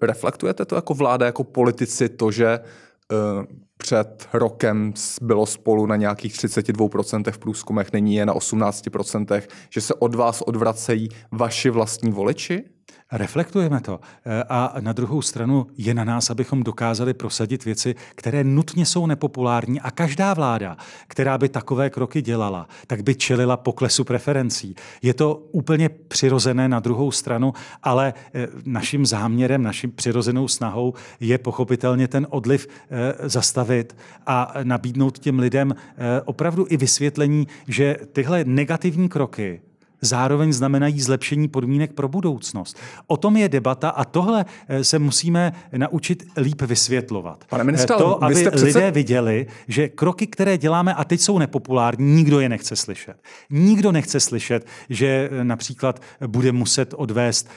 reflektujete 0.00 0.64
to 0.64 0.74
jako 0.74 0.94
vláda, 0.94 1.26
jako 1.26 1.44
politici, 1.44 2.08
to, 2.08 2.30
že 2.30 2.60
uh, 2.60 3.44
před 3.76 4.28
rokem 4.32 4.92
bylo 5.22 5.46
spolu 5.46 5.86
na 5.86 5.96
nějakých 5.96 6.34
32% 6.34 7.32
v 7.32 7.38
průzkumech, 7.38 7.92
není 7.92 8.14
je 8.14 8.26
na 8.26 8.34
18%, 8.34 9.42
že 9.70 9.80
se 9.80 9.94
od 9.94 10.14
vás 10.14 10.40
odvracejí 10.40 11.08
vaši 11.32 11.70
vlastní 11.70 12.10
voliči? 12.10 12.64
Reflektujeme 13.12 13.80
to. 13.80 14.00
E, 14.26 14.44
a 14.48 14.74
na 14.80 14.92
druhou 14.92 15.22
stranu 15.22 15.66
je 15.78 15.94
na 15.94 16.04
nás, 16.04 16.30
abychom 16.30 16.62
dokázali 16.62 17.14
prosadit 17.14 17.64
věci, 17.64 17.94
které 18.14 18.44
nutně 18.44 18.86
jsou 18.86 19.06
nepopulární 19.06 19.80
a 19.80 19.90
každá 19.90 20.34
vláda, 20.34 20.76
která 21.06 21.38
by 21.38 21.48
takové 21.48 21.90
kroky 21.90 22.22
dělala, 22.22 22.68
tak 22.86 23.02
by 23.02 23.14
čelila 23.14 23.56
poklesu 23.56 24.04
preferencí. 24.04 24.76
Je 25.02 25.14
to 25.14 25.34
úplně 25.52 25.88
přirozené 25.88 26.68
na 26.68 26.80
druhou 26.80 27.10
stranu, 27.10 27.52
ale 27.82 28.14
e, 28.34 28.48
naším 28.64 29.06
záměrem, 29.06 29.62
naším 29.62 29.92
přirozenou 29.92 30.48
snahou 30.48 30.94
je 31.20 31.38
pochopitelně 31.38 32.08
ten 32.08 32.26
odliv 32.30 32.68
e, 32.90 33.28
zastavit 33.28 33.96
a 34.26 34.54
nabídnout 34.62 35.18
těm 35.18 35.38
lidem 35.38 35.74
opravdu 36.24 36.66
i 36.68 36.76
vysvětlení, 36.76 37.46
že 37.68 37.96
tyhle 38.12 38.44
negativní 38.44 39.08
kroky 39.08 39.60
zároveň 40.00 40.52
znamenají 40.52 41.00
zlepšení 41.00 41.48
podmínek 41.48 41.92
pro 41.92 42.08
budoucnost. 42.08 42.76
O 43.06 43.16
tom 43.16 43.36
je 43.36 43.48
debata 43.48 43.88
a 43.88 44.04
tohle 44.04 44.44
eh, 44.68 44.84
se 44.84 44.98
musíme 44.98 45.52
naučit 45.76 46.26
líp 46.36 46.62
vysvětlovat. 46.62 47.44
Pane 47.48 47.64
ministře, 47.64 47.94
eh, 47.94 47.98
to, 47.98 48.24
aby 48.24 48.34
přece... 48.34 48.64
lidé 48.64 48.90
viděli, 48.90 49.46
že 49.68 49.88
kroky, 49.88 50.26
které 50.26 50.58
děláme 50.58 50.94
a 50.94 51.04
teď 51.04 51.20
jsou 51.20 51.38
nepopulární, 51.38 52.14
nikdo 52.14 52.40
je 52.40 52.48
nechce 52.48 52.76
slyšet. 52.76 53.16
Nikdo 53.50 53.92
nechce 53.92 54.20
slyšet, 54.20 54.66
že 54.90 55.30
eh, 55.32 55.44
například 55.44 56.02
bude 56.26 56.52
muset 56.52 56.94
odvést 56.96 57.48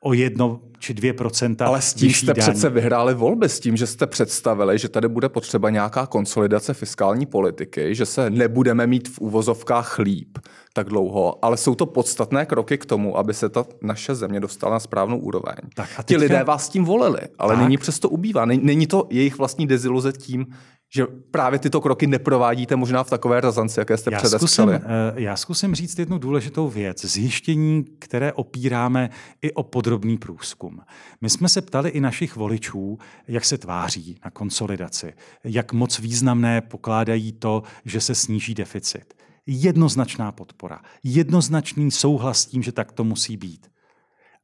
o 0.00 0.12
jedno 0.12 0.60
či 0.84 0.94
dvě 0.94 1.12
procenta. 1.12 1.66
Ale 1.66 1.82
s 1.82 1.94
tím 1.94 2.10
jste 2.10 2.26
daň. 2.26 2.36
přece 2.36 2.70
vyhráli 2.70 3.14
volby, 3.14 3.48
s 3.48 3.60
tím, 3.60 3.76
že 3.76 3.86
jste 3.86 4.06
představili, 4.06 4.78
že 4.78 4.88
tady 4.88 5.08
bude 5.08 5.28
potřeba 5.28 5.70
nějaká 5.70 6.06
konsolidace 6.06 6.74
fiskální 6.74 7.26
politiky, 7.26 7.94
že 7.94 8.06
se 8.06 8.30
nebudeme 8.30 8.86
mít 8.86 9.08
v 9.08 9.18
úvozovkách 9.18 9.98
líp 9.98 10.38
tak 10.72 10.88
dlouho, 10.88 11.44
ale 11.44 11.56
jsou 11.56 11.74
to 11.74 11.86
podstatné 11.86 12.46
kroky 12.46 12.78
k 12.78 12.86
tomu, 12.86 13.18
aby 13.18 13.34
se 13.34 13.48
ta 13.48 13.64
naše 13.82 14.14
země 14.14 14.40
dostala 14.40 14.72
na 14.72 14.80
správnou 14.80 15.18
úroveň. 15.18 15.54
Tak 15.74 15.88
a 15.96 16.02
teďka... 16.02 16.02
Ti 16.02 16.16
lidé 16.16 16.44
vás 16.44 16.68
tím 16.68 16.84
volili, 16.84 17.20
ale 17.38 17.54
tak. 17.54 17.62
nyní 17.62 17.76
přesto 17.76 18.08
ubývá. 18.08 18.44
Není 18.44 18.86
to 18.86 19.06
jejich 19.10 19.38
vlastní 19.38 19.66
deziluze 19.66 20.12
tím, 20.12 20.46
že 20.94 21.06
právě 21.30 21.58
tyto 21.58 21.80
kroky 21.80 22.06
neprovádíte 22.06 22.76
možná 22.76 23.04
v 23.04 23.10
takové 23.10 23.40
razanci, 23.40 23.80
jaké 23.80 23.96
jste 23.96 24.12
já 24.12 24.18
předestřeli. 24.18 24.74
Eh, 24.74 24.80
já 25.14 25.36
zkusím 25.36 25.74
říct 25.74 25.98
jednu 25.98 26.18
důležitou 26.18 26.68
věc. 26.68 27.04
Zjištění, 27.04 27.84
které 27.98 28.32
opíráme 28.32 29.10
i 29.42 29.52
o 29.52 29.62
podrobný 29.62 30.18
průzkum. 30.18 30.73
My 31.20 31.30
jsme 31.30 31.48
se 31.48 31.62
ptali 31.62 31.90
i 31.90 32.00
našich 32.00 32.36
voličů, 32.36 32.98
jak 33.28 33.44
se 33.44 33.58
tváří 33.58 34.20
na 34.24 34.30
konsolidaci, 34.30 35.14
jak 35.44 35.72
moc 35.72 35.98
významné 35.98 36.60
pokládají 36.60 37.32
to, 37.32 37.62
že 37.84 38.00
se 38.00 38.14
sníží 38.14 38.54
deficit. 38.54 39.14
Jednoznačná 39.46 40.32
podpora, 40.32 40.80
jednoznačný 41.02 41.90
souhlas 41.90 42.40
s 42.40 42.46
tím, 42.46 42.62
že 42.62 42.72
tak 42.72 42.92
to 42.92 43.04
musí 43.04 43.36
být. 43.36 43.73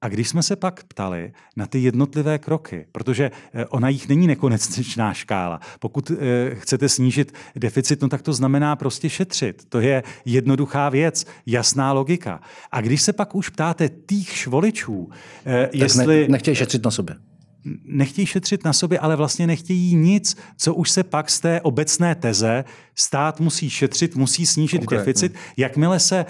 A 0.03 0.09
když 0.09 0.29
jsme 0.29 0.43
se 0.43 0.57
pak 0.57 0.85
ptali 0.85 1.33
na 1.57 1.67
ty 1.67 1.79
jednotlivé 1.79 2.39
kroky, 2.39 2.87
protože 2.93 3.31
eh, 3.55 3.67
ona 3.67 3.89
jich 3.89 4.09
není 4.09 4.27
nekonečná 4.27 5.15
škála. 5.15 5.61
Pokud 5.79 6.11
eh, 6.11 6.55
chcete 6.55 6.89
snížit 6.89 7.33
deficit, 7.57 8.03
no 8.03 8.09
tak 8.09 8.23
to 8.23 8.33
znamená 8.33 8.77
prostě 8.77 9.11
šetřit. 9.11 9.65
To 9.69 9.81
je 9.81 10.03
jednoduchá 10.25 10.89
věc, 10.89 11.27
jasná 11.47 11.93
logika. 11.93 12.41
A 12.73 12.81
když 12.81 13.03
se 13.03 13.13
pak 13.13 13.35
už 13.35 13.49
ptáte 13.49 13.89
těch 14.07 14.47
voličů, 14.47 15.11
eh, 15.47 15.69
jestli... 15.73 16.23
Ne, 16.23 16.29
nechtějí 16.29 16.55
šetřit 16.55 16.85
na 16.85 16.91
sobě 16.91 17.17
nechtějí 17.85 18.27
šetřit 18.27 18.65
na 18.65 18.73
sobě, 18.73 18.99
ale 18.99 19.17
vlastně 19.17 19.47
nechtějí 19.47 19.97
nic, 19.97 20.37
co 20.57 20.75
už 20.75 20.91
se 20.91 21.03
pak 21.03 21.31
z 21.31 21.41
té 21.41 21.61
obecné 21.61 22.15
teze 22.15 22.65
stát 22.95 23.41
musí 23.41 23.71
šetřit, 23.71 24.17
musí 24.17 24.47
snížit 24.47 24.79
Konkrétně. 24.79 24.99
deficit. 24.99 25.35
Jakmile 25.57 26.01
se 26.01 26.27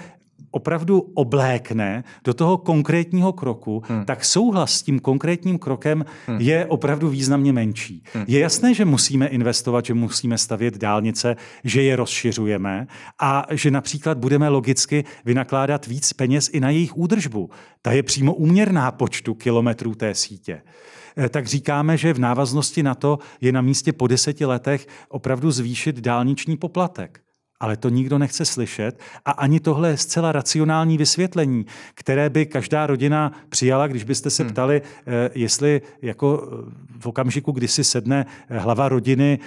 opravdu 0.51 0.99
oblékne 0.99 2.03
do 2.23 2.33
toho 2.33 2.57
konkrétního 2.57 3.33
kroku, 3.33 3.83
hmm. 3.87 4.05
tak 4.05 4.25
souhlas 4.25 4.73
s 4.73 4.81
tím 4.81 4.99
konkrétním 4.99 5.59
krokem 5.59 6.05
hmm. 6.27 6.41
je 6.41 6.65
opravdu 6.65 7.09
významně 7.09 7.53
menší. 7.53 8.03
Hmm. 8.13 8.25
Je 8.27 8.39
jasné, 8.39 8.73
že 8.73 8.85
musíme 8.85 9.27
investovat, 9.27 9.85
že 9.85 9.93
musíme 9.93 10.37
stavět 10.37 10.77
dálnice, 10.77 11.35
že 11.63 11.83
je 11.83 11.95
rozšiřujeme 11.95 12.87
a 13.19 13.45
že 13.51 13.71
například 13.71 14.17
budeme 14.17 14.49
logicky 14.49 15.03
vynakládat 15.25 15.87
víc 15.87 16.13
peněz 16.13 16.49
i 16.53 16.59
na 16.59 16.69
jejich 16.69 16.97
údržbu. 16.97 17.49
Ta 17.81 17.91
je 17.91 18.03
přímo 18.03 18.33
úměrná 18.33 18.91
počtu 18.91 19.33
kilometrů 19.33 19.95
té 19.95 20.15
sítě 20.15 20.61
eh, 21.17 21.29
tak 21.29 21.47
říkáme, 21.47 21.97
že 21.97 22.13
v 22.13 22.19
návaznosti 22.19 22.83
na 22.83 22.95
to 22.95 23.19
je 23.41 23.51
na 23.51 23.61
místě 23.61 23.93
po 23.93 24.07
deseti 24.07 24.45
letech 24.45 24.87
opravdu 25.09 25.51
zvýšit 25.51 25.99
dálniční 25.99 26.57
poplatek 26.57 27.21
ale 27.61 27.77
to 27.77 27.89
nikdo 27.89 28.17
nechce 28.17 28.45
slyšet 28.45 28.99
a 29.25 29.31
ani 29.31 29.59
tohle 29.59 29.89
je 29.89 29.97
zcela 29.97 30.31
racionální 30.31 30.97
vysvětlení, 30.97 31.65
které 31.93 32.29
by 32.29 32.45
každá 32.45 32.87
rodina 32.87 33.31
přijala, 33.49 33.87
když 33.87 34.03
byste 34.03 34.29
se 34.29 34.43
hmm. 34.43 34.51
ptali, 34.51 34.81
eh, 34.81 35.29
jestli 35.35 35.81
jako 36.01 36.43
eh, 36.43 36.71
v 36.99 37.07
okamžiku, 37.07 37.51
kdy 37.51 37.67
si 37.67 37.83
sedne 37.83 38.25
eh, 38.49 38.57
hlava 38.57 38.89
rodiny 38.89 39.39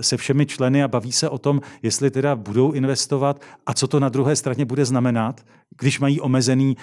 se 0.00 0.16
všemi 0.16 0.46
členy 0.46 0.82
a 0.82 0.88
baví 0.88 1.12
se 1.12 1.28
o 1.28 1.38
tom, 1.38 1.60
jestli 1.82 2.10
teda 2.10 2.36
budou 2.36 2.72
investovat 2.72 3.42
a 3.66 3.74
co 3.74 3.86
to 3.88 4.00
na 4.00 4.08
druhé 4.08 4.36
straně 4.36 4.64
bude 4.64 4.84
znamenat, 4.84 5.40
když 5.78 6.00
mají 6.00 6.20
omezený 6.20 6.76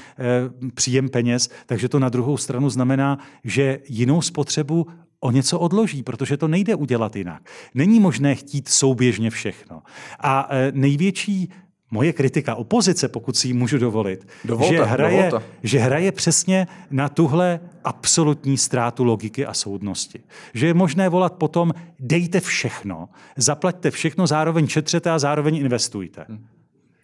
příjem 0.73 1.09
peněz, 1.09 1.49
takže 1.65 1.89
to 1.89 1.99
na 1.99 2.09
druhou 2.09 2.37
stranu 2.37 2.69
znamená, 2.69 3.19
že 3.43 3.79
jinou 3.89 4.21
spotřebu 4.21 4.87
o 5.19 5.31
něco 5.31 5.59
odloží, 5.59 6.03
protože 6.03 6.37
to 6.37 6.47
nejde 6.47 6.75
udělat 6.75 7.15
jinak. 7.15 7.49
Není 7.73 7.99
možné 7.99 8.35
chtít 8.35 8.69
souběžně 8.69 9.29
všechno. 9.29 9.81
A 10.19 10.47
e, 10.49 10.71
největší 10.71 11.49
moje 11.91 12.13
kritika 12.13 12.55
opozice, 12.55 13.07
pokud 13.07 13.37
si 13.37 13.47
ji 13.47 13.53
můžu 13.53 13.77
dovolit, 13.77 14.27
dovolte, 14.45 14.75
že, 14.75 14.83
hraje, 14.83 15.23
dovolte. 15.23 15.47
že 15.63 15.79
hraje 15.79 16.11
přesně 16.11 16.67
na 16.91 17.09
tuhle 17.09 17.59
absolutní 17.83 18.57
ztrátu 18.57 19.03
logiky 19.03 19.45
a 19.45 19.53
soudnosti. 19.53 20.19
Že 20.53 20.67
je 20.67 20.73
možné 20.73 21.09
volat 21.09 21.33
potom, 21.33 21.73
dejte 21.99 22.39
všechno, 22.39 23.09
zaplaťte 23.37 23.91
všechno, 23.91 24.27
zároveň 24.27 24.67
šetřete 24.67 25.11
a 25.11 25.19
zároveň 25.19 25.55
investujte. 25.55 26.25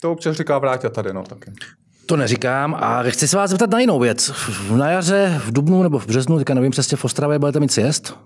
To 0.02 0.12
občas 0.12 0.38
říká 0.38 0.60
Vráťa 0.60 0.90
tady, 0.90 1.14
no 1.14 1.24
taky. 1.24 1.52
To 2.06 2.18
neříkám 2.18 2.76
a 2.80 3.04
chci 3.04 3.28
se 3.28 3.38
vás 3.38 3.50
zeptat 3.50 3.70
na 3.70 3.80
jinou 3.80 4.00
věc. 4.00 4.32
Na 4.78 4.90
jaře, 4.90 5.42
v 5.46 5.52
Dubnu 5.52 5.84
nebo 5.84 6.00
v 6.00 6.08
březnu, 6.08 6.38
teďka 6.38 6.54
nevím 6.54 6.72
přesně, 6.72 6.98
v 6.98 7.06
Ostravě 7.06 7.40
budete 7.40 7.60
mít 7.60 7.72
sjezd 7.72 8.18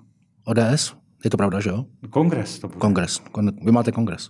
ODS. 0.45 0.93
Je 1.23 1.29
to 1.29 1.37
pravda, 1.37 1.59
že 1.59 1.69
jo? 1.69 1.85
Kongres 2.09 2.59
to 2.59 2.67
bude. 2.67 2.79
Kongres. 2.79 3.21
Vy 3.65 3.71
máte 3.71 3.91
kongres. 3.91 4.29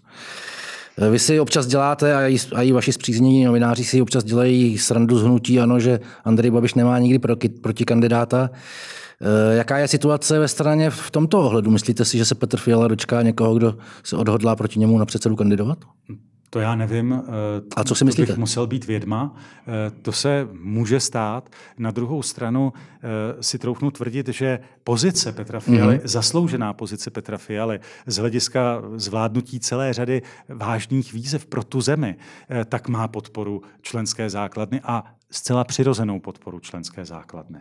Vy 1.12 1.20
si 1.20 1.40
občas 1.40 1.68
děláte, 1.68 2.16
a 2.16 2.28
i, 2.28 2.38
a 2.56 2.62
i 2.62 2.72
vaši 2.72 2.94
zpříznění 2.94 3.46
novináři 3.46 3.84
si 3.84 4.02
občas 4.02 4.24
dělají 4.24 4.78
srandu 4.78 5.18
z 5.18 5.24
hnutí, 5.24 5.60
ano, 5.60 5.80
že 5.80 6.00
Andrej 6.26 6.52
Babiš 6.52 6.74
nemá 6.74 7.00
nikdy 7.00 7.20
proti, 7.20 7.50
proti 7.50 7.86
kandidáta. 7.86 8.50
E, 9.22 9.56
jaká 9.56 9.78
je 9.78 9.88
situace 9.88 10.40
ve 10.40 10.48
straně 10.48 10.90
v 10.90 11.12
tomto 11.12 11.40
ohledu? 11.40 11.72
Myslíte 11.72 12.06
si, 12.06 12.18
že 12.18 12.26
se 12.26 12.36
Petr 12.36 12.58
Fiala 12.58 12.88
dočká 12.88 13.22
někoho, 13.22 13.56
kdo 13.56 13.78
se 14.04 14.16
odhodlá 14.16 14.56
proti 14.56 14.80
němu 14.80 14.98
na 14.98 15.06
předsedu 15.06 15.36
kandidovat? 15.36 15.78
To 16.50 16.60
já 16.60 16.76
nevím. 16.76 17.14
Eh, 17.14 17.62
A 17.76 17.84
co 17.84 17.96
si 17.96 18.06
myslíte? 18.06 18.32
Bych 18.32 18.38
musel 18.38 18.68
být 18.68 18.86
vědma. 18.86 19.36
Eh, 19.68 19.92
to 20.02 20.12
se 20.12 20.48
může 20.62 21.00
stát. 21.00 21.50
Na 21.78 21.92
druhou 21.92 22.24
stranu 22.24 22.74
eh, 22.76 23.44
si 23.44 23.60
troufnu 23.60 23.92
tvrdit, 23.92 24.28
že 24.28 24.60
pozice 24.84 25.32
Petra 25.32 25.60
Fialy, 25.60 25.98
mm-hmm. 25.98 26.08
zasloužená 26.08 26.74
pozice 26.74 27.12
Petra 27.12 27.38
Fialy 27.38 27.80
z 28.06 28.18
hlediska 28.18 28.82
zvládnutí 28.96 29.60
celé 29.60 29.94
řady 29.94 30.22
vážných 30.50 31.14
výzev 31.14 31.46
pro 31.46 31.64
tu 31.64 31.82
zemi, 31.82 32.16
tak 32.66 32.88
má 32.88 33.08
podporu 33.08 33.62
členské 33.82 34.30
základny 34.30 34.82
a 34.84 35.04
zcela 35.32 35.64
přirozenou 35.64 36.20
podporu 36.20 36.60
členské 36.60 37.06
základny. 37.06 37.60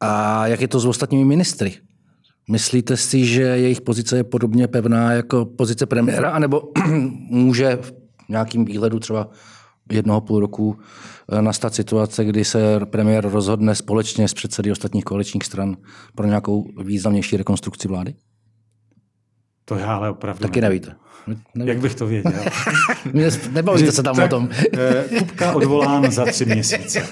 A 0.00 0.46
jak 0.46 0.60
je 0.60 0.68
to 0.68 0.80
s 0.80 0.86
ostatními 0.86 1.24
ministry? 1.24 1.74
Myslíte 2.50 2.96
si, 2.96 3.26
že 3.26 3.42
jejich 3.42 3.80
pozice 3.80 4.16
je 4.16 4.24
podobně 4.24 4.68
pevná 4.68 5.12
jako 5.12 5.44
pozice 5.44 5.86
premiéra, 5.86 6.30
anebo 6.30 6.62
může 7.30 7.76
v 7.76 7.92
nějakým 8.28 8.64
výhledu 8.64 8.98
třeba 8.98 9.30
jednoho 9.92 10.20
půl 10.20 10.40
roku 10.40 10.78
eh, 11.32 11.42
nastat 11.42 11.74
situace, 11.74 12.24
kdy 12.24 12.44
se 12.44 12.80
premiér 12.86 13.28
rozhodne 13.30 13.74
společně 13.74 14.28
s 14.28 14.34
předsedy 14.34 14.72
ostatních 14.72 15.04
koaličních 15.04 15.44
stran 15.44 15.76
pro 16.14 16.26
nějakou 16.26 16.64
významnější 16.84 17.36
rekonstrukci 17.36 17.88
vlády? 17.88 18.14
To 19.64 19.74
já 19.74 19.96
ale 19.96 20.10
opravdu 20.10 20.42
Taky 20.42 20.60
nevím. 20.60 20.82
nevíte. 20.82 21.05
Nevím. 21.26 21.68
Jak 21.68 21.78
bych 21.78 21.94
to 21.94 22.06
věděl? 22.06 22.32
Nebavíte 23.50 23.92
se 23.92 24.02
tam 24.02 24.16
tak, 24.16 24.24
o 24.24 24.28
tom. 24.28 24.48
Eh, 24.78 25.18
Kupka 25.18 25.52
odvolán 25.52 26.10
za 26.12 26.24
tři 26.24 26.44
měsíce. 26.44 27.02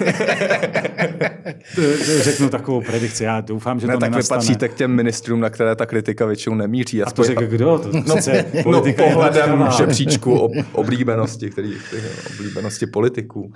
Řeknu 2.21 2.49
takovou 2.49 2.81
predikci. 2.81 3.23
Já 3.23 3.41
doufám, 3.41 3.79
že 3.79 3.87
ne, 3.87 3.93
to 3.93 3.99
tak 3.99 4.11
nenastane. 4.11 4.39
vy 4.39 4.45
patříte 4.45 4.67
k 4.67 4.73
těm 4.73 4.91
ministrům, 4.91 5.39
na 5.39 5.49
které 5.49 5.75
ta 5.75 5.85
kritika 5.85 6.25
většinou 6.25 6.55
nemíří. 6.55 7.03
A 7.03 7.11
to 7.11 7.23
řekl 7.23 7.47
kdo? 7.47 7.79
To 7.79 7.91
no, 7.91 8.15
no, 8.71 8.83
pohledem 8.93 9.67
žebříčku 9.77 10.51
oblíbenosti, 10.71 11.49
který, 11.49 11.73
oblíbenosti 12.33 12.87
politiků. 12.87 13.53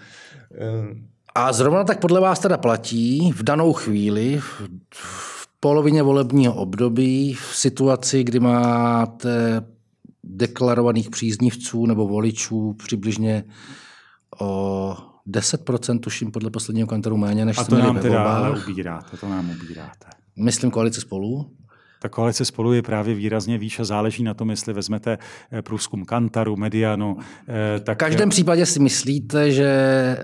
A 1.36 1.54
zrovna 1.54 1.84
tak 1.84 2.00
podle 2.00 2.22
vás 2.22 2.40
teda 2.40 2.58
platí 2.58 3.32
v 3.36 3.44
danou 3.44 3.74
chvíli, 3.74 4.40
v 4.94 5.48
polovině 5.60 6.04
volebního 6.04 6.54
období, 6.54 7.34
v 7.34 7.56
situaci, 7.56 8.24
kdy 8.24 8.40
máte 8.40 9.62
deklarovaných 10.30 11.10
příznivců 11.10 11.86
nebo 11.86 12.08
voličů 12.08 12.74
přibližně 12.74 13.44
o 14.42 14.98
10%, 15.28 16.00
tuším 16.00 16.32
podle 16.32 16.50
posledního 16.50 16.88
kantoru 16.88 17.18
méně, 17.18 17.46
než 17.46 17.58
A 17.58 17.64
to 17.64 17.78
nám 17.78 18.00
teda 18.00 18.56
ubíráte, 18.68 19.18
to 19.18 19.30
nám 19.30 19.50
ubíráte. 19.50 20.08
Myslím 20.36 20.72
koalici 20.72 21.02
spolu. 21.02 21.56
Ta 22.02 22.10
koalice 22.10 22.46
spolu 22.46 22.74
je 22.74 22.82
právě 22.82 23.16
výrazně 23.16 23.58
výš 23.58 23.80
a 23.80 23.84
záleží 23.84 24.24
na 24.24 24.34
tom, 24.34 24.50
jestli 24.50 24.74
vezmete 24.74 25.18
eh, 25.52 25.62
průzkum 25.62 26.06
Kantaru, 26.06 26.56
Medianu. 26.56 27.18
Eh, 27.48 27.80
tak... 27.80 27.98
V 27.98 28.00
každém 28.00 28.30
případě 28.30 28.66
si 28.66 28.80
myslíte, 28.80 29.52
že 29.52 29.66
eh, 29.66 30.22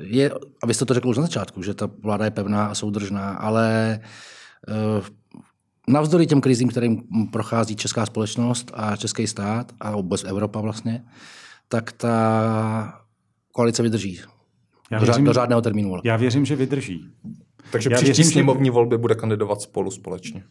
je, 0.00 0.30
a 0.62 0.66
vy 0.66 0.74
jste 0.74 0.84
to 0.84 0.94
řekl 0.94 1.08
už 1.08 1.16
na 1.16 1.22
začátku, 1.22 1.62
že 1.62 1.74
ta 1.74 1.90
vláda 2.02 2.24
je 2.24 2.30
pevná 2.30 2.66
a 2.66 2.74
soudržná, 2.74 3.30
ale 3.30 4.00
navzdory 5.88 6.26
těm 6.26 6.40
krizím, 6.40 6.68
kterým 6.68 7.02
prochází 7.32 7.76
česká 7.76 8.06
společnost 8.06 8.70
a 8.74 8.96
český 8.96 9.26
stát 9.26 9.72
a 9.80 9.96
vůbec 9.96 10.24
Evropa 10.24 10.60
vlastně, 10.60 11.04
tak 11.68 11.92
ta 11.92 13.00
koalice 13.52 13.82
vydrží. 13.82 14.20
Já 14.90 14.98
do, 14.98 15.06
věřím, 15.06 15.24
do 15.24 15.32
řádného 15.32 15.62
termínu. 15.62 15.96
Já 16.04 16.16
věřím, 16.16 16.44
že 16.44 16.56
vydrží. 16.56 17.10
Takže 17.72 17.90
já 17.90 17.96
příští 17.96 18.06
věřím, 18.06 18.32
sněmovní 18.32 18.66
že... 18.66 18.70
volby 18.70 18.98
bude 18.98 19.14
kandidovat 19.14 19.60
spolu 19.60 19.90
společně. 19.90 20.44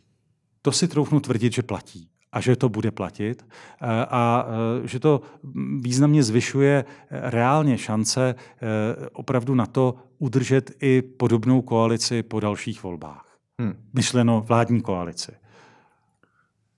To 0.62 0.72
si 0.72 0.88
troufnu 0.88 1.20
tvrdit, 1.20 1.54
že 1.54 1.64
platí 1.64 2.10
a 2.32 2.42
že 2.42 2.56
to 2.56 2.70
bude 2.70 2.92
platit 2.92 3.46
a 4.10 4.48
že 4.84 5.00
to 5.00 5.22
významně 5.80 6.24
zvyšuje 6.24 6.86
reálně 7.12 7.78
šance 7.78 8.36
opravdu 9.14 9.56
na 9.56 9.66
to 9.66 9.96
udržet 10.18 10.72
i 10.82 11.02
podobnou 11.02 11.62
koalici 11.62 12.24
po 12.24 12.40
dalších 12.40 12.84
volbách. 12.84 13.33
Hmm. 13.62 13.74
Myšleno 13.93 14.41
vládní 14.47 14.82
koalici. 14.82 15.32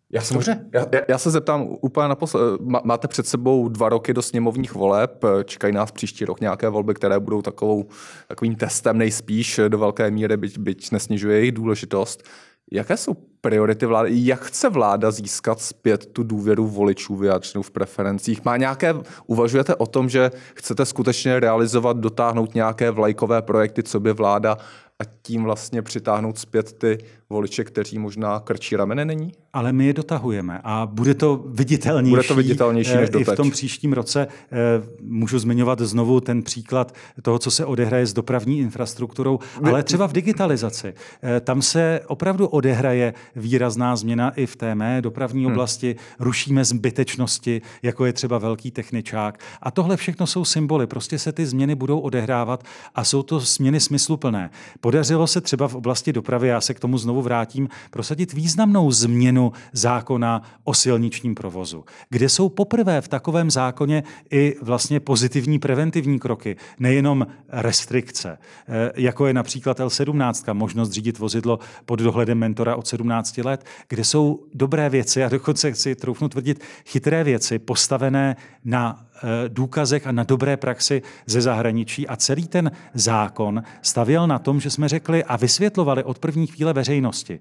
Já, 0.09 0.21
jsem, 0.21 0.41
já, 0.73 0.86
já 1.09 1.17
se 1.17 1.32
zeptám 1.32 1.67
úplně 1.82 2.07
naposled. 2.07 2.61
Máte 2.84 3.07
před 3.07 3.28
sebou 3.28 3.69
dva 3.69 3.89
roky 3.89 4.13
do 4.13 4.21
sněmovních 4.21 4.73
voleb, 4.73 5.23
čekají 5.45 5.73
nás 5.73 5.91
příští 5.91 6.26
rok 6.26 6.41
nějaké 6.41 6.69
volby, 6.69 6.93
které 6.93 7.19
budou 7.19 7.41
takovou, 7.41 7.86
takovým 8.28 8.55
testem 8.55 8.97
nejspíš 8.97 9.59
do 9.67 9.78
velké 9.78 10.11
míry, 10.11 10.38
byť, 10.38 10.57
byť 10.57 10.91
nesnižuje 10.91 11.38
jejich 11.38 11.51
důležitost. 11.51 12.23
Jaké 12.71 12.97
jsou 12.97 13.13
priority 13.41 13.86
vlády? 13.86 14.09
Jak 14.13 14.41
chce 14.41 14.69
vláda 14.69 15.11
získat 15.11 15.61
zpět 15.61 16.05
tu 16.05 16.23
důvěru 16.23 16.67
voličů 16.67 17.15
vyjádřenou 17.15 17.61
v 17.61 17.71
preferencích? 17.71 18.45
Má 18.45 18.57
nějaké, 18.57 18.95
uvažujete 19.28 19.76
o 19.76 19.86
tom, 19.86 20.09
že 20.09 20.32
chcete 20.55 20.86
skutečně 20.86 21.39
realizovat, 21.39 21.97
dotáhnout 21.97 22.55
nějaké 22.55 22.91
vlajkové 22.91 23.41
projekty, 23.41 23.84
co 23.84 23.99
by 23.99 24.13
vláda 24.13 24.57
a 25.02 25.06
tím 25.22 25.43
vlastně 25.43 25.82
přitáhnout 25.82 26.38
zpět 26.38 26.74
ty 26.74 26.98
voliče, 27.30 27.64
kteří 27.64 28.00
možná 28.00 28.39
krčí 28.39 28.76
ramene 28.76 29.06
není? 29.06 29.32
Ale 29.56 29.74
my 29.74 29.86
je 29.86 29.93
dotahujeme 29.93 30.60
a 30.64 30.86
bude 30.91 31.14
to 31.14 31.43
viditelnější. 31.47 32.16
Bude 32.16 32.24
to 32.24 32.36
viditelnější 32.36 32.95
než 32.95 33.10
doteď. 33.10 33.28
I 33.28 33.32
v 33.32 33.36
tom 33.36 33.51
příštím 33.51 33.93
roce 33.93 34.28
eh, 34.28 34.58
můžu 35.01 35.39
zmiňovat 35.39 35.80
znovu 35.80 36.20
ten 36.20 36.43
příklad 36.43 36.95
toho, 37.22 37.39
co 37.39 37.51
se 37.51 37.66
odehraje 37.66 38.06
s 38.06 38.14
dopravní 38.14 38.60
infrastrukturou, 38.60 39.39
ale 39.64 39.84
třeba 39.84 40.08
v 40.08 40.14
digitalizaci. 40.14 40.93
Eh, 41.24 41.39
tam 41.39 41.62
se 41.62 41.99
opravdu 42.08 42.47
odehraje 42.47 43.14
výrazná 43.36 43.95
změna 43.95 44.30
i 44.30 44.45
v 44.45 44.56
té 44.56 44.76
mé 44.76 45.01
dopravní 45.01 45.43
hmm. 45.43 45.53
oblasti. 45.53 45.95
Rušíme 46.20 46.66
zbytečnosti, 46.66 47.62
jako 47.84 48.06
je 48.06 48.14
třeba 48.14 48.38
velký 48.38 48.72
techničák. 48.72 49.39
A 49.62 49.72
tohle 49.72 49.97
všechno 49.97 50.28
jsou 50.28 50.45
symboly. 50.45 50.88
Prostě 50.88 51.20
se 51.20 51.32
ty 51.32 51.45
změny 51.45 51.76
budou 51.76 51.99
odehrávat 51.99 52.64
a 52.95 53.03
jsou 53.03 53.24
to 53.24 53.39
změny 53.39 53.80
smysluplné. 53.80 54.49
Podařilo 54.82 55.28
se 55.28 55.41
třeba 55.41 55.68
v 55.68 55.76
oblasti 55.76 56.14
dopravy, 56.14 56.47
já 56.47 56.62
se 56.62 56.74
k 56.74 56.80
tomu 56.80 56.97
znovu 56.97 57.22
vrátím, 57.22 57.70
prosadit 57.91 58.34
významnou 58.34 58.91
změnu 58.91 59.45
zákona 59.74 60.41
o 60.64 60.74
silničním 60.74 61.36
provozu, 61.36 61.86
kde 62.10 62.30
jsou 62.30 62.50
poprvé 62.50 63.02
v 63.02 63.08
takovém 63.08 63.52
zákoně 63.52 64.04
i 64.32 64.56
vlastně 64.62 65.00
pozitivní 65.00 65.60
preventivní 65.60 66.20
kroky, 66.20 66.56
nejenom 66.80 67.28
restrikce, 67.50 68.38
eh, 68.68 68.91
jako 68.96 69.28
je 69.28 69.34
například 69.34 69.80
L17, 69.80 70.54
možnost 70.54 70.91
řídit 70.91 71.20
vozidlo 71.20 71.60
pod 71.86 72.00
dohledem 72.00 72.38
mentora 72.38 72.76
od 72.76 72.88
17 72.88 73.43
let, 73.43 73.66
kde 73.88 74.04
jsou 74.04 74.43
dobré 74.54 74.89
věci 74.89 75.24
a 75.24 75.30
dokonce 75.30 75.72
chci 75.72 75.96
troufnu 75.96 76.30
tvrdit 76.30 76.64
chytré 76.86 77.24
věci 77.24 77.60
postavené 77.60 78.36
na 78.66 79.06
Eh, 79.24 79.50
důkazech 79.50 80.08
a 80.08 80.12
na 80.12 80.24
dobré 80.24 80.58
praxi 80.58 81.02
ze 81.26 81.41
zahraničí. 81.41 82.08
A 82.08 82.16
celý 82.16 82.48
ten 82.48 82.72
zákon 82.93 83.64
stavěl 83.82 84.28
na 84.28 84.39
tom, 84.39 84.60
že 84.60 84.70
jsme 84.70 84.88
řekli 84.88 85.24
a 85.24 85.36
vysvětlovali 85.36 86.04
od 86.04 86.20
první 86.20 86.48
chvíle 86.48 86.74
veřejnosti. 86.74 87.39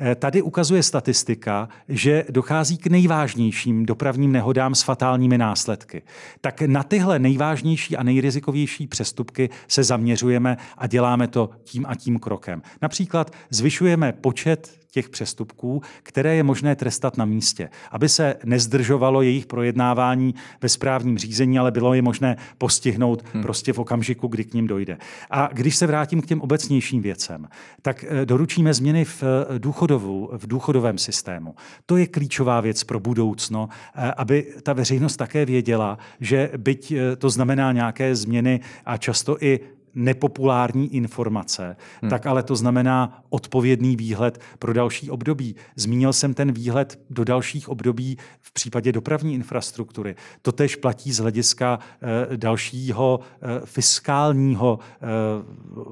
Eh, 0.00 0.14
tady 0.14 0.42
ukazuje 0.42 0.82
statistika, 0.82 1.68
že 1.88 2.24
dochází 2.30 2.78
k 2.78 2.86
nejvážnějším 2.86 3.86
dopravním 3.86 4.32
nehodám 4.32 4.74
s 4.74 4.82
fatálními 4.82 5.38
následky. 5.38 6.02
Tak 6.40 6.62
na 6.62 6.82
tyhle 6.82 7.18
nejvážnější 7.18 7.96
a 7.96 8.02
nejrizikovější 8.02 8.86
přestupky 8.86 9.50
se 9.68 9.84
zaměřujeme 9.84 10.56
a 10.78 10.86
děláme 10.86 11.28
to 11.28 11.50
tím 11.64 11.86
a 11.88 11.94
tím 11.94 12.18
krokem. 12.18 12.62
Například 12.82 13.30
zvyšujeme 13.50 14.12
počet 14.12 14.81
těch 14.92 15.08
přestupků, 15.08 15.82
které 16.02 16.34
je 16.36 16.42
možné 16.42 16.76
trestat 16.76 17.16
na 17.16 17.24
místě, 17.24 17.68
aby 17.90 18.08
se 18.08 18.34
nezdržovalo 18.44 19.22
jejich 19.22 19.46
projednávání 19.46 20.34
ve 20.60 20.68
správním 20.68 21.18
řízení, 21.18 21.58
ale 21.58 21.70
bylo 21.70 21.94
je 21.94 22.02
možné 22.02 22.36
postihnout 22.58 23.24
hmm. 23.32 23.42
prostě 23.42 23.72
v 23.72 23.78
okamžiku, 23.78 24.28
kdy 24.28 24.44
k 24.44 24.54
ním 24.54 24.66
dojde. 24.66 24.98
A 25.30 25.48
když 25.52 25.76
se 25.76 25.86
vrátím 25.86 26.22
k 26.22 26.26
těm 26.26 26.40
obecnějším 26.40 27.02
věcem, 27.02 27.48
tak 27.82 28.04
eh, 28.08 28.26
doručíme 28.26 28.74
změny 28.74 29.04
v, 29.04 29.22
eh, 29.22 29.58
důchodovu, 29.58 30.30
v 30.32 30.46
důchodovém 30.46 30.98
systému. 30.98 31.54
To 31.86 31.96
je 31.96 32.06
klíčová 32.06 32.60
věc 32.60 32.84
pro 32.84 33.00
budoucno, 33.00 33.68
eh, 33.94 34.12
aby 34.16 34.46
ta 34.62 34.72
veřejnost 34.72 35.16
také 35.16 35.44
věděla, 35.44 35.98
že 36.20 36.50
byť 36.56 36.94
to 37.18 37.30
znamená 37.30 37.72
nějaké 37.72 38.16
změny 38.16 38.60
a 38.86 38.96
často 38.96 39.36
i 39.40 39.60
nepopulární 39.94 40.94
informace, 40.94 41.76
hmm. 42.02 42.10
tak 42.10 42.26
ale 42.26 42.42
to 42.42 42.56
znamená 42.56 43.22
odpovědný 43.28 43.96
výhled 43.96 44.40
pro 44.58 44.72
další 44.72 45.10
období. 45.10 45.56
Zmínil 45.76 46.12
jsem 46.12 46.34
ten 46.34 46.52
výhled 46.52 47.00
do 47.10 47.24
dalších 47.24 47.68
období 47.68 48.18
v 48.40 48.52
případě 48.52 48.92
dopravní 48.92 49.34
infrastruktury. 49.34 50.14
To 50.42 50.52
tež 50.52 50.76
platí 50.76 51.12
z 51.12 51.18
hlediska 51.18 51.78
eh, 52.32 52.36
dalšího 52.36 53.20
eh, 53.20 53.60
fiskálního 53.64 54.78
eh, 54.78 55.06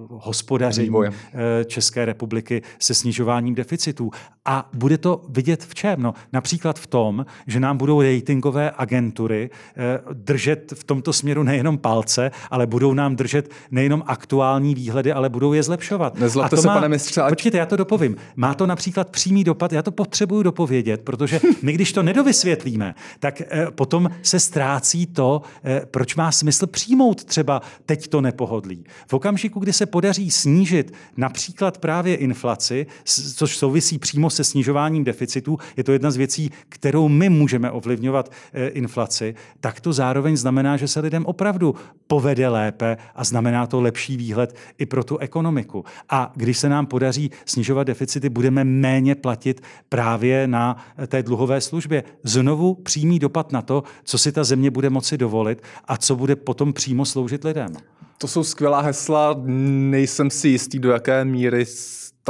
hospodaření 0.08 0.90
eh, 1.06 1.64
České 1.64 2.04
republiky 2.04 2.62
se 2.78 2.94
snižováním 2.94 3.54
deficitů. 3.54 4.10
A 4.44 4.68
bude 4.74 4.98
to 4.98 5.22
vidět 5.28 5.64
v 5.64 5.74
čem? 5.74 6.02
No, 6.02 6.14
například 6.32 6.78
v 6.78 6.86
tom, 6.86 7.26
že 7.46 7.60
nám 7.60 7.76
budou 7.76 8.02
ratingové 8.02 8.72
agentury 8.76 9.50
eh, 9.50 10.00
držet 10.12 10.72
v 10.76 10.84
tomto 10.84 11.12
směru 11.12 11.42
nejenom 11.42 11.78
palce, 11.78 12.30
ale 12.50 12.66
budou 12.66 12.94
nám 12.94 13.16
držet 13.16 13.50
nejenom 13.70 13.89
aktuální 14.06 14.74
výhledy, 14.74 15.12
ale 15.12 15.28
budou 15.28 15.52
je 15.52 15.62
zlepšovat. 15.62 16.18
Nezlobte 16.18 16.56
se, 16.56 16.66
má... 16.66 16.74
pane 16.74 16.88
mistře. 16.88 17.22
Počkejte, 17.28 17.58
já 17.58 17.66
to 17.66 17.76
dopovím. 17.76 18.16
Má 18.36 18.54
to 18.54 18.66
například 18.66 19.10
přímý 19.10 19.44
dopad, 19.44 19.72
já 19.72 19.82
to 19.82 19.90
potřebuju 19.90 20.42
dopovědět, 20.42 21.00
protože 21.00 21.40
my, 21.62 21.72
když 21.72 21.92
to 21.92 22.02
nedovysvětlíme, 22.02 22.94
tak 23.18 23.40
eh, 23.40 23.66
potom 23.70 24.10
se 24.22 24.40
ztrácí 24.40 25.06
to, 25.06 25.42
proč 25.90 26.16
má 26.16 26.32
smysl 26.32 26.66
přijmout 26.66 27.24
třeba 27.24 27.62
teď 27.86 28.08
to 28.08 28.20
nepohodlí. 28.20 28.84
V 29.06 29.14
okamžiku, 29.14 29.60
kdy 29.60 29.72
se 29.72 29.86
podaří 29.86 30.30
snížit 30.30 30.92
například 31.16 31.78
právě 31.78 32.14
inflaci, 32.14 32.86
což 33.34 33.56
souvisí 33.56 33.98
přímo 33.98 34.30
se 34.30 34.44
snižováním 34.44 35.04
deficitu, 35.04 35.58
je 35.76 35.84
to 35.84 35.92
jedna 35.92 36.10
z 36.10 36.16
věcí, 36.16 36.50
kterou 36.68 37.08
my 37.08 37.28
můžeme 37.28 37.70
ovlivňovat 37.70 38.32
eh, 38.52 38.68
inflaci, 38.68 39.34
tak 39.60 39.80
to 39.80 39.92
zároveň 39.92 40.36
znamená, 40.36 40.76
že 40.76 40.88
se 40.88 41.00
lidem 41.00 41.26
opravdu 41.26 41.74
povede 42.06 42.48
lépe 42.48 42.96
a 43.14 43.24
znamená 43.24 43.66
to 43.66 43.79
lepší 43.80 44.16
výhled 44.16 44.56
i 44.78 44.86
pro 44.86 45.04
tu 45.04 45.18
ekonomiku. 45.18 45.84
A 46.08 46.32
když 46.36 46.58
se 46.58 46.68
nám 46.68 46.86
podaří 46.86 47.30
snižovat 47.44 47.86
deficity, 47.86 48.28
budeme 48.28 48.64
méně 48.64 49.14
platit 49.14 49.60
právě 49.88 50.46
na 50.46 50.76
eh, 50.98 51.06
té 51.06 51.22
dluhové 51.22 51.60
službě. 51.60 52.04
Znovu 52.22 52.74
přímý 52.74 53.18
dopad 53.18 53.52
na 53.52 53.62
to, 53.62 53.82
co 54.04 54.18
si 54.18 54.32
ta 54.32 54.44
země 54.44 54.70
bude 54.70 54.90
moci 54.90 55.18
dovolit 55.18 55.62
a 55.84 55.96
co 55.96 56.16
bude 56.16 56.36
potom 56.36 56.72
přímo 56.72 57.04
sloužit 57.04 57.44
lidem. 57.44 57.72
To 58.18 58.28
jsou 58.28 58.44
skvělá 58.44 58.80
hesla, 58.80 59.40
nejsem 59.44 60.30
si 60.30 60.48
jistý, 60.48 60.78
do 60.78 60.90
jaké 60.90 61.24
míry 61.24 61.66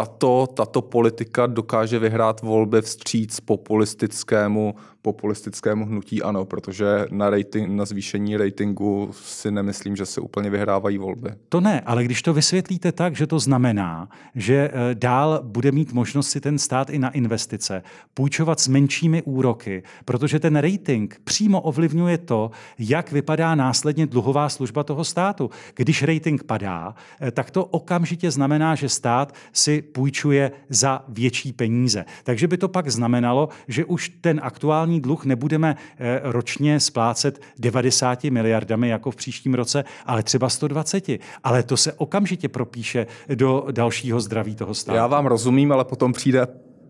tato, 0.00 0.46
tato 0.54 0.82
politika 0.82 1.46
dokáže 1.46 1.98
vyhrát 1.98 2.42
volby 2.42 2.82
vstříc 2.82 3.40
populistickému 3.40 4.74
populistickému 5.02 5.86
hnutí 5.86 6.22
ano, 6.22 6.44
protože 6.44 7.06
na, 7.10 7.30
rating, 7.30 7.68
na 7.68 7.84
zvýšení 7.84 8.36
ratingu 8.36 9.10
si 9.12 9.50
nemyslím, 9.50 9.96
že 9.96 10.06
se 10.06 10.20
úplně 10.20 10.50
vyhrávají 10.50 10.98
volby. 10.98 11.30
To 11.48 11.60
ne, 11.60 11.80
ale 11.80 12.04
když 12.04 12.22
to 12.22 12.34
vysvětlíte 12.34 12.92
tak, 12.92 13.16
že 13.16 13.26
to 13.26 13.38
znamená, 13.38 14.08
že 14.34 14.70
eh, 14.72 14.94
dál 14.94 15.40
bude 15.42 15.72
mít 15.72 15.92
možnost 15.92 16.28
si 16.28 16.40
ten 16.40 16.58
stát 16.58 16.90
i 16.90 16.98
na 16.98 17.10
investice 17.10 17.82
půjčovat 18.14 18.60
s 18.60 18.68
menšími 18.68 19.22
úroky, 19.22 19.82
protože 20.04 20.40
ten 20.40 20.56
rating 20.56 21.20
přímo 21.24 21.60
ovlivňuje 21.60 22.18
to, 22.18 22.50
jak 22.78 23.12
vypadá 23.12 23.54
následně 23.54 24.06
dluhová 24.06 24.48
služba 24.48 24.84
toho 24.84 25.04
státu. 25.04 25.50
Když 25.74 26.02
rating 26.02 26.42
padá, 26.42 26.94
eh, 27.20 27.30
tak 27.30 27.50
to 27.50 27.64
okamžitě 27.64 28.30
znamená, 28.30 28.74
že 28.74 28.88
stát 28.88 29.34
si 29.52 29.82
půjčuje 29.92 30.50
za 30.68 31.04
větší 31.08 31.52
peníze. 31.52 32.04
Takže 32.24 32.48
by 32.48 32.58
to 32.58 32.68
pak 32.68 32.88
znamenalo, 32.88 33.48
že 33.68 33.84
už 33.84 34.12
ten 34.20 34.40
aktuální 34.42 35.00
dluh 35.00 35.24
nebudeme 35.24 35.76
eh, 35.98 36.20
ročně 36.22 36.80
splácet 36.80 37.40
90 37.58 38.24
miliardami 38.24 38.88
jako 38.88 39.10
v 39.10 39.16
příštím 39.16 39.54
roce, 39.54 39.84
ale 40.06 40.22
třeba 40.22 40.48
120. 40.48 41.08
Ale 41.44 41.62
to 41.62 41.76
se 41.76 41.92
okamžitě 41.92 42.48
propíše 42.48 43.06
do 43.34 43.66
dalšího 43.70 44.20
zdraví 44.20 44.54
toho 44.54 44.74
státu. 44.74 44.96
Já 44.96 45.06
vám 45.06 45.26
rozumím, 45.26 45.72
ale 45.72 45.84
potom 45.84 46.12
přijde 46.12 46.46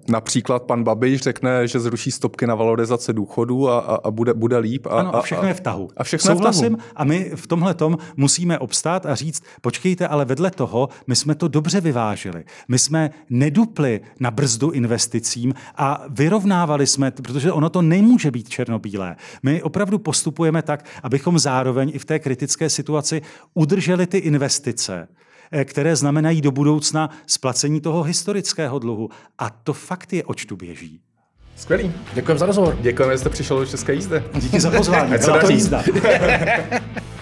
Například 0.09 0.63
pan 0.63 0.85
Babiš 0.85 1.21
řekne, 1.21 1.69
že 1.69 1.81
zruší 1.81 2.11
stopky 2.11 2.47
na 2.47 2.55
valorizace 2.55 3.13
důchodů 3.13 3.69
a, 3.69 3.79
a, 3.79 3.95
a 3.95 4.11
bude, 4.11 4.35
bude 4.35 4.59
líp. 4.59 4.87
A, 4.87 4.91
ano, 4.91 5.17
a 5.17 5.23
všechno 5.23 5.49
je 5.49 5.55
v 5.55 5.61
tahu. 5.61 5.89
A 5.97 6.05
všechno 6.05 6.35
Souhlasím 6.35 6.65
je 6.65 6.71
v 6.71 6.77
tahu. 6.77 6.93
a 6.97 7.05
my 7.05 7.31
v 7.35 7.47
tomhle 7.47 7.75
tom 7.75 7.99
musíme 8.17 8.59
obstát 8.59 9.07
a 9.07 9.15
říct, 9.15 9.43
počkejte, 9.61 10.09
ale 10.09 10.25
vedle 10.25 10.51
toho 10.51 10.89
my 11.07 11.17
jsme 11.17 11.35
to 11.35 11.49
dobře 11.49 11.81
vyvážili. 11.81 12.45
My 12.69 12.79
jsme 12.79 13.11
nedupli 13.31 14.01
na 14.21 14.31
brzdu 14.31 14.71
investicím 14.71 15.55
a 15.77 16.05
vyrovnávali 16.09 16.87
jsme, 16.87 17.11
protože 17.11 17.53
ono 17.53 17.71
to 17.71 17.83
nemůže 17.83 18.31
být 18.31 18.49
černobílé. 18.49 19.17
My 19.43 19.63
opravdu 19.63 19.99
postupujeme 19.99 20.63
tak, 20.63 20.85
abychom 21.03 21.39
zároveň 21.39 21.91
i 21.95 21.99
v 21.99 22.05
té 22.05 22.19
kritické 22.19 22.71
situaci 22.71 23.23
udrželi 23.55 24.07
ty 24.07 24.19
investice 24.19 25.09
které 25.65 25.97
znamenají 25.97 26.41
do 26.41 26.51
budoucna 26.51 27.11
splacení 27.27 27.81
toho 27.81 28.03
historického 28.03 28.79
dluhu. 28.79 29.09
A 29.39 29.51
to 29.51 29.73
fakt 29.73 30.13
je, 30.13 30.25
oč 30.25 30.45
tu 30.45 30.57
běží. 30.57 31.01
Skvělý. 31.57 31.93
Děkujeme 32.15 32.39
za 32.39 32.47
rozhovor. 32.47 32.79
Děkujeme, 32.81 33.15
že 33.15 33.19
jste 33.19 33.29
přišel 33.29 33.59
do 33.59 33.67
České 33.67 33.95
jízdy. 33.95 34.23
Díky 34.35 34.61
za 34.61 34.71
pozvání. 34.71 35.15
Byla 35.25 35.41
to 35.41 35.51
jízda. 35.51 35.83